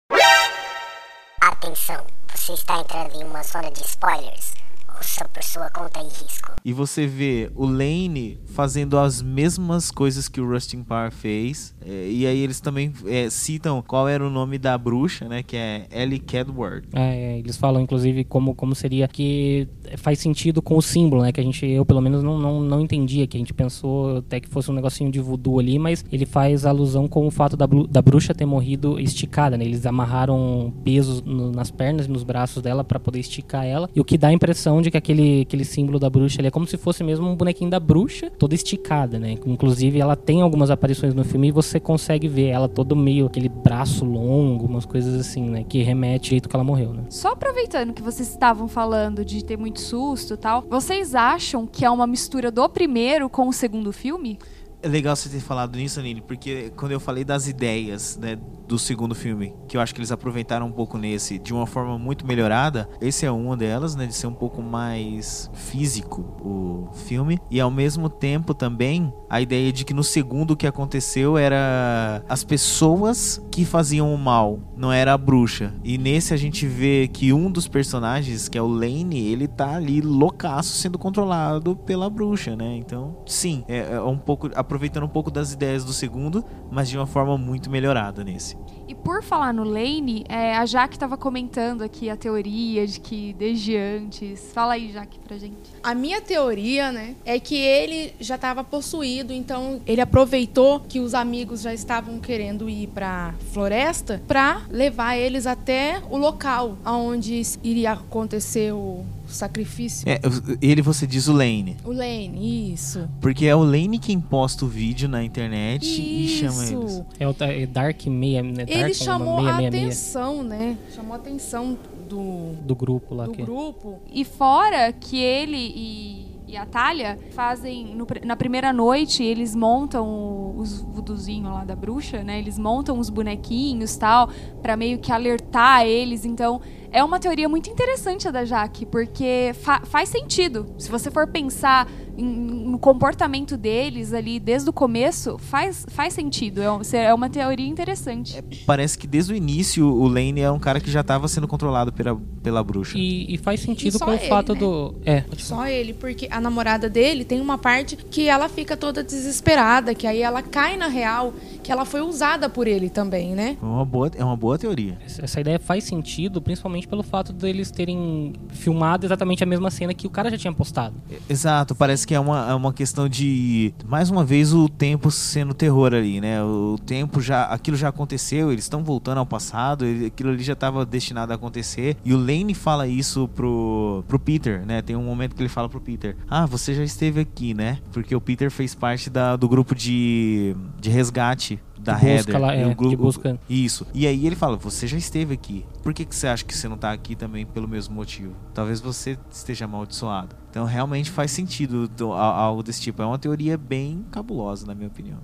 Atenção, 1.41 2.05
você 2.33 2.53
está 2.53 2.79
entrando 2.79 3.15
em 3.15 3.23
uma 3.23 3.43
zona 3.43 3.71
de 3.71 3.81
spoilers. 3.81 4.53
Por 4.97 5.43
sua 5.43 5.69
conta 5.69 5.99
e 5.99 6.03
risco. 6.03 6.51
E 6.65 6.73
você 6.73 7.05
vê 7.05 7.51
o 7.55 7.65
Lane 7.65 8.39
fazendo 8.47 8.97
as 8.97 9.21
mesmas 9.21 9.91
coisas 9.91 10.27
que 10.27 10.41
o 10.41 10.49
Rustin 10.49 10.83
Parr 10.83 11.11
fez. 11.11 11.75
É, 11.85 12.09
e 12.09 12.25
aí 12.25 12.39
eles 12.39 12.59
também 12.59 12.91
é, 13.05 13.29
citam 13.29 13.81
qual 13.81 14.07
era 14.07 14.25
o 14.25 14.29
nome 14.29 14.57
da 14.57 14.77
bruxa, 14.77 15.29
né? 15.29 15.43
Que 15.43 15.55
é 15.55 15.87
Ellie 15.91 16.19
Cadward. 16.19 16.87
É, 16.93 17.37
eles 17.39 17.55
falam, 17.55 17.81
inclusive, 17.81 18.23
como, 18.23 18.55
como 18.55 18.75
seria 18.75 19.07
que 19.07 19.67
faz 19.97 20.19
sentido 20.19 20.61
com 20.61 20.75
o 20.75 20.81
símbolo, 20.81 21.21
né? 21.21 21.31
Que 21.31 21.39
a 21.39 21.43
gente, 21.43 21.65
eu 21.65 21.85
pelo 21.85 22.01
menos 22.01 22.23
não, 22.23 22.37
não, 22.37 22.61
não 22.61 22.81
entendia, 22.81 23.27
que 23.27 23.37
a 23.37 23.39
gente 23.39 23.53
pensou 23.53 24.17
até 24.17 24.39
que 24.39 24.49
fosse 24.49 24.69
um 24.71 24.73
negocinho 24.73 25.11
de 25.11 25.19
voodoo 25.19 25.59
ali, 25.59 25.79
mas 25.79 26.03
ele 26.11 26.25
faz 26.25 26.65
alusão 26.65 27.07
com 27.07 27.25
o 27.25 27.31
fato 27.31 27.55
da, 27.55 27.67
da 27.89 28.01
bruxa 28.01 28.33
ter 28.33 28.45
morrido 28.45 28.99
esticada, 28.99 29.57
né? 29.57 29.63
Eles 29.63 29.85
amarraram 29.85 30.73
pesos 30.83 31.21
no, 31.21 31.51
nas 31.51 31.71
pernas 31.71 32.07
e 32.07 32.09
nos 32.09 32.23
braços 32.23 32.61
dela 32.61 32.83
para 32.83 32.99
poder 32.99 33.19
esticar 33.19 33.65
ela, 33.65 33.89
e 33.95 34.01
o 34.01 34.03
que 34.03 34.17
dá 34.17 34.29
a 34.29 34.33
impressão 34.33 34.81
de 34.81 34.86
que 34.91 34.97
aquele, 34.97 35.41
aquele 35.41 35.65
símbolo 35.65 35.99
da 35.99 36.09
bruxa 36.09 36.39
ali 36.41 36.47
é 36.47 36.51
como 36.51 36.67
se 36.67 36.77
fosse 36.77 37.03
mesmo 37.03 37.27
um 37.27 37.35
bonequinho 37.35 37.69
da 37.69 37.79
bruxa, 37.79 38.29
toda 38.29 38.55
esticada, 38.55 39.19
né? 39.19 39.35
Inclusive, 39.45 39.99
ela 39.99 40.15
tem 40.15 40.41
algumas 40.41 40.69
aparições 40.69 41.13
no 41.13 41.23
filme 41.23 41.49
e 41.49 41.51
você 41.51 41.79
consegue 41.79 42.27
ver 42.27 42.47
ela 42.47 42.67
todo 42.67 42.95
meio 42.95 43.25
aquele 43.25 43.49
braço 43.49 44.05
longo, 44.05 44.65
umas 44.65 44.85
coisas 44.85 45.13
assim, 45.15 45.49
né? 45.49 45.63
Que 45.63 45.81
remete 45.81 46.29
ao 46.29 46.31
jeito 46.31 46.49
que 46.49 46.55
ela 46.55 46.63
morreu, 46.63 46.93
né? 46.93 47.03
Só 47.09 47.29
aproveitando 47.29 47.93
que 47.93 48.01
vocês 48.01 48.29
estavam 48.29 48.67
falando 48.67 49.23
de 49.23 49.43
ter 49.43 49.57
muito 49.57 49.79
susto 49.79 50.33
e 50.33 50.37
tal, 50.37 50.63
vocês 50.69 51.15
acham 51.15 51.65
que 51.65 51.85
é 51.85 51.89
uma 51.89 52.07
mistura 52.07 52.51
do 52.51 52.67
primeiro 52.69 53.29
com 53.29 53.47
o 53.47 53.53
segundo 53.53 53.91
filme? 53.91 54.37
É 54.81 54.87
legal 54.87 55.15
você 55.15 55.27
ter 55.27 55.39
falado 55.39 55.75
nisso, 55.75 55.99
Aline, 55.99 56.21
porque 56.21 56.71
quando 56.77 56.91
eu 56.91 56.99
falei 56.99 57.23
das 57.23 57.47
ideias, 57.47 58.15
né, 58.17 58.37
do 58.67 58.77
segundo 58.77 59.15
filme, 59.15 59.53
que 59.67 59.77
eu 59.77 59.81
acho 59.81 59.93
que 59.93 59.99
eles 59.99 60.11
aproveitaram 60.11 60.67
um 60.67 60.71
pouco 60.71 60.97
nesse 60.97 61.39
de 61.39 61.53
uma 61.53 61.65
forma 61.65 61.97
muito 61.97 62.25
melhorada, 62.25 62.89
esse 62.99 63.25
é 63.25 63.31
uma 63.31 63.55
delas, 63.55 63.95
né, 63.95 64.05
de 64.05 64.13
ser 64.13 64.27
um 64.27 64.33
pouco 64.33 64.61
mais 64.61 65.49
físico 65.53 66.21
o 66.41 66.89
filme, 66.93 67.39
e 67.49 67.59
ao 67.59 67.71
mesmo 67.71 68.09
tempo 68.09 68.53
também 68.53 69.13
a 69.29 69.41
ideia 69.41 69.71
de 69.71 69.85
que 69.85 69.93
no 69.93 70.03
segundo 70.03 70.51
o 70.51 70.57
que 70.57 70.67
aconteceu 70.67 71.37
era 71.37 72.23
as 72.27 72.43
pessoas 72.43 73.41
que 73.51 73.65
faziam 73.65 74.13
o 74.13 74.17
mal, 74.17 74.59
não 74.75 74.91
era 74.91 75.13
a 75.13 75.17
bruxa. 75.17 75.73
E 75.83 75.97
nesse 75.97 76.33
a 76.33 76.37
gente 76.37 76.67
vê 76.67 77.07
que 77.11 77.33
um 77.33 77.49
dos 77.49 77.67
personagens, 77.67 78.47
que 78.47 78.57
é 78.57 78.61
o 78.61 78.67
Lane, 78.67 79.19
ele 79.19 79.47
tá 79.47 79.75
ali 79.75 80.01
loucaço 80.01 80.77
sendo 80.77 80.97
controlado 80.97 81.75
pela 81.75 82.09
bruxa, 82.09 82.55
né? 82.55 82.75
Então, 82.75 83.17
sim, 83.25 83.63
é, 83.67 83.93
é 83.93 84.01
um 84.01 84.17
pouco 84.17 84.49
aproveitando 84.55 85.03
um 85.03 85.09
pouco 85.09 85.31
das 85.31 85.53
ideias 85.53 85.83
do 85.83 85.93
segundo, 85.93 86.43
mas 86.71 86.89
de 86.89 86.97
uma 86.97 87.07
forma 87.07 87.37
muito 87.37 87.69
melhorada 87.69 88.23
nesse. 88.23 88.56
E 88.87 88.95
por 88.95 89.21
falar 89.21 89.53
no 89.53 89.65
Lane, 89.65 90.23
é, 90.29 90.55
a 90.55 90.65
Jaque 90.65 90.95
estava 90.95 91.17
comentando 91.17 91.81
aqui 91.81 92.09
a 92.09 92.15
teoria 92.15 92.87
de 92.87 93.01
que 93.01 93.33
desde 93.33 93.75
antes. 93.75 94.51
Fala 94.53 94.73
aí, 94.73 94.93
Jaque, 94.93 95.19
pra 95.19 95.37
gente. 95.37 95.57
A 95.83 95.93
minha 95.93 96.21
teoria, 96.21 96.89
né, 96.91 97.15
é 97.25 97.37
que 97.37 97.55
ele 97.55 98.13
já 98.19 98.35
estava 98.35 98.63
possuído, 98.63 99.33
então 99.33 99.81
ele 99.85 99.99
aproveitou 99.99 100.79
que 100.79 101.01
os 101.01 101.13
amigos 101.13 101.61
já 101.61 101.73
estavam 101.73 102.19
querendo 102.19 102.69
ir 102.69 102.87
pra 102.87 103.35
floresta 103.51 104.21
para 104.25 104.61
levar 104.69 105.17
eles 105.17 105.45
até 105.45 106.01
o 106.09 106.17
local 106.17 106.77
onde 106.85 107.41
iria 107.63 107.91
acontecer 107.91 108.73
o 108.73 109.03
sacrifício. 109.27 110.07
É, 110.07 110.19
ele 110.61 110.81
você 110.81 111.05
diz 111.05 111.27
o 111.27 111.33
Lane. 111.33 111.77
O 111.83 111.91
Lane, 111.91 112.73
isso. 112.73 113.07
Porque 113.21 113.45
é 113.45 113.55
o 113.55 113.63
Lane 113.63 113.99
quem 113.99 114.19
posta 114.19 114.65
o 114.65 114.67
vídeo 114.67 115.07
na 115.07 115.23
internet 115.23 115.83
isso. 115.83 116.01
e 116.01 116.27
chama 116.27 116.65
eles. 116.65 117.03
É 117.19 117.27
o 117.27 117.35
é 117.39 117.65
Dark 117.65 118.01
6, 118.01 118.13
né? 118.13 118.65
Dark 118.65 118.69
ele 118.69 118.93
chamou 118.93 119.39
666. 119.39 119.45
a 119.45 119.67
atenção, 119.67 120.43
né? 120.43 120.77
Chamou 120.95 121.13
a 121.13 121.17
atenção 121.17 121.77
do 122.09 122.53
do 122.65 122.75
grupo 122.75 123.13
lá 123.13 123.25
do 123.25 123.31
que... 123.31 123.41
grupo. 123.41 123.99
E 124.11 124.23
fora 124.23 124.91
que 124.93 125.17
ele 125.17 125.57
e 125.57 126.27
e 126.47 126.55
a 126.55 126.65
Talia 126.65 127.19
fazem 127.31 127.93
no, 127.93 128.07
na 128.23 128.35
primeira 128.37 128.71
noite 128.71 129.21
eles 129.21 129.53
montam 129.53 130.55
os 130.57 130.79
vuduzinhos 130.79 131.51
lá 131.51 131.65
da 131.65 131.75
bruxa, 131.75 132.23
né? 132.23 132.39
Eles 132.39 132.57
montam 132.57 132.97
os 132.97 133.09
bonequinhos 133.09 133.97
tal 133.97 134.29
para 134.61 134.77
meio 134.77 134.97
que 134.97 135.11
alertar 135.11 135.85
eles. 135.85 136.23
Então 136.23 136.61
é 136.97 137.03
uma 137.03 137.19
teoria 137.19 137.47
muito 137.47 137.69
interessante 137.69 138.27
a 138.27 138.31
da 138.31 138.43
Jaque, 138.43 138.83
porque 138.83 139.51
fa 139.61 139.81
faz 139.85 140.09
sentido. 140.09 140.65
Se 140.79 140.89
você 140.89 141.11
for 141.11 141.27
pensar 141.27 141.87
em, 142.17 142.25
no 142.25 142.79
comportamento 142.79 143.55
deles 143.55 144.13
ali 144.13 144.39
desde 144.39 144.69
o 144.69 144.73
começo, 144.73 145.37
faz, 145.37 145.85
faz 145.89 146.13
sentido. 146.13 146.61
É, 146.61 147.05
é 147.05 147.13
uma 147.13 147.29
teoria 147.29 147.67
interessante. 147.67 148.37
É, 148.37 148.43
parece 148.65 148.97
que 148.97 149.05
desde 149.05 149.33
o 149.33 149.35
início 149.35 149.87
o 149.87 150.07
Lane 150.07 150.41
é 150.41 150.51
um 150.51 150.59
cara 150.59 150.79
que 150.79 150.89
já 150.89 151.01
estava 151.01 151.27
sendo 151.27 151.47
controlado 151.47 151.93
pela, 151.93 152.19
pela 152.41 152.63
bruxa. 152.63 152.97
E, 152.97 153.33
e 153.33 153.37
faz 153.37 153.59
sentido 153.59 153.97
e 153.97 153.99
com 153.99 154.11
ele, 154.11 154.25
o 154.25 154.27
fato 154.27 154.53
né? 154.53 154.59
do. 154.59 154.95
É. 155.05 155.23
Só 155.37 155.67
ele, 155.67 155.93
porque 155.93 156.27
a 156.31 156.41
namorada 156.41 156.89
dele 156.89 157.23
tem 157.23 157.39
uma 157.39 157.57
parte 157.57 157.95
que 157.95 158.27
ela 158.27 158.49
fica 158.49 158.75
toda 158.75 159.03
desesperada, 159.03 159.93
que 159.93 160.07
aí 160.07 160.21
ela 160.21 160.41
cai 160.41 160.77
na 160.77 160.87
real, 160.87 161.33
que 161.63 161.71
ela 161.71 161.85
foi 161.85 162.01
usada 162.01 162.49
por 162.49 162.67
ele 162.67 162.89
também, 162.89 163.35
né? 163.35 163.57
É 163.61 163.65
uma 163.65 163.85
boa, 163.85 164.11
é 164.15 164.23
uma 164.23 164.35
boa 164.35 164.57
teoria. 164.57 164.97
Essa 165.05 165.39
ideia 165.39 165.59
faz 165.59 165.83
sentido, 165.83 166.41
principalmente 166.41 166.87
pelo 166.87 167.03
fato 167.03 167.31
deles 167.33 167.69
terem 167.69 168.33
filmado 168.49 169.05
exatamente 169.05 169.43
a 169.43 169.45
mesma 169.45 169.69
cena 169.69 169.93
que 169.93 170.07
o 170.07 170.09
cara 170.09 170.29
já 170.31 170.37
tinha 170.37 170.53
postado. 170.53 170.95
Exato, 171.29 171.75
parece 171.75 172.06
que 172.07 172.15
é 172.15 172.19
uma, 172.19 172.49
é 172.49 172.53
uma 172.55 172.71
questão 172.71 173.09
de 173.09 173.73
mais 173.85 174.09
uma 174.09 174.23
vez 174.23 174.53
o 174.53 174.69
tempo 174.69 175.11
sendo 175.11 175.53
terror 175.53 175.93
ali, 175.93 176.21
né? 176.21 176.41
O 176.41 176.77
tempo 176.83 177.21
já, 177.21 177.43
aquilo 177.43 177.75
já 177.75 177.89
aconteceu, 177.89 178.49
eles 178.49 178.63
estão 178.63 178.81
voltando 178.81 179.17
ao 179.17 179.25
passado, 179.25 179.83
aquilo 180.05 180.29
ali 180.29 180.41
já 180.41 180.53
estava 180.53 180.85
destinado 180.85 181.33
a 181.33 181.35
acontecer. 181.35 181.97
E 182.05 182.13
o 182.13 182.17
Lane 182.17 182.53
fala 182.53 182.87
isso 182.87 183.27
pro, 183.27 184.05
pro 184.07 184.17
Peter, 184.17 184.65
né? 184.65 184.81
Tem 184.81 184.95
um 184.95 185.03
momento 185.03 185.35
que 185.35 185.41
ele 185.41 185.49
fala 185.49 185.67
pro 185.67 185.81
Peter: 185.81 186.15
"Ah, 186.29 186.45
você 186.45 186.73
já 186.73 186.83
esteve 186.83 187.19
aqui, 187.19 187.53
né?" 187.53 187.79
Porque 187.91 188.15
o 188.15 188.21
Peter 188.21 188.49
fez 188.49 188.73
parte 188.73 189.09
da, 189.09 189.35
do 189.35 189.49
grupo 189.49 189.75
de, 189.75 190.55
de 190.79 190.89
resgate 190.89 191.59
da 191.79 191.93
Heather. 191.93 192.39
lá, 192.39 192.53
é, 192.53 192.65
o 192.65 192.75
grupo, 192.75 192.89
de 192.89 192.95
busca. 192.95 193.39
Isso. 193.49 193.85
E 193.93 194.05
aí 194.05 194.25
ele 194.25 194.35
fala: 194.35 194.57
Você 194.57 194.87
já 194.87 194.97
esteve 194.97 195.33
aqui. 195.33 195.65
Por 195.83 195.93
que, 195.93 196.05
que 196.05 196.15
você 196.15 196.27
acha 196.27 196.43
que 196.43 196.55
você 196.55 196.67
não 196.67 196.77
tá 196.77 196.91
aqui 196.91 197.15
também 197.15 197.45
pelo 197.45 197.67
mesmo 197.67 197.95
motivo? 197.95 198.33
Talvez 198.53 198.81
você 198.81 199.17
esteja 199.31 199.65
amaldiçoado. 199.65 200.35
Então 200.57 200.65
realmente 200.65 201.11
faz 201.11 201.29
sentido 201.29 201.87
algo 202.11 202.63
desse 202.63 202.81
tipo. 202.81 202.99
É 202.99 203.05
uma 203.05 203.19
teoria 203.19 203.55
bem 203.55 204.03
cabulosa, 204.09 204.65
na 204.65 204.73
minha 204.73 204.87
opinião. 204.87 205.19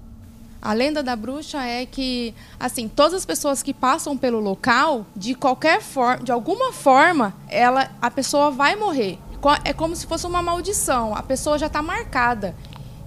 A 0.62 0.74
lenda 0.74 1.02
da 1.02 1.16
bruxa 1.16 1.60
é 1.64 1.88
que, 1.88 2.36
assim, 2.60 2.88
todas 2.88 3.16
as 3.16 3.26
pessoas 3.26 3.64
que 3.64 3.74
passam 3.74 4.16
pelo 4.16 4.40
local, 4.40 5.08
de 5.16 5.34
qualquer 5.34 5.82
forma, 5.82 6.24
de 6.24 6.32
alguma 6.32 6.72
forma, 6.72 7.34
ela, 7.50 7.90
a 8.00 8.12
pessoa 8.12 8.52
vai 8.52 8.76
morrer. 8.76 9.18
É 9.66 9.74
como 9.74 9.96
se 9.96 10.06
fosse 10.06 10.28
uma 10.28 10.44
maldição. 10.44 11.16
A 11.16 11.24
pessoa 11.24 11.58
já 11.58 11.66
está 11.66 11.82
marcada. 11.82 12.56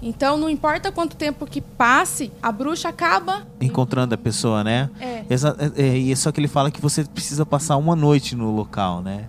Então, 0.02 0.36
não 0.36 0.50
importa 0.50 0.90
quanto 0.90 1.16
tempo 1.16 1.46
que 1.46 1.60
passe, 1.60 2.32
a 2.42 2.50
bruxa 2.50 2.88
acaba. 2.88 3.46
Encontrando 3.60 4.16
a 4.16 4.18
pessoa, 4.18 4.64
né? 4.64 4.90
É. 4.98 5.24
É, 5.30 5.80
é, 5.80 5.96
e 5.96 6.16
só 6.16 6.32
que 6.32 6.40
ele 6.40 6.48
fala 6.48 6.72
que 6.72 6.80
você 6.80 7.04
precisa 7.04 7.46
passar 7.46 7.76
uma 7.76 7.94
noite 7.94 8.34
no 8.34 8.50
local, 8.50 9.00
né? 9.00 9.26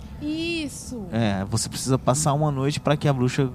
Isso. 0.67 1.05
É, 1.11 1.45
você 1.45 1.69
precisa 1.69 1.97
passar 1.97 2.33
uma 2.33 2.51
noite 2.51 2.79
para 2.79 2.95
que 2.97 3.07
a 3.07 3.13
bruxa 3.13 3.49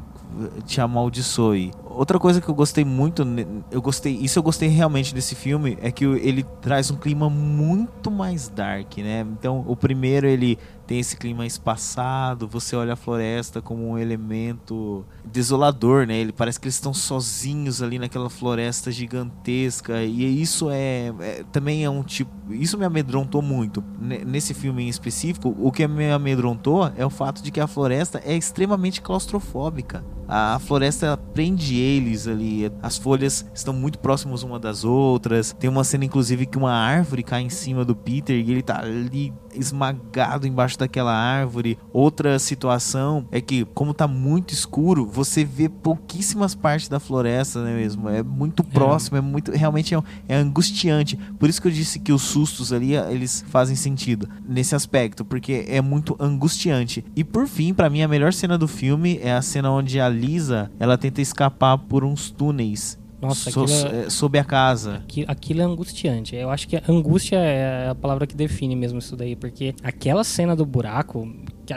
te 0.66 0.80
amaldiçoe. 0.80 1.72
Outra 1.94 2.18
coisa 2.18 2.40
que 2.40 2.48
eu 2.48 2.54
gostei 2.54 2.84
muito, 2.84 3.22
eu 3.70 3.82
gostei, 3.82 4.14
isso 4.14 4.38
eu 4.38 4.42
gostei 4.42 4.68
realmente 4.68 5.14
desse 5.14 5.34
filme, 5.34 5.76
é 5.80 5.90
que 5.90 6.04
ele 6.04 6.42
traz 6.60 6.90
um 6.90 6.96
clima 6.96 7.28
muito 7.28 8.10
mais 8.10 8.48
dark, 8.48 8.96
né? 8.98 9.20
Então, 9.38 9.64
o 9.66 9.76
primeiro 9.76 10.26
ele 10.26 10.58
tem 10.86 10.98
esse 10.98 11.16
clima 11.16 11.46
espaçado, 11.46 12.48
você 12.48 12.74
olha 12.74 12.94
a 12.94 12.96
floresta 12.96 13.62
como 13.62 13.88
um 13.88 13.96
elemento 13.98 15.04
desolador, 15.24 16.06
né? 16.06 16.16
Ele 16.16 16.32
parece 16.32 16.58
que 16.58 16.66
eles 16.66 16.74
estão 16.74 16.92
sozinhos 16.92 17.80
ali 17.82 17.98
naquela 17.98 18.28
floresta 18.28 18.90
gigantesca 18.90 20.02
e 20.02 20.40
isso 20.42 20.68
é, 20.70 21.12
é- 21.20 21.44
também 21.52 21.84
é 21.84 21.90
um 21.90 22.02
tipo, 22.02 22.30
isso 22.50 22.76
me 22.76 22.84
amedrontou 22.84 23.40
muito. 23.42 23.82
Ne- 23.98 24.24
Nesse 24.24 24.54
filme 24.54 24.82
em 24.84 24.88
específico, 24.88 25.54
o 25.58 25.70
que 25.70 25.86
me 25.86 26.10
amedrontou 26.10 26.90
é 26.96 27.04
o 27.06 27.10
fato 27.10 27.42
de 27.42 27.50
que 27.50 27.60
a 27.60 27.66
floresta 27.66 28.20
é 28.24 28.34
extremamente 28.36 29.00
claustrofóbica. 29.00 30.04
A 30.28 30.42
a 30.54 30.58
floresta 30.58 31.16
prende 31.16 31.76
eles 31.82 32.26
ali, 32.28 32.70
as 32.82 32.96
folhas 32.96 33.44
estão 33.54 33.74
muito 33.74 33.98
próximas 33.98 34.42
uma 34.42 34.58
das 34.58 34.84
outras. 34.84 35.54
Tem 35.58 35.68
uma 35.68 35.84
cena 35.84 36.04
inclusive 36.04 36.46
que 36.46 36.58
uma 36.58 36.72
árvore 36.72 37.22
cai 37.22 37.42
em 37.42 37.50
cima 37.50 37.84
do 37.84 37.94
Peter 37.94 38.36
e 38.36 38.50
ele 38.50 38.62
tá 38.62 38.80
ali 38.80 39.32
esmagado 39.54 40.46
embaixo 40.46 40.78
daquela 40.78 41.14
árvore. 41.14 41.78
Outra 41.92 42.38
situação 42.38 43.26
é 43.30 43.40
que, 43.40 43.64
como 43.66 43.94
tá 43.94 44.06
muito 44.06 44.52
escuro, 44.52 45.06
você 45.06 45.44
vê 45.44 45.68
pouquíssimas 45.68 46.54
partes 46.54 46.88
da 46.88 47.00
floresta, 47.00 47.62
né 47.62 47.74
mesmo? 47.74 48.08
É 48.08 48.22
muito 48.22 48.64
próximo, 48.64 49.16
é, 49.16 49.20
muito. 49.20 49.52
Realmente 49.52 49.94
é, 49.94 50.02
é 50.28 50.36
angustiante. 50.36 51.16
Por 51.38 51.48
isso 51.48 51.60
que 51.60 51.68
eu 51.68 51.72
disse 51.72 51.98
que 51.98 52.12
os 52.12 52.22
sustos 52.22 52.72
ali, 52.72 52.94
eles 52.94 53.44
fazem 53.48 53.76
sentido 53.76 54.28
nesse 54.46 54.74
aspecto, 54.74 55.24
porque 55.24 55.64
é 55.68 55.80
muito 55.80 56.16
angustiante. 56.18 57.04
E 57.14 57.24
por 57.24 57.46
fim, 57.46 57.74
pra 57.74 57.90
mim, 57.90 58.02
a 58.02 58.08
melhor 58.08 58.32
cena 58.32 58.56
do 58.56 58.68
filme 58.68 59.18
é 59.22 59.32
a 59.32 59.42
cena 59.42 59.70
onde 59.70 60.00
a 60.00 60.08
Lisa 60.08 60.70
ela 60.78 60.96
tenta 60.96 61.20
escapar 61.20 61.71
por 61.78 62.04
uns 62.04 62.30
túneis. 62.30 62.98
Nossa, 63.20 63.52
so- 63.52 63.62
aquilo 63.62 64.10
sob 64.10 64.36
a 64.38 64.42
casa. 64.44 64.96
Aqui- 64.96 65.24
Aquilo 65.28 65.60
é 65.60 65.64
angustiante. 65.64 66.34
Eu 66.34 66.50
acho 66.50 66.66
que 66.66 66.76
angústia 66.88 67.36
é 67.36 67.88
a 67.90 67.94
palavra 67.94 68.26
que 68.26 68.34
define 68.34 68.74
mesmo 68.74 68.98
isso 68.98 69.14
daí, 69.16 69.36
porque 69.36 69.74
aquela 69.80 70.24
cena 70.24 70.56
do 70.56 70.66
buraco, 70.66 71.28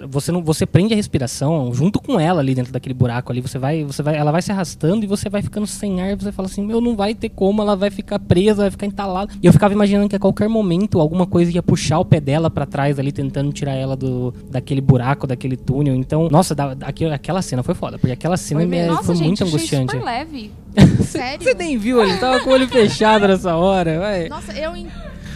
você 0.08 0.32
não 0.32 0.44
você 0.44 0.66
prende 0.66 0.94
a 0.94 0.96
respiração 0.96 1.74
junto 1.74 2.00
com 2.02 2.20
ela 2.20 2.42
ali 2.42 2.56
dentro 2.56 2.72
daquele 2.72 2.94
buraco 2.94 3.32
ali 3.32 3.42
você 3.42 3.58
vai 3.58 3.84
você 3.84 4.02
vai 4.02 4.16
ela 4.16 4.32
vai 4.32 4.42
se 4.42 4.52
arrastando 4.52 5.04
e 5.04 5.08
você 5.08 5.30
vai 5.30 5.42
ficando 5.42 5.68
sem 5.68 6.02
ar 6.02 6.12
e 6.12 6.16
você 6.16 6.32
fala 6.32 6.48
assim 6.48 6.66
meu 6.66 6.82
não 6.82 6.96
vai 6.96 7.14
ter 7.14 7.30
como 7.30 7.62
ela 7.62 7.76
vai 7.76 7.90
ficar 7.90 8.20
presa 8.20 8.64
vai 8.64 8.72
ficar 8.72 8.86
entalada 8.86 9.32
e 9.42 9.46
eu 9.46 9.54
ficava 9.54 9.74
imaginando 9.74 10.10
que 10.10 10.16
a 10.16 10.20
qualquer 10.20 10.50
momento 10.50 11.00
alguma 11.00 11.26
coisa 11.26 11.52
ia 11.52 11.64
puxar 11.64 12.00
o 12.00 12.06
pé 12.06 12.20
dela 12.20 12.50
para 12.50 12.66
trás 12.66 13.00
ali 13.00 13.12
tentando 13.12 13.52
tirar 13.52 13.74
ela 13.74 13.96
do 13.96 14.34
daquele 14.50 14.82
buraco 14.82 15.28
daquele 15.28 15.58
túnel 15.58 15.96
então 15.96 16.28
nossa 16.30 16.56
da, 16.56 16.76
aquela, 16.82 17.16
aquela 17.16 17.42
cena 17.42 17.64
foi 17.64 17.76
foda 17.76 17.98
porque 17.98 18.14
aquela 18.14 18.38
cena 18.38 18.62
Foi, 18.62 18.70
me, 18.70 18.86
nossa, 18.86 19.04
foi 19.04 19.16
gente, 19.16 19.28
muito 19.28 19.44
angustiante 19.44 19.92
super 19.92 20.06
leve. 20.06 20.52
Sério? 21.06 21.44
você 21.44 21.54
nem 21.54 21.78
viu 21.78 22.02
ele 22.02 22.18
tava 22.18 22.40
com 22.42 22.50
o 22.50 22.54
olho 22.54 22.68
fechado 22.68 23.28
nessa 23.28 23.56
hora 23.56 24.00
vai. 24.00 24.30
Nossa, 24.30 24.54
eu. 24.54 24.74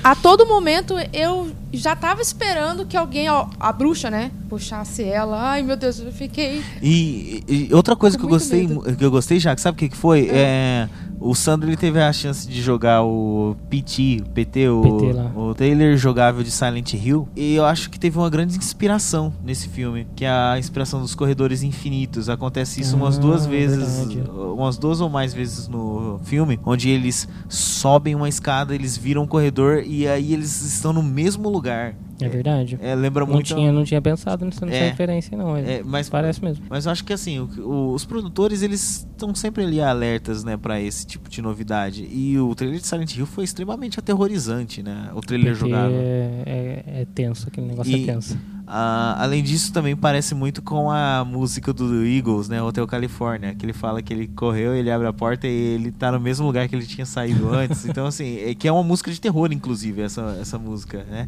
A 0.04 0.16
todo 0.16 0.46
momento 0.46 0.96
eu 1.12 1.52
já 1.74 1.96
tava 1.96 2.22
esperando 2.22 2.86
que 2.86 2.96
alguém, 2.96 3.30
ó, 3.30 3.48
a 3.60 3.72
bruxa, 3.72 4.10
né, 4.10 4.32
puxasse 4.48 5.04
ela. 5.04 5.52
Ai, 5.52 5.62
meu 5.62 5.76
Deus, 5.76 6.00
eu 6.00 6.12
fiquei. 6.12 6.64
E, 6.82 7.44
e 7.48 7.74
outra 7.74 7.96
coisa 7.96 8.18
que 8.18 8.24
eu 8.24 8.30
gostei, 8.30 8.68
medo. 8.68 8.96
que 8.96 9.06
eu 9.06 9.12
gostei, 9.12 9.40
já 9.40 9.56
sabe 9.58 9.76
o 9.76 9.80
que, 9.80 9.90
que 9.90 9.98
foi? 9.98 10.30
É. 10.32 10.88
o 11.20 11.36
Sandro 11.36 11.70
ele 11.70 11.78
teve 11.78 12.00
a 12.02 12.12
chance 12.14 12.48
de 12.48 12.62
jogar 12.62 13.04
o 13.04 13.56
PT, 13.70 14.24
o 14.26 14.30
PT, 14.30 14.70
o, 14.70 14.82
PT 14.82 15.20
o 15.36 15.54
trailer 15.54 15.98
jogável 15.98 16.44
de 16.44 16.52
Silent 16.52 16.94
Hill. 16.94 17.28
E 17.36 17.56
eu 17.56 17.66
acho 17.66 17.90
que 17.90 18.00
teve 18.00 18.18
uma 18.18 18.30
grande 18.30 18.58
inspiração 18.58 19.34
nesse 19.44 19.68
filme, 19.70 20.08
que 20.16 20.26
é 20.26 20.30
a 20.30 20.58
inspiração 20.58 21.02
dos 21.02 21.14
corredores 21.16 21.62
infinitos. 21.64 22.30
Acontece 22.30 22.82
isso 22.82 22.96
umas 22.96 23.18
Ah, 23.18 23.22
duas 23.22 23.46
vezes, 23.46 24.06
verdade. 24.08 24.30
umas 24.32 24.78
duas 24.78 25.02
ou 25.02 25.10
mais 25.10 25.34
vezes 25.34 25.68
no 25.68 26.20
filme, 26.24 26.60
onde 26.66 26.90
eles 26.90 27.28
sobem 27.48 28.16
uma 28.16 28.30
escada, 28.30 28.74
eles 28.74 28.98
viram 28.98 29.24
um 29.24 29.28
corredor 29.28 29.84
e 29.86 30.08
aí 30.08 30.34
eles 30.34 30.62
estão 30.62 30.94
no 30.94 31.04
mesmo 31.04 31.50
lugar. 31.50 31.96
É 32.22 32.30
verdade 32.30 32.78
É, 32.82 32.94
lembra 32.96 33.26
não 33.26 33.34
muito. 33.34 33.48
tinha 33.56 33.72
não 33.72 33.84
tinha 33.84 34.02
pensado 34.02 34.46
nessa, 34.46 34.66
nessa 34.66 34.78
É. 34.78 34.90
referência 34.90 35.38
não 35.38 35.56
É, 35.56 35.82
mas 35.84 36.10
parece 36.10 36.44
mesmo 36.44 36.66
Mas 36.70 36.86
eu 36.86 36.92
acho 36.92 37.04
que 37.04 37.14
assim, 37.14 37.40
o- 37.40 37.50
o- 37.60 37.94
os 37.94 38.06
produtores 38.06 38.62
eles 38.62 39.08
estão 39.12 39.34
sempre 39.36 39.64
ali 39.64 39.82
alertas, 39.82 40.44
né, 40.44 40.56
para 40.58 40.80
esse 40.82 41.06
tipo 41.06 41.30
de 41.30 41.42
novidade. 41.42 42.08
E 42.12 42.38
o 42.40 42.54
trailer 42.56 42.80
de 42.80 42.88
Silent 42.88 43.16
Hill 43.16 43.26
foi 43.26 43.44
extremamente 43.44 44.00
aterrorizante, 44.00 44.82
né? 44.84 45.10
O 45.14 45.22
trailer 45.22 45.54
Porque 45.54 45.66
jogável. 45.70 45.98
é, 46.00 46.44
é, 46.46 47.02
é 47.02 47.06
tenso 47.14 47.48
aquele 47.48 47.68
negócio 47.68 47.92
E- 47.96 48.04
é 48.04 48.06
tenso 48.14 48.38
Ah, 48.72 49.16
além 49.24 49.42
disso, 49.44 49.74
também 49.74 49.96
parece 49.96 50.36
muito 50.36 50.62
com 50.62 50.92
a 50.92 51.26
música 51.26 51.74
do 51.74 52.06
Eagles, 52.06 52.48
né? 52.48 52.62
Hotel 52.62 52.86
California, 52.86 53.56
que 53.56 53.66
ele 53.66 53.74
fala 53.74 54.00
que 54.00 54.14
ele 54.14 54.28
correu, 54.28 54.76
ele 54.76 54.92
abre 54.92 55.08
a 55.08 55.14
porta 55.14 55.48
e 55.48 55.50
ele 55.52 55.92
tá 55.92 56.12
no 56.12 56.20
mesmo 56.20 56.46
lugar 56.46 56.68
que 56.70 56.76
ele 56.76 56.86
tinha 56.86 57.06
saído 57.06 57.50
antes. 57.50 57.84
Então, 57.90 58.06
assim, 58.06 58.38
é 58.38 58.54
que 58.54 58.68
é 58.68 58.72
uma 58.72 58.84
música 58.84 59.12
de 59.12 59.20
terror, 59.20 59.52
inclusive, 59.52 60.04
essa, 60.04 60.38
essa 60.40 60.60
música, 60.60 61.04
né? 61.06 61.28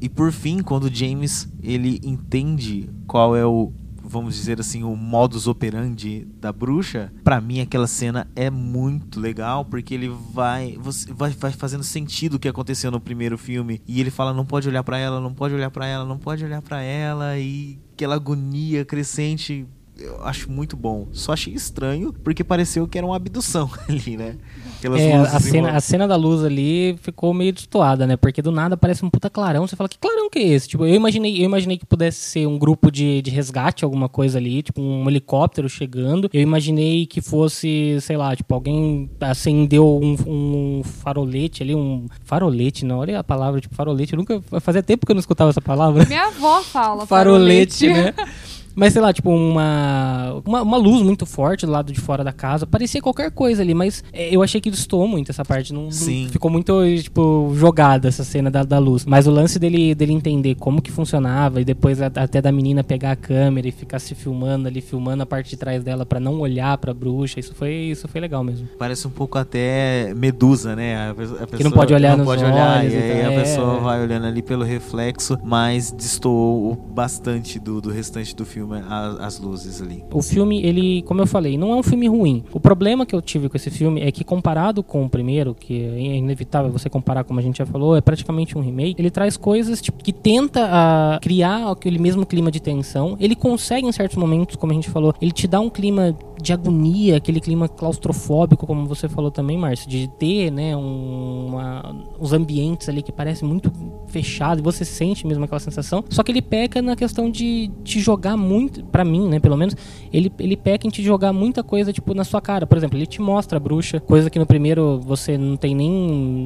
E 0.00 0.08
por 0.08 0.32
fim, 0.32 0.62
quando 0.62 0.92
James 0.92 1.48
ele 1.62 2.00
entende 2.02 2.88
qual 3.06 3.36
é 3.36 3.44
o, 3.44 3.72
vamos 4.02 4.34
dizer 4.34 4.58
assim, 4.58 4.82
o 4.82 4.96
modus 4.96 5.46
operandi 5.46 6.26
da 6.40 6.52
bruxa, 6.52 7.12
pra 7.22 7.40
mim 7.40 7.60
aquela 7.60 7.86
cena 7.86 8.26
é 8.34 8.48
muito 8.48 9.20
legal, 9.20 9.64
porque 9.64 9.92
ele 9.92 10.08
vai, 10.08 10.78
vai, 11.10 11.30
vai 11.30 11.52
fazendo 11.52 11.84
sentido 11.84 12.34
o 12.34 12.38
que 12.38 12.48
aconteceu 12.48 12.90
no 12.90 13.00
primeiro 13.00 13.36
filme 13.36 13.82
e 13.86 14.00
ele 14.00 14.10
fala 14.10 14.32
não 14.32 14.46
pode 14.46 14.68
olhar 14.68 14.82
pra 14.82 14.98
ela, 14.98 15.20
não 15.20 15.34
pode 15.34 15.54
olhar 15.54 15.70
pra 15.70 15.86
ela, 15.86 16.04
não 16.04 16.18
pode 16.18 16.44
olhar 16.44 16.62
pra 16.62 16.80
ela 16.82 17.38
e 17.38 17.78
aquela 17.92 18.14
agonia 18.14 18.84
crescente 18.84 19.66
eu 19.98 20.24
acho 20.24 20.50
muito 20.50 20.76
bom. 20.76 21.08
Só 21.12 21.32
achei 21.32 21.52
estranho 21.52 22.12
porque 22.12 22.42
pareceu 22.42 22.88
que 22.88 22.96
era 22.96 23.06
uma 23.06 23.16
abdução 23.16 23.70
ali, 23.86 24.16
né? 24.16 24.36
Aquelas 24.80 25.00
É, 25.02 25.18
luzes 25.18 25.34
a 25.34 25.40
cena, 25.40 25.70
a 25.72 25.80
cena 25.80 26.08
da 26.08 26.16
luz 26.16 26.42
ali 26.42 26.96
ficou 27.02 27.34
meio 27.34 27.52
destoada, 27.52 28.06
né? 28.06 28.16
Porque 28.16 28.40
do 28.40 28.50
nada 28.50 28.78
parece 28.78 29.04
um 29.04 29.10
puta 29.10 29.28
clarão. 29.28 29.66
Você 29.66 29.76
fala, 29.76 29.88
que 29.88 29.98
clarão 29.98 30.30
que 30.30 30.38
é 30.38 30.48
esse? 30.48 30.68
Tipo, 30.68 30.86
eu 30.86 30.94
imaginei, 30.94 31.38
eu 31.38 31.44
imaginei 31.44 31.76
que 31.76 31.84
pudesse 31.84 32.18
ser 32.18 32.46
um 32.46 32.58
grupo 32.58 32.90
de, 32.90 33.20
de 33.20 33.30
resgate, 33.30 33.84
alguma 33.84 34.08
coisa 34.08 34.38
ali, 34.38 34.62
tipo 34.62 34.80
um 34.80 35.08
helicóptero 35.08 35.68
chegando. 35.68 36.30
Eu 36.32 36.40
imaginei 36.40 37.04
que 37.04 37.20
fosse, 37.20 37.98
sei 38.00 38.16
lá, 38.16 38.34
tipo, 38.34 38.54
alguém 38.54 39.10
acendeu 39.20 40.00
um, 40.02 40.16
um 40.26 40.82
farolete 40.82 41.62
ali, 41.62 41.74
um. 41.74 42.06
Farolete, 42.24 42.86
não, 42.86 43.00
olha 43.00 43.18
a 43.18 43.24
palavra, 43.24 43.60
tipo, 43.60 43.74
farolete. 43.74 44.14
Eu 44.14 44.18
nunca. 44.18 44.42
Fazia 44.60 44.82
tempo 44.82 45.04
que 45.04 45.12
eu 45.12 45.14
não 45.14 45.20
escutava 45.20 45.50
essa 45.50 45.60
palavra. 45.60 46.06
Minha 46.06 46.28
avó 46.28 46.62
fala 46.62 47.06
farolete, 47.06 47.88
né? 47.88 48.14
Mas 48.80 48.94
sei 48.94 49.02
lá, 49.02 49.12
tipo, 49.12 49.28
uma, 49.30 50.40
uma, 50.42 50.62
uma 50.62 50.76
luz 50.78 51.02
muito 51.02 51.26
forte 51.26 51.66
do 51.66 51.72
lado 51.72 51.92
de 51.92 52.00
fora 52.00 52.24
da 52.24 52.32
casa. 52.32 52.66
Parecia 52.66 53.02
qualquer 53.02 53.30
coisa 53.30 53.60
ali, 53.60 53.74
mas 53.74 54.02
é, 54.10 54.34
eu 54.34 54.42
achei 54.42 54.58
que 54.58 54.70
destoou 54.70 55.06
muito 55.06 55.30
essa 55.30 55.44
parte. 55.44 55.70
Não, 55.70 55.82
não- 55.82 55.90
Sim. 55.90 56.28
ficou 56.30 56.50
muito, 56.50 56.72
tipo, 57.02 57.52
jogada 57.56 58.08
essa 58.08 58.24
cena 58.24 58.50
da, 58.50 58.62
da 58.64 58.78
luz. 58.78 59.04
Mas 59.04 59.26
o 59.26 59.30
lance 59.30 59.58
dele, 59.58 59.94
dele 59.94 60.14
entender 60.14 60.54
como 60.54 60.80
que 60.80 60.90
funcionava 60.90 61.60
e 61.60 61.64
depois 61.64 62.00
a- 62.00 62.06
até 62.06 62.40
da 62.40 62.50
menina 62.50 62.82
pegar 62.82 63.10
a 63.10 63.16
câmera 63.16 63.68
e 63.68 63.70
ficar 63.70 63.98
se 63.98 64.14
filmando 64.14 64.66
ali, 64.66 64.80
filmando 64.80 65.24
a 65.24 65.26
parte 65.26 65.50
de 65.50 65.58
trás 65.58 65.84
dela 65.84 66.06
pra 66.06 66.18
não 66.18 66.40
olhar 66.40 66.78
pra 66.78 66.94
bruxa, 66.94 67.38
isso 67.38 67.54
foi, 67.54 67.74
isso 67.74 68.08
foi 68.08 68.18
legal 68.18 68.42
mesmo. 68.42 68.66
Parece 68.78 69.06
um 69.06 69.10
pouco 69.10 69.36
até 69.36 70.14
Medusa, 70.16 70.74
né? 70.74 70.96
A, 70.96 71.10
a 71.10 71.14
pessoa 71.14 71.64
não 71.64 71.70
pode 71.70 71.92
olhar 71.92 72.12
não 72.16 72.24
nos 72.24 72.26
pode 72.34 72.42
olhar, 72.42 72.78
olhos 72.78 72.94
e 72.94 72.96
e 72.96 73.02
aí 73.02 73.22
a 73.26 73.32
é. 73.32 73.40
pessoa 73.40 73.78
vai 73.80 74.00
olhando 74.00 74.24
ali 74.26 74.40
pelo 74.40 74.64
reflexo, 74.64 75.36
mas 75.44 75.92
destoou 75.92 76.74
bastante 76.74 77.58
do, 77.58 77.82
do 77.82 77.90
restante 77.90 78.34
do 78.34 78.46
filme 78.46 78.69
as 78.74 79.38
luzes 79.38 79.80
ali. 79.80 80.04
O 80.12 80.22
filme, 80.22 80.62
ele, 80.62 81.02
como 81.02 81.20
eu 81.20 81.26
falei, 81.26 81.56
não 81.56 81.72
é 81.72 81.76
um 81.76 81.82
filme 81.82 82.08
ruim. 82.08 82.44
O 82.52 82.60
problema 82.60 83.04
que 83.06 83.14
eu 83.14 83.22
tive 83.22 83.48
com 83.48 83.56
esse 83.56 83.70
filme 83.70 84.00
é 84.00 84.10
que 84.10 84.24
comparado 84.24 84.82
com 84.82 85.04
o 85.04 85.08
primeiro, 85.08 85.54
que 85.54 85.74
é 85.74 86.16
inevitável 86.16 86.70
você 86.70 86.88
comparar, 86.88 87.24
como 87.24 87.40
a 87.40 87.42
gente 87.42 87.58
já 87.58 87.66
falou, 87.66 87.96
é 87.96 88.00
praticamente 88.00 88.56
um 88.56 88.60
remake, 88.60 89.00
ele 89.00 89.10
traz 89.10 89.36
coisas 89.36 89.80
tipo, 89.80 90.02
que 90.02 90.12
tenta 90.12 90.68
ah, 90.70 91.18
criar 91.20 91.70
aquele 91.70 91.98
mesmo 91.98 92.26
clima 92.26 92.50
de 92.50 92.60
tensão. 92.60 93.16
Ele 93.20 93.34
consegue 93.34 93.86
em 93.86 93.92
certos 93.92 94.16
momentos, 94.16 94.56
como 94.56 94.72
a 94.72 94.74
gente 94.74 94.90
falou, 94.90 95.14
ele 95.20 95.32
te 95.32 95.46
dá 95.46 95.60
um 95.60 95.70
clima 95.70 96.16
de 96.40 96.52
agonia, 96.52 97.16
aquele 97.16 97.40
clima 97.40 97.68
claustrofóbico, 97.68 98.66
como 98.66 98.86
você 98.86 99.08
falou 99.08 99.30
também, 99.30 99.58
Márcio, 99.58 99.88
de 99.88 100.08
ter, 100.18 100.50
né, 100.50 100.76
um, 100.76 101.46
uma, 101.48 101.94
os 102.18 102.32
ambientes 102.32 102.88
ali 102.88 103.02
que 103.02 103.12
parecem 103.12 103.46
muito 103.46 103.70
fechados 104.08 104.60
e 104.60 104.64
você 104.64 104.84
sente 104.84 105.26
mesmo 105.26 105.44
aquela 105.44 105.60
sensação. 105.60 106.04
Só 106.08 106.22
que 106.22 106.32
ele 106.32 106.42
peca 106.42 106.82
na 106.82 106.96
questão 106.96 107.30
de 107.30 107.70
te 107.84 108.00
jogar 108.00 108.36
muito, 108.36 108.49
pra 108.90 109.04
mim, 109.04 109.28
né, 109.28 109.38
pelo 109.38 109.56
menos, 109.56 109.76
ele, 110.12 110.32
ele 110.38 110.56
peca 110.56 110.86
em 110.86 110.90
te 110.90 111.02
jogar 111.02 111.32
muita 111.32 111.62
coisa, 111.62 111.92
tipo, 111.92 112.14
na 112.14 112.24
sua 112.24 112.40
cara. 112.40 112.66
Por 112.66 112.76
exemplo, 112.76 112.98
ele 112.98 113.06
te 113.06 113.20
mostra 113.20 113.56
a 113.56 113.60
bruxa, 113.60 114.00
coisa 114.00 114.30
que 114.30 114.38
no 114.38 114.46
primeiro 114.46 115.00
você 115.00 115.36
não 115.36 115.56
tem 115.56 115.74
nem, 115.74 115.90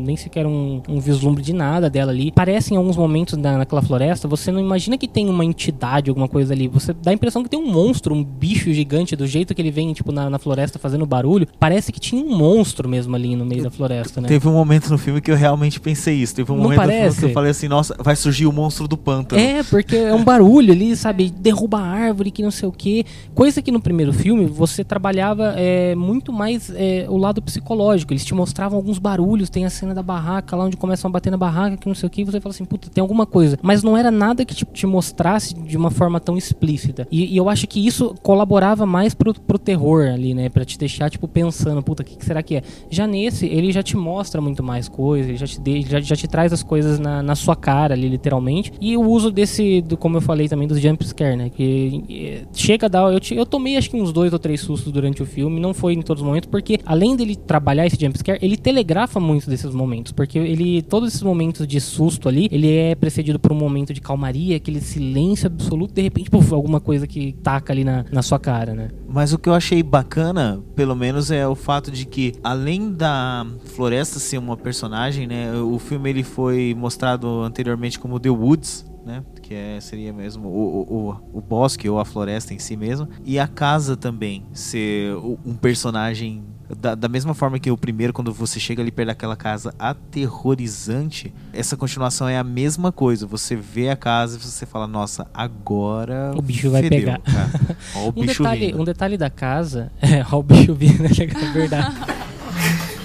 nem 0.07 0.17
sequer 0.17 0.47
um, 0.47 0.83
um 0.89 1.01
vislumbre 1.01 1.43
de 1.43 1.53
nada 1.53 1.89
dela 1.89 2.13
ali. 2.13 2.31
Parece 2.33 2.75
em 2.75 2.77
alguns 2.77 2.97
momentos 2.97 3.37
na, 3.37 3.59
naquela 3.59 3.83
floresta, 3.83 4.29
você 4.29 4.51
não 4.51 4.61
imagina 4.61 4.99
que 4.99 5.09
tem 5.09 5.29
uma 5.29 5.45
entidade, 5.45 6.11
alguma 6.11 6.29
coisa 6.29 6.53
ali. 6.53 6.69
Você 6.69 6.93
dá 6.93 7.11
a 7.11 7.15
impressão 7.15 7.43
que 7.43 7.49
tem 7.49 7.59
um 7.59 7.71
monstro, 7.71 8.15
um 8.15 8.25
bicho 8.25 8.73
gigante, 8.73 9.17
do 9.17 9.27
jeito 9.27 9.55
que 9.55 9.63
ele 9.63 9.71
vem, 9.71 9.93
tipo, 9.93 10.13
na, 10.13 10.29
na 10.29 10.39
floresta 10.39 10.79
fazendo 10.79 11.07
barulho. 11.07 11.47
Parece 11.59 11.93
que 11.93 12.01
tinha 12.01 12.23
um 12.23 12.37
monstro 12.37 12.89
mesmo 12.89 13.15
ali 13.15 13.37
no 13.37 13.45
meio 13.45 13.63
da 13.63 13.71
floresta, 13.71 14.21
né? 14.21 14.29
Teve 14.29 14.49
um 14.49 14.53
momento 14.53 14.91
no 14.91 14.99
filme 14.99 15.21
que 15.21 15.31
eu 15.31 15.37
realmente 15.37 15.81
pensei 15.81 16.17
isso. 16.17 16.35
Teve 16.35 16.53
um 16.53 16.57
Não 16.57 16.65
momento 16.65 16.79
no 16.79 16.83
filme 16.85 16.99
parece? 17.01 17.19
que 17.21 17.25
eu 17.27 17.31
falei 17.31 17.51
assim, 17.51 17.69
nossa, 17.69 17.97
vai 17.99 18.17
surgir 18.17 18.47
o 18.47 18.53
monstro 18.53 18.87
do 18.89 18.97
pântano. 18.97 19.41
É, 19.41 19.63
porque 19.63 19.97
é 19.97 20.15
um 20.15 20.25
barulho 20.25 20.73
ali, 20.73 20.97
sabe? 20.97 21.31
Derruba 21.31 21.79
a 21.79 21.94
árvore, 21.95 22.31
que 22.31 22.43
não 22.43 22.51
sei 22.51 22.69
o 22.69 22.73
quê. 22.73 23.05
Coisa 23.35 23.63
que 23.63 23.71
no 23.71 23.81
primeiro 23.81 24.13
filme 24.13 24.47
você 24.47 24.83
trabalhava 24.85 25.55
é, 25.57 25.95
muito 25.95 26.33
mais 26.33 26.71
é, 26.75 27.07
o 27.09 27.17
lado 27.17 27.41
psicológico. 27.41 28.13
Eles 28.13 28.25
te 28.25 28.35
mostravam 28.35 28.77
alguns 28.79 28.99
barulhos, 28.99 29.49
tem 29.51 29.65
a 29.65 29.71
cena 29.71 29.95
da 29.95 30.03
barraca 30.03 30.57
lá 30.57 30.65
onde 30.65 30.77
começam 30.77 31.09
a 31.09 31.13
bater 31.13 31.31
na 31.31 31.37
barraca, 31.37 31.77
que 31.77 31.87
não 31.89 31.95
sei 31.95 32.07
o 32.07 32.11
quê, 32.11 32.23
e 32.23 32.25
você 32.25 32.41
fala 32.41 32.55
assim, 32.55 32.65
puta, 32.65 32.89
tem 32.91 33.01
alguma 33.03 33.27
coisa. 33.27 33.59
Mas 33.63 33.83
não 33.83 33.97
era 33.97 34.11
nada 34.11 34.45
que 34.45 34.55
tipo, 34.55 34.73
te 34.73 34.87
mostrasse 34.87 35.55
de 35.55 35.77
uma 35.77 35.91
forma 35.91 36.19
tão 36.21 36.37
explícita. 36.37 37.07
E, 37.11 37.33
e 37.33 37.37
eu 37.37 37.49
acho 37.49 37.67
que 37.67 37.85
isso 37.85 38.15
colaborava 38.23 38.85
mais 38.87 39.15
pro, 39.15 39.35
pro 39.35 39.59
terror 39.59 40.09
ali, 40.09 40.35
né? 40.35 40.49
Pra 40.49 40.65
te 40.65 40.79
deixar, 40.79 41.11
tipo, 41.11 41.29
pensando, 41.29 41.83
puta, 41.83 42.03
o 42.03 42.07
que, 42.07 42.17
que 42.17 42.25
será 42.25 42.43
que 42.43 42.57
é? 42.57 42.63
Já 42.91 43.07
nesse, 43.07 43.47
ele 43.47 43.73
já 43.73 43.83
te 43.83 43.97
mostra 43.97 44.41
muito 44.41 44.63
mais 44.63 44.89
coisas, 44.89 45.29
ele 45.29 45.37
já 45.39 45.47
te, 45.47 45.61
de- 45.61 45.83
já, 45.83 46.01
já 46.01 46.17
te 46.17 46.27
traz 46.29 46.53
as 46.53 46.63
coisas 46.63 46.99
na, 46.99 47.23
na 47.23 47.35
sua 47.35 47.55
cara 47.57 47.95
ali, 47.95 48.09
literalmente. 48.09 48.73
E 48.81 48.97
o 48.97 49.03
uso 49.03 49.31
desse, 49.31 49.81
do, 49.83 49.97
como 49.97 50.17
eu 50.17 50.21
falei 50.21 50.49
também, 50.49 50.67
dos 50.67 50.81
jump 50.81 51.07
scare, 51.07 51.37
né? 51.37 51.51
Que 51.51 51.84
eh, 52.09 52.47
chega 52.53 52.87
a 52.87 52.89
dar. 52.89 53.13
Eu, 53.13 53.21
eu 53.33 53.47
tomei 53.47 53.77
acho 53.77 53.91
que 53.91 53.97
uns 53.97 54.13
dois 54.13 54.33
ou 54.33 54.39
três 54.39 54.61
sustos 54.61 54.93
durante 54.93 55.23
o 55.23 55.27
filme, 55.27 55.61
não 55.61 55.75
foi 55.75 55.95
em 55.95 56.03
todos 56.03 56.23
os 56.23 56.27
momentos, 56.27 56.49
porque 56.49 56.79
além 56.85 57.17
dele 57.17 57.37
trabalhar 57.37 57.87
esse 57.87 57.97
jump 58.01 58.19
scare, 58.19 58.39
ele 58.43 58.57
telegrafa 58.57 59.19
muito 59.21 59.49
desses 59.49 59.75
momentos. 59.75 60.13
Porque 60.13 60.39
ele, 60.39 60.83
todos 60.83 61.09
esses 61.09 61.23
momentos 61.23 61.67
de 61.67 61.81
susto 61.81 62.29
ali, 62.29 62.49
ele 62.51 62.71
é 62.71 62.95
precedido 62.95 63.39
por 63.39 63.53
um 63.53 63.57
momento 63.57 63.93
de 63.93 64.01
calmaria, 64.01 64.57
aquele 64.57 64.81
silêncio 64.81 65.47
absoluto, 65.47 65.95
de 65.95 66.03
repente, 66.03 66.31
puf, 66.31 66.53
alguma 66.53 66.81
coisa 66.81 67.07
que 67.07 67.33
taca 67.43 67.73
ali 67.73 67.85
na, 67.85 68.05
na 68.11 68.23
sua 68.23 68.39
cara, 68.39 68.75
né? 68.75 68.91
Mas 69.09 69.33
o 69.33 69.39
que 69.39 69.49
eu 69.49 69.55
achei 69.55 69.83
bacana, 69.83 70.63
pelo 70.75 70.95
menos, 70.95 71.31
é 71.31 71.47
o 71.47 71.55
fato 71.55 71.91
de 71.91 72.05
que, 72.05 72.35
além 72.43 72.93
da 72.93 73.47
Floresta 73.65 74.19
ser 74.19 74.39
uma 74.39 74.57
personagem, 74.57 75.27
né? 75.27 75.53
O 75.61 75.79
filme 75.79 76.11
ele 76.11 76.23
foi 76.23 76.75
mostrado 76.77 77.43
anteriormente 77.43 77.99
como 77.99 78.19
The 78.19 78.31
Woods, 78.31 78.85
né? 79.05 79.23
Que 79.43 79.55
é, 79.55 79.81
seria 79.81 80.13
mesmo 80.13 80.49
o, 80.49 80.83
o, 80.83 81.39
o, 81.39 81.41
bosque 81.41 81.89
ou 81.89 81.99
a 81.99 82.05
floresta 82.05 82.55
em 82.55 82.59
si 82.59 82.77
mesmo. 82.77 83.09
E 83.25 83.39
a 83.39 83.47
casa 83.47 83.97
também 83.97 84.45
ser 84.53 85.15
um 85.45 85.55
personagem 85.55 86.43
da, 86.79 86.95
da 86.95 87.09
mesma 87.09 87.35
forma 87.35 87.59
que 87.59 87.71
o 87.71 87.77
primeiro, 87.77 88.13
quando 88.13 88.33
você 88.33 88.59
chega 88.59 88.83
ali 88.83 88.91
perto 88.91 89.09
daquela 89.09 89.37
casa 89.37 89.75
aterrorizante, 89.79 91.33
essa 91.53 91.77
continuação 91.77 92.29
é 92.29 92.39
a 92.39 92.45
mesma 92.45 92.91
coisa. 92.91 93.27
Você 93.27 93.55
vê 93.55 93.91
a 93.91 93.97
casa 93.97 94.37
e 94.37 94.41
você 94.41 94.65
fala, 94.65 94.87
nossa, 94.87 95.27
agora. 95.35 96.33
O 96.35 96.43
bicho 96.43 96.71
vai 96.71 96.83
fedeu, 96.83 97.01
pegar. 97.01 97.21
cara. 97.21 97.51
Ó 97.97 97.99
o 98.07 98.09
um, 98.09 98.13
bicho 98.13 98.43
detalhe, 98.43 98.67
vindo. 98.67 98.81
um 98.81 98.85
detalhe 98.85 99.17
da 99.17 99.31
casa. 99.31 99.93
É, 100.05 100.25
ó 100.31 100.39
o 100.39 100.43
bicho 100.43 100.75
vindo, 100.75 101.05
é 101.07 101.53
verdade. 101.53 101.97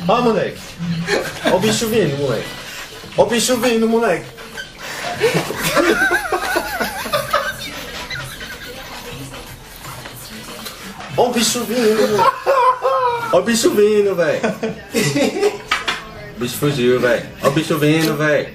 Ó, 0.07 0.21
moleque. 0.21 0.59
Ó 1.51 1.55
o 1.55 1.59
bicho 1.59 1.87
vindo, 1.87 2.17
moleque. 2.17 2.47
Ó 3.17 3.23
o 3.23 3.25
bicho 3.25 3.57
vindo, 3.57 3.87
moleque. 3.87 4.25
Ó 11.17 11.27
o 11.27 11.33
bicho 11.33 11.63
vindo, 11.65 12.07
moleque. 12.07 12.31
Ó 13.31 13.37
o 13.37 13.41
bicho 13.41 13.69
vindo, 13.71 14.15
velho. 14.15 14.41
O 16.35 16.39
bicho 16.39 16.57
fugiu, 16.57 16.99
velho. 16.99 17.27
Ó 17.43 17.47
o 17.47 17.51
bicho 17.51 17.77
vindo, 17.77 18.15
velho. 18.15 18.53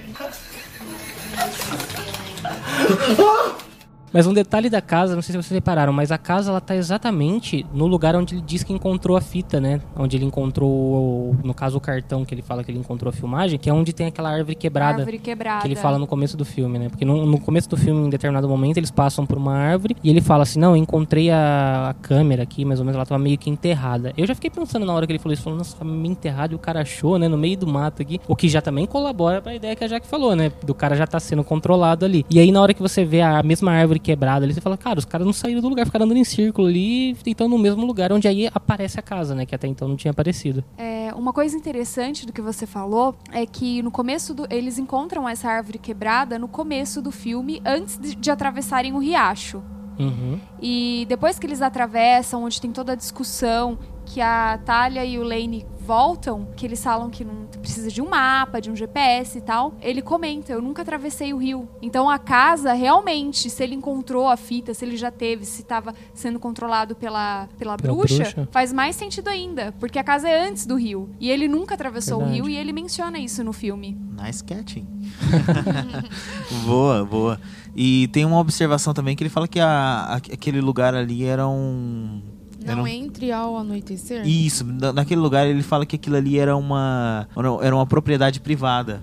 Mas 4.14 4.28
um 4.28 4.32
detalhe 4.32 4.70
da 4.70 4.80
casa, 4.80 5.16
não 5.16 5.22
sei 5.22 5.32
se 5.32 5.42
vocês 5.42 5.50
repararam, 5.50 5.92
mas 5.92 6.12
a 6.12 6.16
casa 6.16 6.48
ela 6.48 6.60
tá 6.60 6.76
exatamente 6.76 7.66
no 7.74 7.88
lugar 7.88 8.14
onde 8.14 8.36
ele 8.36 8.42
diz 8.42 8.62
que 8.62 8.72
encontrou 8.72 9.16
a 9.16 9.20
fita, 9.20 9.60
né? 9.60 9.80
Onde 9.96 10.16
ele 10.16 10.24
encontrou, 10.24 11.34
no 11.42 11.52
caso, 11.52 11.78
o 11.78 11.80
cartão 11.80 12.24
que 12.24 12.32
ele 12.32 12.40
fala 12.40 12.62
que 12.62 12.70
ele 12.70 12.78
encontrou 12.78 13.10
a 13.10 13.12
filmagem, 13.12 13.58
que 13.58 13.68
é 13.68 13.72
onde 13.72 13.92
tem 13.92 14.06
aquela 14.06 14.30
árvore 14.30 14.54
quebrada. 14.54 14.98
Árvore 14.98 15.18
quebrada. 15.18 15.62
Que 15.62 15.66
ele 15.66 15.74
fala 15.74 15.98
no 15.98 16.06
começo 16.06 16.36
do 16.36 16.44
filme, 16.44 16.78
né? 16.78 16.88
Porque 16.88 17.04
no, 17.04 17.26
no 17.26 17.40
começo 17.40 17.68
do 17.68 17.76
filme, 17.76 18.06
em 18.06 18.08
determinado 18.08 18.48
momento, 18.48 18.76
eles 18.76 18.92
passam 18.92 19.26
por 19.26 19.36
uma 19.36 19.52
árvore 19.52 19.96
e 20.00 20.08
ele 20.08 20.20
fala 20.20 20.44
assim: 20.44 20.60
Não, 20.60 20.70
eu 20.70 20.76
encontrei 20.76 21.32
a, 21.32 21.88
a 21.90 21.94
câmera 21.94 22.44
aqui, 22.44 22.64
mais 22.64 22.78
ou 22.78 22.86
menos, 22.86 22.94
ela 22.94 23.04
tava 23.04 23.18
meio 23.18 23.36
que 23.36 23.50
enterrada. 23.50 24.12
Eu 24.16 24.28
já 24.28 24.34
fiquei 24.36 24.48
pensando 24.48 24.86
na 24.86 24.94
hora 24.94 25.08
que 25.08 25.12
ele 25.12 25.18
falou 25.18 25.34
isso, 25.34 25.42
falando, 25.42 25.58
nossa, 25.58 25.76
tá 25.76 25.84
meio 25.84 26.12
enterrada 26.12 26.52
e 26.52 26.56
o 26.56 26.58
cara 26.60 26.82
achou, 26.82 27.18
né? 27.18 27.26
No 27.26 27.36
meio 27.36 27.56
do 27.56 27.66
mato 27.66 28.00
aqui. 28.00 28.20
O 28.28 28.36
que 28.36 28.48
já 28.48 28.62
também 28.62 28.86
colabora 28.86 29.42
pra 29.42 29.56
ideia 29.56 29.74
que 29.74 29.82
a 29.82 29.88
Jaque 29.88 30.06
falou, 30.06 30.36
né? 30.36 30.52
Do 30.62 30.72
cara 30.72 30.94
já 30.94 31.04
tá 31.04 31.18
sendo 31.18 31.42
controlado 31.42 32.04
ali. 32.04 32.24
E 32.30 32.38
aí, 32.38 32.52
na 32.52 32.62
hora 32.62 32.72
que 32.72 32.80
você 32.80 33.04
vê 33.04 33.20
a 33.20 33.42
mesma 33.42 33.72
árvore 33.72 34.03
quebrada 34.04 34.44
ali, 34.44 34.52
você 34.52 34.60
fala, 34.60 34.76
cara, 34.76 34.98
os 34.98 35.04
caras 35.04 35.26
não 35.26 35.32
saíram 35.32 35.60
do 35.60 35.68
lugar, 35.68 35.86
ficaram 35.86 36.04
andando 36.04 36.18
em 36.18 36.24
círculo 36.24 36.68
ali, 36.68 37.12
e 37.12 37.16
estão 37.26 37.48
no 37.48 37.58
mesmo 37.58 37.84
lugar 37.84 38.12
onde 38.12 38.28
aí 38.28 38.48
aparece 38.54 39.00
a 39.00 39.02
casa, 39.02 39.34
né? 39.34 39.46
Que 39.46 39.54
até 39.54 39.66
então 39.66 39.88
não 39.88 39.96
tinha 39.96 40.10
aparecido. 40.10 40.62
É, 40.76 41.12
uma 41.14 41.32
coisa 41.32 41.56
interessante 41.56 42.26
do 42.26 42.32
que 42.32 42.42
você 42.42 42.66
falou 42.66 43.16
é 43.32 43.46
que 43.46 43.82
no 43.82 43.90
começo 43.90 44.34
do. 44.34 44.46
Eles 44.50 44.78
encontram 44.78 45.28
essa 45.28 45.48
árvore 45.48 45.78
quebrada 45.78 46.38
no 46.38 46.46
começo 46.46 47.00
do 47.00 47.10
filme, 47.10 47.62
antes 47.64 47.98
de, 47.98 48.14
de 48.14 48.30
atravessarem 48.30 48.92
o 48.92 48.98
riacho. 48.98 49.62
Uhum. 49.98 50.38
E 50.60 51.06
depois 51.08 51.38
que 51.38 51.46
eles 51.46 51.62
atravessam, 51.62 52.44
onde 52.44 52.60
tem 52.60 52.70
toda 52.72 52.92
a 52.92 52.96
discussão, 52.96 53.78
que 54.06 54.20
a 54.20 54.58
Talia 54.64 55.04
e 55.04 55.18
o 55.18 55.22
Lane 55.22 55.66
voltam, 55.78 56.48
que 56.56 56.64
eles 56.64 56.82
falam 56.82 57.10
que 57.10 57.24
não 57.24 57.44
precisa 57.60 57.90
de 57.90 58.00
um 58.02 58.08
mapa, 58.08 58.60
de 58.60 58.70
um 58.70 58.76
GPS 58.76 59.36
e 59.38 59.40
tal, 59.40 59.74
ele 59.82 60.00
comenta: 60.02 60.52
Eu 60.52 60.60
nunca 60.62 60.82
atravessei 60.82 61.32
o 61.32 61.36
rio. 61.38 61.68
Então 61.82 62.08
a 62.08 62.18
casa, 62.18 62.72
realmente, 62.72 63.48
se 63.50 63.62
ele 63.62 63.74
encontrou 63.74 64.28
a 64.28 64.36
fita, 64.36 64.72
se 64.74 64.84
ele 64.84 64.96
já 64.96 65.10
teve, 65.10 65.44
se 65.44 65.62
estava 65.62 65.94
sendo 66.14 66.38
controlado 66.38 66.94
pela, 66.94 67.48
pela, 67.58 67.76
Pela 67.76 67.94
bruxa, 67.94 68.16
bruxa. 68.16 68.48
faz 68.50 68.72
mais 68.72 68.96
sentido 68.96 69.28
ainda, 69.28 69.72
porque 69.80 69.98
a 69.98 70.04
casa 70.04 70.28
é 70.28 70.46
antes 70.48 70.64
do 70.66 70.76
rio. 70.76 71.10
E 71.20 71.30
ele 71.30 71.48
nunca 71.48 71.74
atravessou 71.74 72.18
Verdade. 72.18 72.40
o 72.40 72.44
rio 72.46 72.52
e 72.54 72.56
ele 72.56 72.72
menciona 72.72 73.18
isso 73.18 73.42
no 73.44 73.52
filme. 73.52 73.96
Nice 74.22 74.42
catching. 74.42 74.86
boa, 76.66 77.04
boa. 77.04 77.40
E 77.76 78.08
tem 78.08 78.24
uma 78.24 78.38
observação 78.38 78.94
também 78.94 79.16
que 79.16 79.22
ele 79.22 79.30
fala 79.30 79.48
que 79.48 79.58
a, 79.60 79.68
a- 79.68 80.16
aquele 80.16 80.60
lugar 80.60 80.94
ali 80.94 81.24
era 81.24 81.46
um. 81.48 82.22
Não 82.64 82.82
um- 82.82 82.86
entre 82.86 83.30
ao 83.32 83.56
anoitecer? 83.56 84.26
Isso, 84.26 84.64
na- 84.64 84.92
naquele 84.92 85.20
lugar 85.20 85.46
ele 85.46 85.62
fala 85.62 85.84
que 85.84 85.96
aquilo 85.96 86.16
ali 86.16 86.38
era 86.38 86.56
uma. 86.56 87.28
Era 87.62 87.74
uma 87.74 87.86
propriedade 87.86 88.40
privada. 88.40 89.02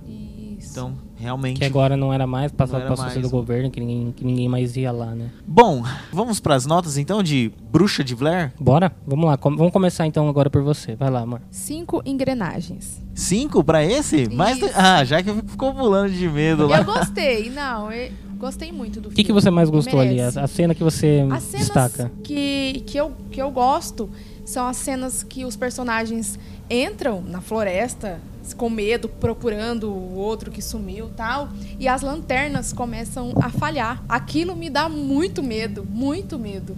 Então, 0.74 0.94
realmente. 1.18 1.58
Que 1.58 1.66
agora 1.66 1.98
não 1.98 2.14
era 2.14 2.26
mais, 2.26 2.50
passou, 2.52 2.76
Não 2.76 2.82
era 2.86 2.90
passou 2.90 3.06
a 3.06 3.10
ser 3.10 3.20
mais. 3.20 3.28
do 3.30 3.32
governo, 3.36 3.70
que 3.70 3.80
ninguém, 3.82 4.12
que 4.14 4.24
ninguém 4.24 4.48
mais 4.48 4.78
ia 4.78 4.90
lá, 4.92 5.08
né? 5.08 5.30
Bom, 5.46 5.84
vamos 6.14 6.40
pras 6.40 6.66
notas 6.66 6.98
então 6.98 7.22
de 7.22 7.52
Bruxa 7.70 8.04
de 8.06 8.16
Blair? 8.16 8.54
Bora? 8.58 8.90
Vamos 9.06 9.26
lá, 9.26 9.36
com- 9.38 9.56
vamos 9.58 9.74
começar 9.74 10.08
então 10.08 10.30
agora 10.30 10.50
por 10.50 10.62
você. 10.64 10.96
Vai 10.96 11.10
lá, 11.10 11.22
amor. 11.22 11.42
Cinco 11.50 12.02
engrenagens. 12.06 13.02
Cinco 13.14 13.64
pra 13.66 13.84
esse? 13.84 14.30
Mais 14.34 14.60
do- 14.60 14.70
Ah, 14.74 15.04
já 15.04 15.22
que 15.22 15.34
ficou 15.34 15.74
pulando 15.74 16.14
de 16.14 16.30
medo 16.30 16.68
lá. 16.68 16.78
Eu 16.78 16.86
gostei, 16.86 17.50
não, 17.50 17.92
eu 17.92 18.10
gostei 18.42 18.72
muito 18.72 19.00
do 19.00 19.10
O 19.10 19.12
que, 19.12 19.24
que 19.24 19.32
você 19.32 19.50
mais 19.50 19.70
gostou 19.70 20.00
ali? 20.00 20.16
Merece. 20.16 20.40
A, 20.40 20.44
a 20.44 20.48
cena 20.48 20.74
que 20.74 20.84
você 20.84 21.26
As 21.32 21.44
cenas 21.44 21.68
destaca? 21.68 22.12
que, 22.24 22.84
que, 22.86 22.98
eu, 22.98 23.14
que 23.32 23.42
eu 23.42 23.52
gosto 23.52 24.10
são 24.44 24.68
as 24.68 24.78
cenas 24.78 25.24
que 25.24 25.46
os 25.46 25.56
personagens 25.56 26.38
entram 26.70 27.22
na 27.22 27.40
floresta 27.40 28.20
com 28.58 28.70
medo, 28.70 29.08
procurando 29.08 29.90
o 29.90 30.16
outro 30.16 30.52
que 30.52 30.62
sumiu 30.62 31.10
tal, 31.16 31.50
e 31.80 31.88
as 31.88 32.02
lanternas 32.02 32.74
começam 32.74 33.34
a 33.38 33.50
falhar. 33.50 34.04
Aquilo 34.10 34.56
me 34.56 34.70
dá 34.70 34.90
muito 34.90 35.42
medo, 35.42 35.86
muito 35.90 36.38
medo. 36.38 36.76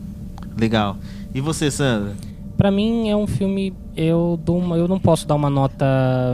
Legal. 0.60 0.98
E 1.34 1.42
você, 1.42 1.72
Sandra? 1.72 2.16
Pra 2.58 2.70
mim 2.70 3.10
é 3.10 3.16
um 3.16 3.26
filme. 3.26 3.74
Eu 3.96 4.40
dou 4.44 4.60
uma, 4.60 4.78
eu 4.78 4.88
não 4.88 5.00
posso 5.00 5.26
dar 5.28 5.36
uma 5.36 5.50
nota 5.50 5.86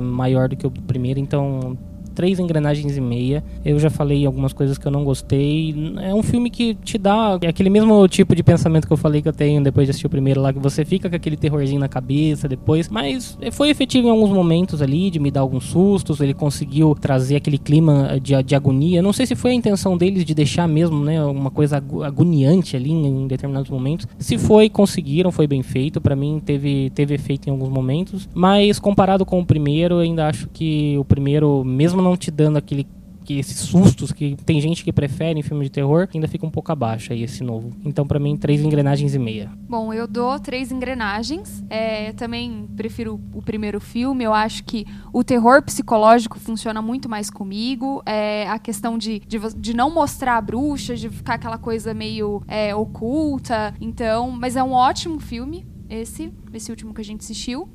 maior 0.02 0.50
do 0.50 0.58
que 0.58 0.68
o 0.68 0.72
primeiro, 0.72 1.20
então 1.20 1.78
três 2.20 2.38
engrenagens 2.38 2.98
e 2.98 3.00
meia. 3.00 3.42
Eu 3.64 3.80
já 3.80 3.90
falei 3.90 4.26
algumas 4.26 4.52
coisas 4.52 4.78
que 4.78 4.86
eu 4.86 4.92
não 4.92 5.06
gostei. 5.06 5.74
É 6.02 6.14
um 6.14 6.22
filme 6.22 6.50
que 6.50 6.76
te 6.76 6.98
dá 6.98 7.36
aquele 7.36 7.70
mesmo 7.70 8.06
tipo 8.10 8.36
de 8.36 8.44
pensamento 8.44 8.86
que 8.86 8.92
eu 8.92 8.98
falei 8.98 9.22
que 9.22 9.30
eu 9.30 9.34
tenho 9.34 9.64
depois 9.64 9.88
de 9.88 9.92
assistir 9.92 10.08
o 10.08 10.10
primeiro 10.10 10.42
lá, 10.42 10.52
que 10.52 10.60
você 10.60 10.84
fica 10.84 11.10
com 11.10 11.16
aquele 11.16 11.38
terrorzinho 11.38 11.80
na 11.80 11.88
cabeça 11.88 12.46
depois. 12.46 12.90
Mas 12.90 13.38
foi 13.54 13.70
efetivo 13.70 14.10
em 14.10 14.12
alguns 14.12 14.32
momentos 14.32 14.82
ali, 14.82 15.10
de 15.10 15.18
me 15.18 15.32
dar 15.32 15.40
alguns 15.40 15.64
sustos. 15.64 16.20
Ele 16.20 16.34
conseguiu 16.34 16.94
trazer 16.94 17.38
aquele 17.38 17.58
clima 17.58 18.20
de, 18.22 18.44
de 18.44 18.54
agonia. 18.54 19.02
Não 19.02 19.14
sei 19.14 19.26
se 19.26 19.34
foi 19.34 19.52
a 19.52 19.54
intenção 19.54 19.98
deles 19.98 20.26
de 20.26 20.36
deixar 20.36 20.68
mesmo, 20.68 21.06
né, 21.06 21.24
uma 21.24 21.50
coisa 21.50 21.78
agoniante 21.78 22.76
ali 22.76 22.92
em, 22.92 23.06
em 23.08 23.28
determinados 23.28 23.72
momentos. 23.72 24.06
Se 24.18 24.38
foi, 24.38 24.68
conseguiram, 24.68 25.32
foi 25.32 25.48
bem 25.48 25.64
feito. 25.64 26.02
Pra 26.02 26.18
mim 26.18 26.42
teve 26.46 26.90
teve 26.90 27.14
efeito 27.14 27.48
em 27.48 27.52
alguns 27.52 27.70
momentos, 27.70 28.28
mas 28.34 28.78
comparado 28.78 29.26
com 29.26 29.40
o 29.40 29.46
primeiro, 29.46 29.96
eu 29.96 30.00
ainda 30.00 30.28
acho 30.28 30.50
que 30.50 30.98
o 30.98 31.06
primeiro, 31.06 31.64
mesmo 31.64 32.02
não 32.02 32.09
te 32.18 32.32
dando 32.32 32.58
aquele 32.58 32.88
que 33.30 33.38
esses 33.38 33.60
sustos 33.60 34.12
que 34.12 34.36
tem 34.44 34.60
gente 34.60 34.84
que 34.84 34.92
prefere 34.92 35.40
em 35.40 35.44
filme 35.44 35.64
de 35.66 35.70
terror, 35.70 36.10
ainda 36.12 36.28
fica 36.28 36.48
um 36.48 36.50
pouco 36.50 36.72
abaixo 36.72 37.14
aí 37.14 37.22
esse 37.22 37.44
novo. 37.44 37.72
Então 37.86 38.08
pra 38.08 38.18
mim 38.18 38.36
três 38.36 38.60
engrenagens 38.60 39.14
e 39.14 39.20
meia. 39.20 39.52
Bom, 39.70 39.94
eu 39.94 40.08
dou 40.08 40.40
três 40.40 40.72
engrenagens. 40.72 41.64
É, 41.70 42.12
também 42.14 42.68
prefiro 42.76 43.22
o 43.36 43.42
primeiro 43.44 43.80
filme. 43.80 44.24
Eu 44.24 44.34
acho 44.34 44.64
que 44.64 44.84
o 45.14 45.24
terror 45.24 45.62
psicológico 45.62 46.40
funciona 46.40 46.82
muito 46.82 47.08
mais 47.08 47.30
comigo. 47.30 48.02
É, 48.04 48.50
a 48.50 48.58
questão 48.58 48.98
de, 48.98 49.20
de, 49.20 49.38
de 49.56 49.76
não 49.76 49.92
mostrar 49.94 50.38
a 50.38 50.42
bruxa, 50.42 50.96
de 50.96 51.08
ficar 51.08 51.36
aquela 51.36 51.60
coisa 51.60 51.94
meio 51.94 52.42
é, 52.48 52.74
oculta. 52.74 53.76
Então, 53.80 54.32
mas 54.32 54.56
é 54.56 54.64
um 54.64 54.72
ótimo 54.72 55.20
filme, 55.20 55.68
esse, 55.88 56.34
esse 56.52 56.72
último 56.72 56.96
que 56.96 57.02
a 57.02 57.06
gente 57.06 57.22
assistiu. 57.22 57.70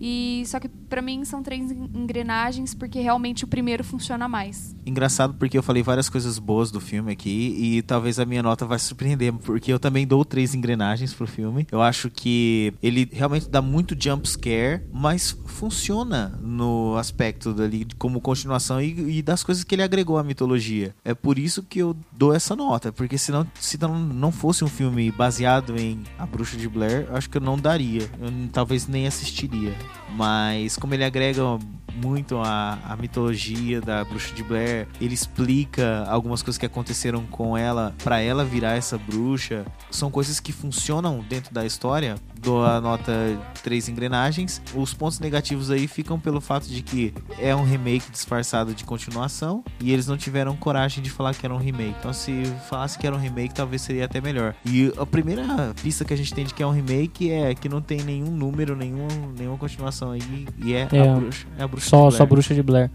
E 0.00 0.44
só 0.46 0.60
que 0.60 0.68
pra 0.88 1.02
mim 1.02 1.24
são 1.24 1.42
três 1.42 1.70
en- 1.70 1.88
engrenagens 1.94 2.74
porque 2.74 3.00
realmente 3.00 3.44
o 3.44 3.48
primeiro 3.48 3.84
funciona 3.84 4.28
mais. 4.28 4.74
Engraçado 4.86 5.34
porque 5.34 5.56
eu 5.58 5.62
falei 5.62 5.82
várias 5.82 6.08
coisas 6.08 6.38
boas 6.38 6.70
do 6.70 6.80
filme 6.80 7.12
aqui 7.12 7.54
e 7.58 7.82
talvez 7.82 8.18
a 8.18 8.24
minha 8.24 8.42
nota 8.42 8.64
vai 8.66 8.78
surpreender, 8.78 9.32
porque 9.32 9.72
eu 9.72 9.78
também 9.78 10.06
dou 10.06 10.24
três 10.24 10.54
engrenagens 10.54 11.12
pro 11.12 11.26
filme. 11.26 11.66
Eu 11.70 11.82
acho 11.82 12.10
que 12.10 12.72
ele 12.82 13.08
realmente 13.12 13.48
dá 13.48 13.60
muito 13.60 13.96
jump 13.98 14.28
scare, 14.28 14.82
mas 14.92 15.36
funciona 15.46 16.38
no 16.42 16.96
aspecto 16.96 17.52
dali 17.52 17.86
como 17.98 18.20
continuação 18.20 18.80
e, 18.80 19.18
e 19.18 19.22
das 19.22 19.42
coisas 19.42 19.62
que 19.64 19.74
ele 19.74 19.82
agregou 19.82 20.16
à 20.18 20.24
mitologia. 20.24 20.94
É 21.04 21.14
por 21.14 21.38
isso 21.38 21.62
que 21.62 21.78
eu 21.80 21.94
dou 22.12 22.34
essa 22.34 22.56
nota, 22.56 22.90
porque 22.92 23.18
senão 23.18 23.46
se 23.60 23.78
não, 23.80 23.98
não 23.98 24.32
fosse 24.32 24.64
um 24.64 24.68
filme 24.68 25.10
baseado 25.10 25.76
em 25.78 26.00
A 26.18 26.24
Bruxa 26.24 26.56
de 26.56 26.68
Blair, 26.68 27.06
acho 27.12 27.28
que 27.28 27.36
eu 27.36 27.40
não 27.42 27.58
daria. 27.58 28.02
Eu 28.20 28.30
talvez 28.52 28.86
nem 28.86 29.06
assistiria. 29.06 29.74
Mas 30.16 30.76
como 30.80 30.94
ele 30.94 31.04
agrega 31.04 31.42
muito 32.02 32.38
a, 32.38 32.78
a 32.88 32.96
mitologia 32.96 33.80
da 33.80 34.04
bruxa 34.04 34.34
de 34.34 34.42
Blair, 34.42 34.86
ele 35.00 35.14
explica 35.14 36.04
algumas 36.08 36.42
coisas 36.42 36.58
que 36.58 36.66
aconteceram 36.66 37.24
com 37.26 37.56
ela 37.56 37.94
pra 38.02 38.20
ela 38.20 38.44
virar 38.44 38.76
essa 38.76 38.96
bruxa. 38.98 39.66
São 39.90 40.10
coisas 40.10 40.40
que 40.40 40.52
funcionam 40.52 41.24
dentro 41.28 41.52
da 41.52 41.64
história. 41.66 42.16
Dou 42.40 42.64
a 42.64 42.80
nota 42.80 43.12
três 43.62 43.88
engrenagens. 43.88 44.62
Os 44.74 44.94
pontos 44.94 45.18
negativos 45.18 45.70
aí 45.70 45.88
ficam 45.88 46.18
pelo 46.20 46.40
fato 46.40 46.68
de 46.68 46.82
que 46.82 47.12
é 47.38 47.54
um 47.54 47.64
remake 47.64 48.10
disfarçado 48.10 48.74
de 48.74 48.84
continuação 48.84 49.64
e 49.80 49.92
eles 49.92 50.06
não 50.06 50.16
tiveram 50.16 50.56
coragem 50.56 51.02
de 51.02 51.10
falar 51.10 51.34
que 51.34 51.44
era 51.44 51.54
um 51.54 51.58
remake. 51.58 51.96
Então 51.98 52.12
se 52.12 52.44
falasse 52.68 52.98
que 52.98 53.06
era 53.06 53.16
um 53.16 53.18
remake, 53.18 53.54
talvez 53.54 53.82
seria 53.82 54.04
até 54.04 54.20
melhor. 54.20 54.54
E 54.64 54.92
a 54.96 55.04
primeira 55.04 55.74
pista 55.82 56.04
que 56.04 56.14
a 56.14 56.16
gente 56.16 56.32
tem 56.32 56.44
de 56.44 56.54
que 56.54 56.62
é 56.62 56.66
um 56.66 56.70
remake 56.70 57.30
é 57.30 57.54
que 57.54 57.68
não 57.68 57.80
tem 57.80 58.02
nenhum 58.02 58.30
número, 58.30 58.76
nenhum, 58.76 59.08
nenhuma 59.36 59.58
continuação 59.58 60.12
aí 60.12 60.46
e 60.58 60.74
é, 60.74 60.88
É, 60.92 61.08
a 61.08 61.16
bruxa, 61.16 61.46
é 61.58 61.62
a 61.62 61.68
bruxa 61.68 61.87
Só, 61.88 62.10
só. 62.10 62.26
Bruxa 62.26 62.54
de 62.54 62.62
Blair. 62.62 62.90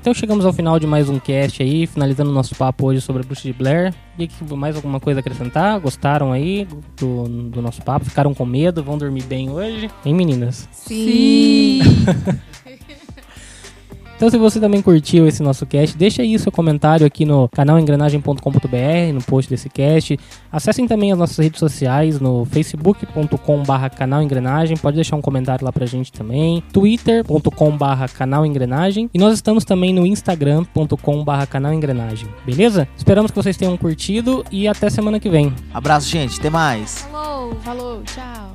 Então 0.00 0.12
chegamos 0.12 0.44
ao 0.44 0.52
final 0.52 0.78
de 0.78 0.86
mais 0.86 1.08
um 1.08 1.18
cast 1.18 1.62
aí, 1.62 1.86
finalizando 1.86 2.30
o 2.30 2.34
nosso 2.34 2.54
papo 2.54 2.86
hoje 2.86 3.00
sobre 3.00 3.22
a 3.22 3.24
Bruxa 3.24 3.42
de 3.44 3.54
Blair. 3.54 3.94
E 4.18 4.24
aqui, 4.24 4.54
mais 4.54 4.76
alguma 4.76 5.00
coisa 5.00 5.20
a 5.20 5.22
acrescentar? 5.22 5.80
Gostaram 5.80 6.30
aí 6.30 6.68
do, 6.98 7.24
do 7.48 7.62
nosso 7.62 7.80
papo? 7.80 8.04
Ficaram 8.04 8.34
com 8.34 8.44
medo? 8.44 8.82
Vão 8.82 8.98
dormir 8.98 9.22
bem 9.22 9.48
hoje? 9.48 9.90
Hein, 10.04 10.14
meninas? 10.14 10.68
Sim! 10.72 11.80
Então, 14.24 14.30
se 14.30 14.38
você 14.38 14.58
também 14.58 14.80
curtiu 14.80 15.28
esse 15.28 15.42
nosso 15.42 15.66
cast, 15.66 15.98
deixa 15.98 16.22
aí 16.22 16.38
seu 16.38 16.50
comentário 16.50 17.06
aqui 17.06 17.26
no 17.26 17.46
canalengrenagem.com.br, 17.50 19.12
no 19.12 19.22
post 19.22 19.50
desse 19.50 19.68
cast. 19.68 20.18
Acessem 20.50 20.88
também 20.88 21.12
as 21.12 21.18
nossas 21.18 21.36
redes 21.36 21.60
sociais 21.60 22.18
no 22.18 22.46
facebook.com.br 22.46 23.94
canalengrenagem. 23.94 24.78
Pode 24.78 24.94
deixar 24.94 25.16
um 25.16 25.20
comentário 25.20 25.62
lá 25.62 25.70
pra 25.70 25.84
gente 25.84 26.10
também. 26.10 26.62
twitter.com.br 26.72 28.12
canalengrenagem. 28.16 29.10
E 29.12 29.18
nós 29.18 29.34
estamos 29.34 29.62
também 29.62 29.92
no 29.92 30.06
instagram.com.br 30.06 31.46
canalengrenagem. 31.50 32.26
Beleza? 32.46 32.88
Esperamos 32.96 33.30
que 33.30 33.36
vocês 33.36 33.58
tenham 33.58 33.76
curtido 33.76 34.42
e 34.50 34.66
até 34.66 34.88
semana 34.88 35.20
que 35.20 35.28
vem. 35.28 35.52
Abraço, 35.74 36.08
gente. 36.08 36.40
Até 36.40 36.48
mais. 36.48 37.02
Falou! 37.12 37.54
Falou, 37.62 38.02
tchau. 38.04 38.53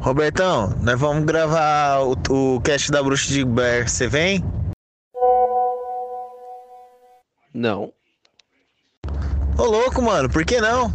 Robertão, 0.00 0.70
nós 0.80 0.98
vamos 0.98 1.24
gravar 1.24 2.02
o, 2.02 2.12
o 2.30 2.60
cast 2.60 2.90
da 2.90 3.02
Bruxa 3.02 3.32
de 3.32 3.44
Blair. 3.44 3.88
Você 3.88 4.06
vem? 4.06 4.40
Não. 7.52 7.92
Ô 9.58 9.64
louco, 9.64 10.00
mano, 10.00 10.30
por 10.30 10.44
que 10.44 10.60
não? 10.60 10.88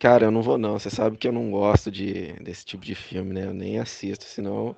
Cara, 0.00 0.24
eu 0.24 0.30
não 0.30 0.40
vou 0.40 0.56
não. 0.56 0.78
Você 0.78 0.88
sabe 0.88 1.18
que 1.18 1.28
eu 1.28 1.32
não 1.32 1.50
gosto 1.50 1.90
de, 1.90 2.32
desse 2.42 2.64
tipo 2.64 2.82
de 2.82 2.94
filme, 2.94 3.34
né? 3.34 3.44
Eu 3.44 3.52
nem 3.52 3.78
assisto, 3.78 4.24
senão. 4.24 4.74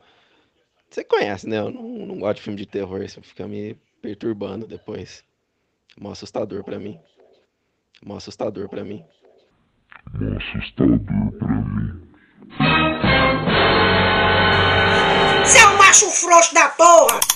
Você 0.90 1.04
conhece, 1.04 1.48
né? 1.48 1.58
Eu 1.58 1.70
não, 1.70 1.82
não 1.82 2.18
gosto 2.18 2.36
de 2.36 2.42
filme 2.42 2.58
de 2.58 2.66
terror, 2.66 3.00
isso 3.02 3.22
fica 3.22 3.46
me 3.46 3.76
perturbando 4.02 4.66
depois. 4.66 5.22
Mó 6.00 6.10
assustador 6.10 6.64
pra 6.64 6.80
mim. 6.80 6.98
Mó 8.04 8.16
assustador 8.16 8.68
pra 8.68 8.82
mim 8.84 9.04
assustador 10.36 10.98
é 11.00 11.38
pra 11.38 11.48
mim. 11.48 12.00
Seu 15.44 15.68
é 15.68 15.76
macho 15.76 16.06
frouxo 16.10 16.54
da 16.54 16.68
porra! 16.68 17.27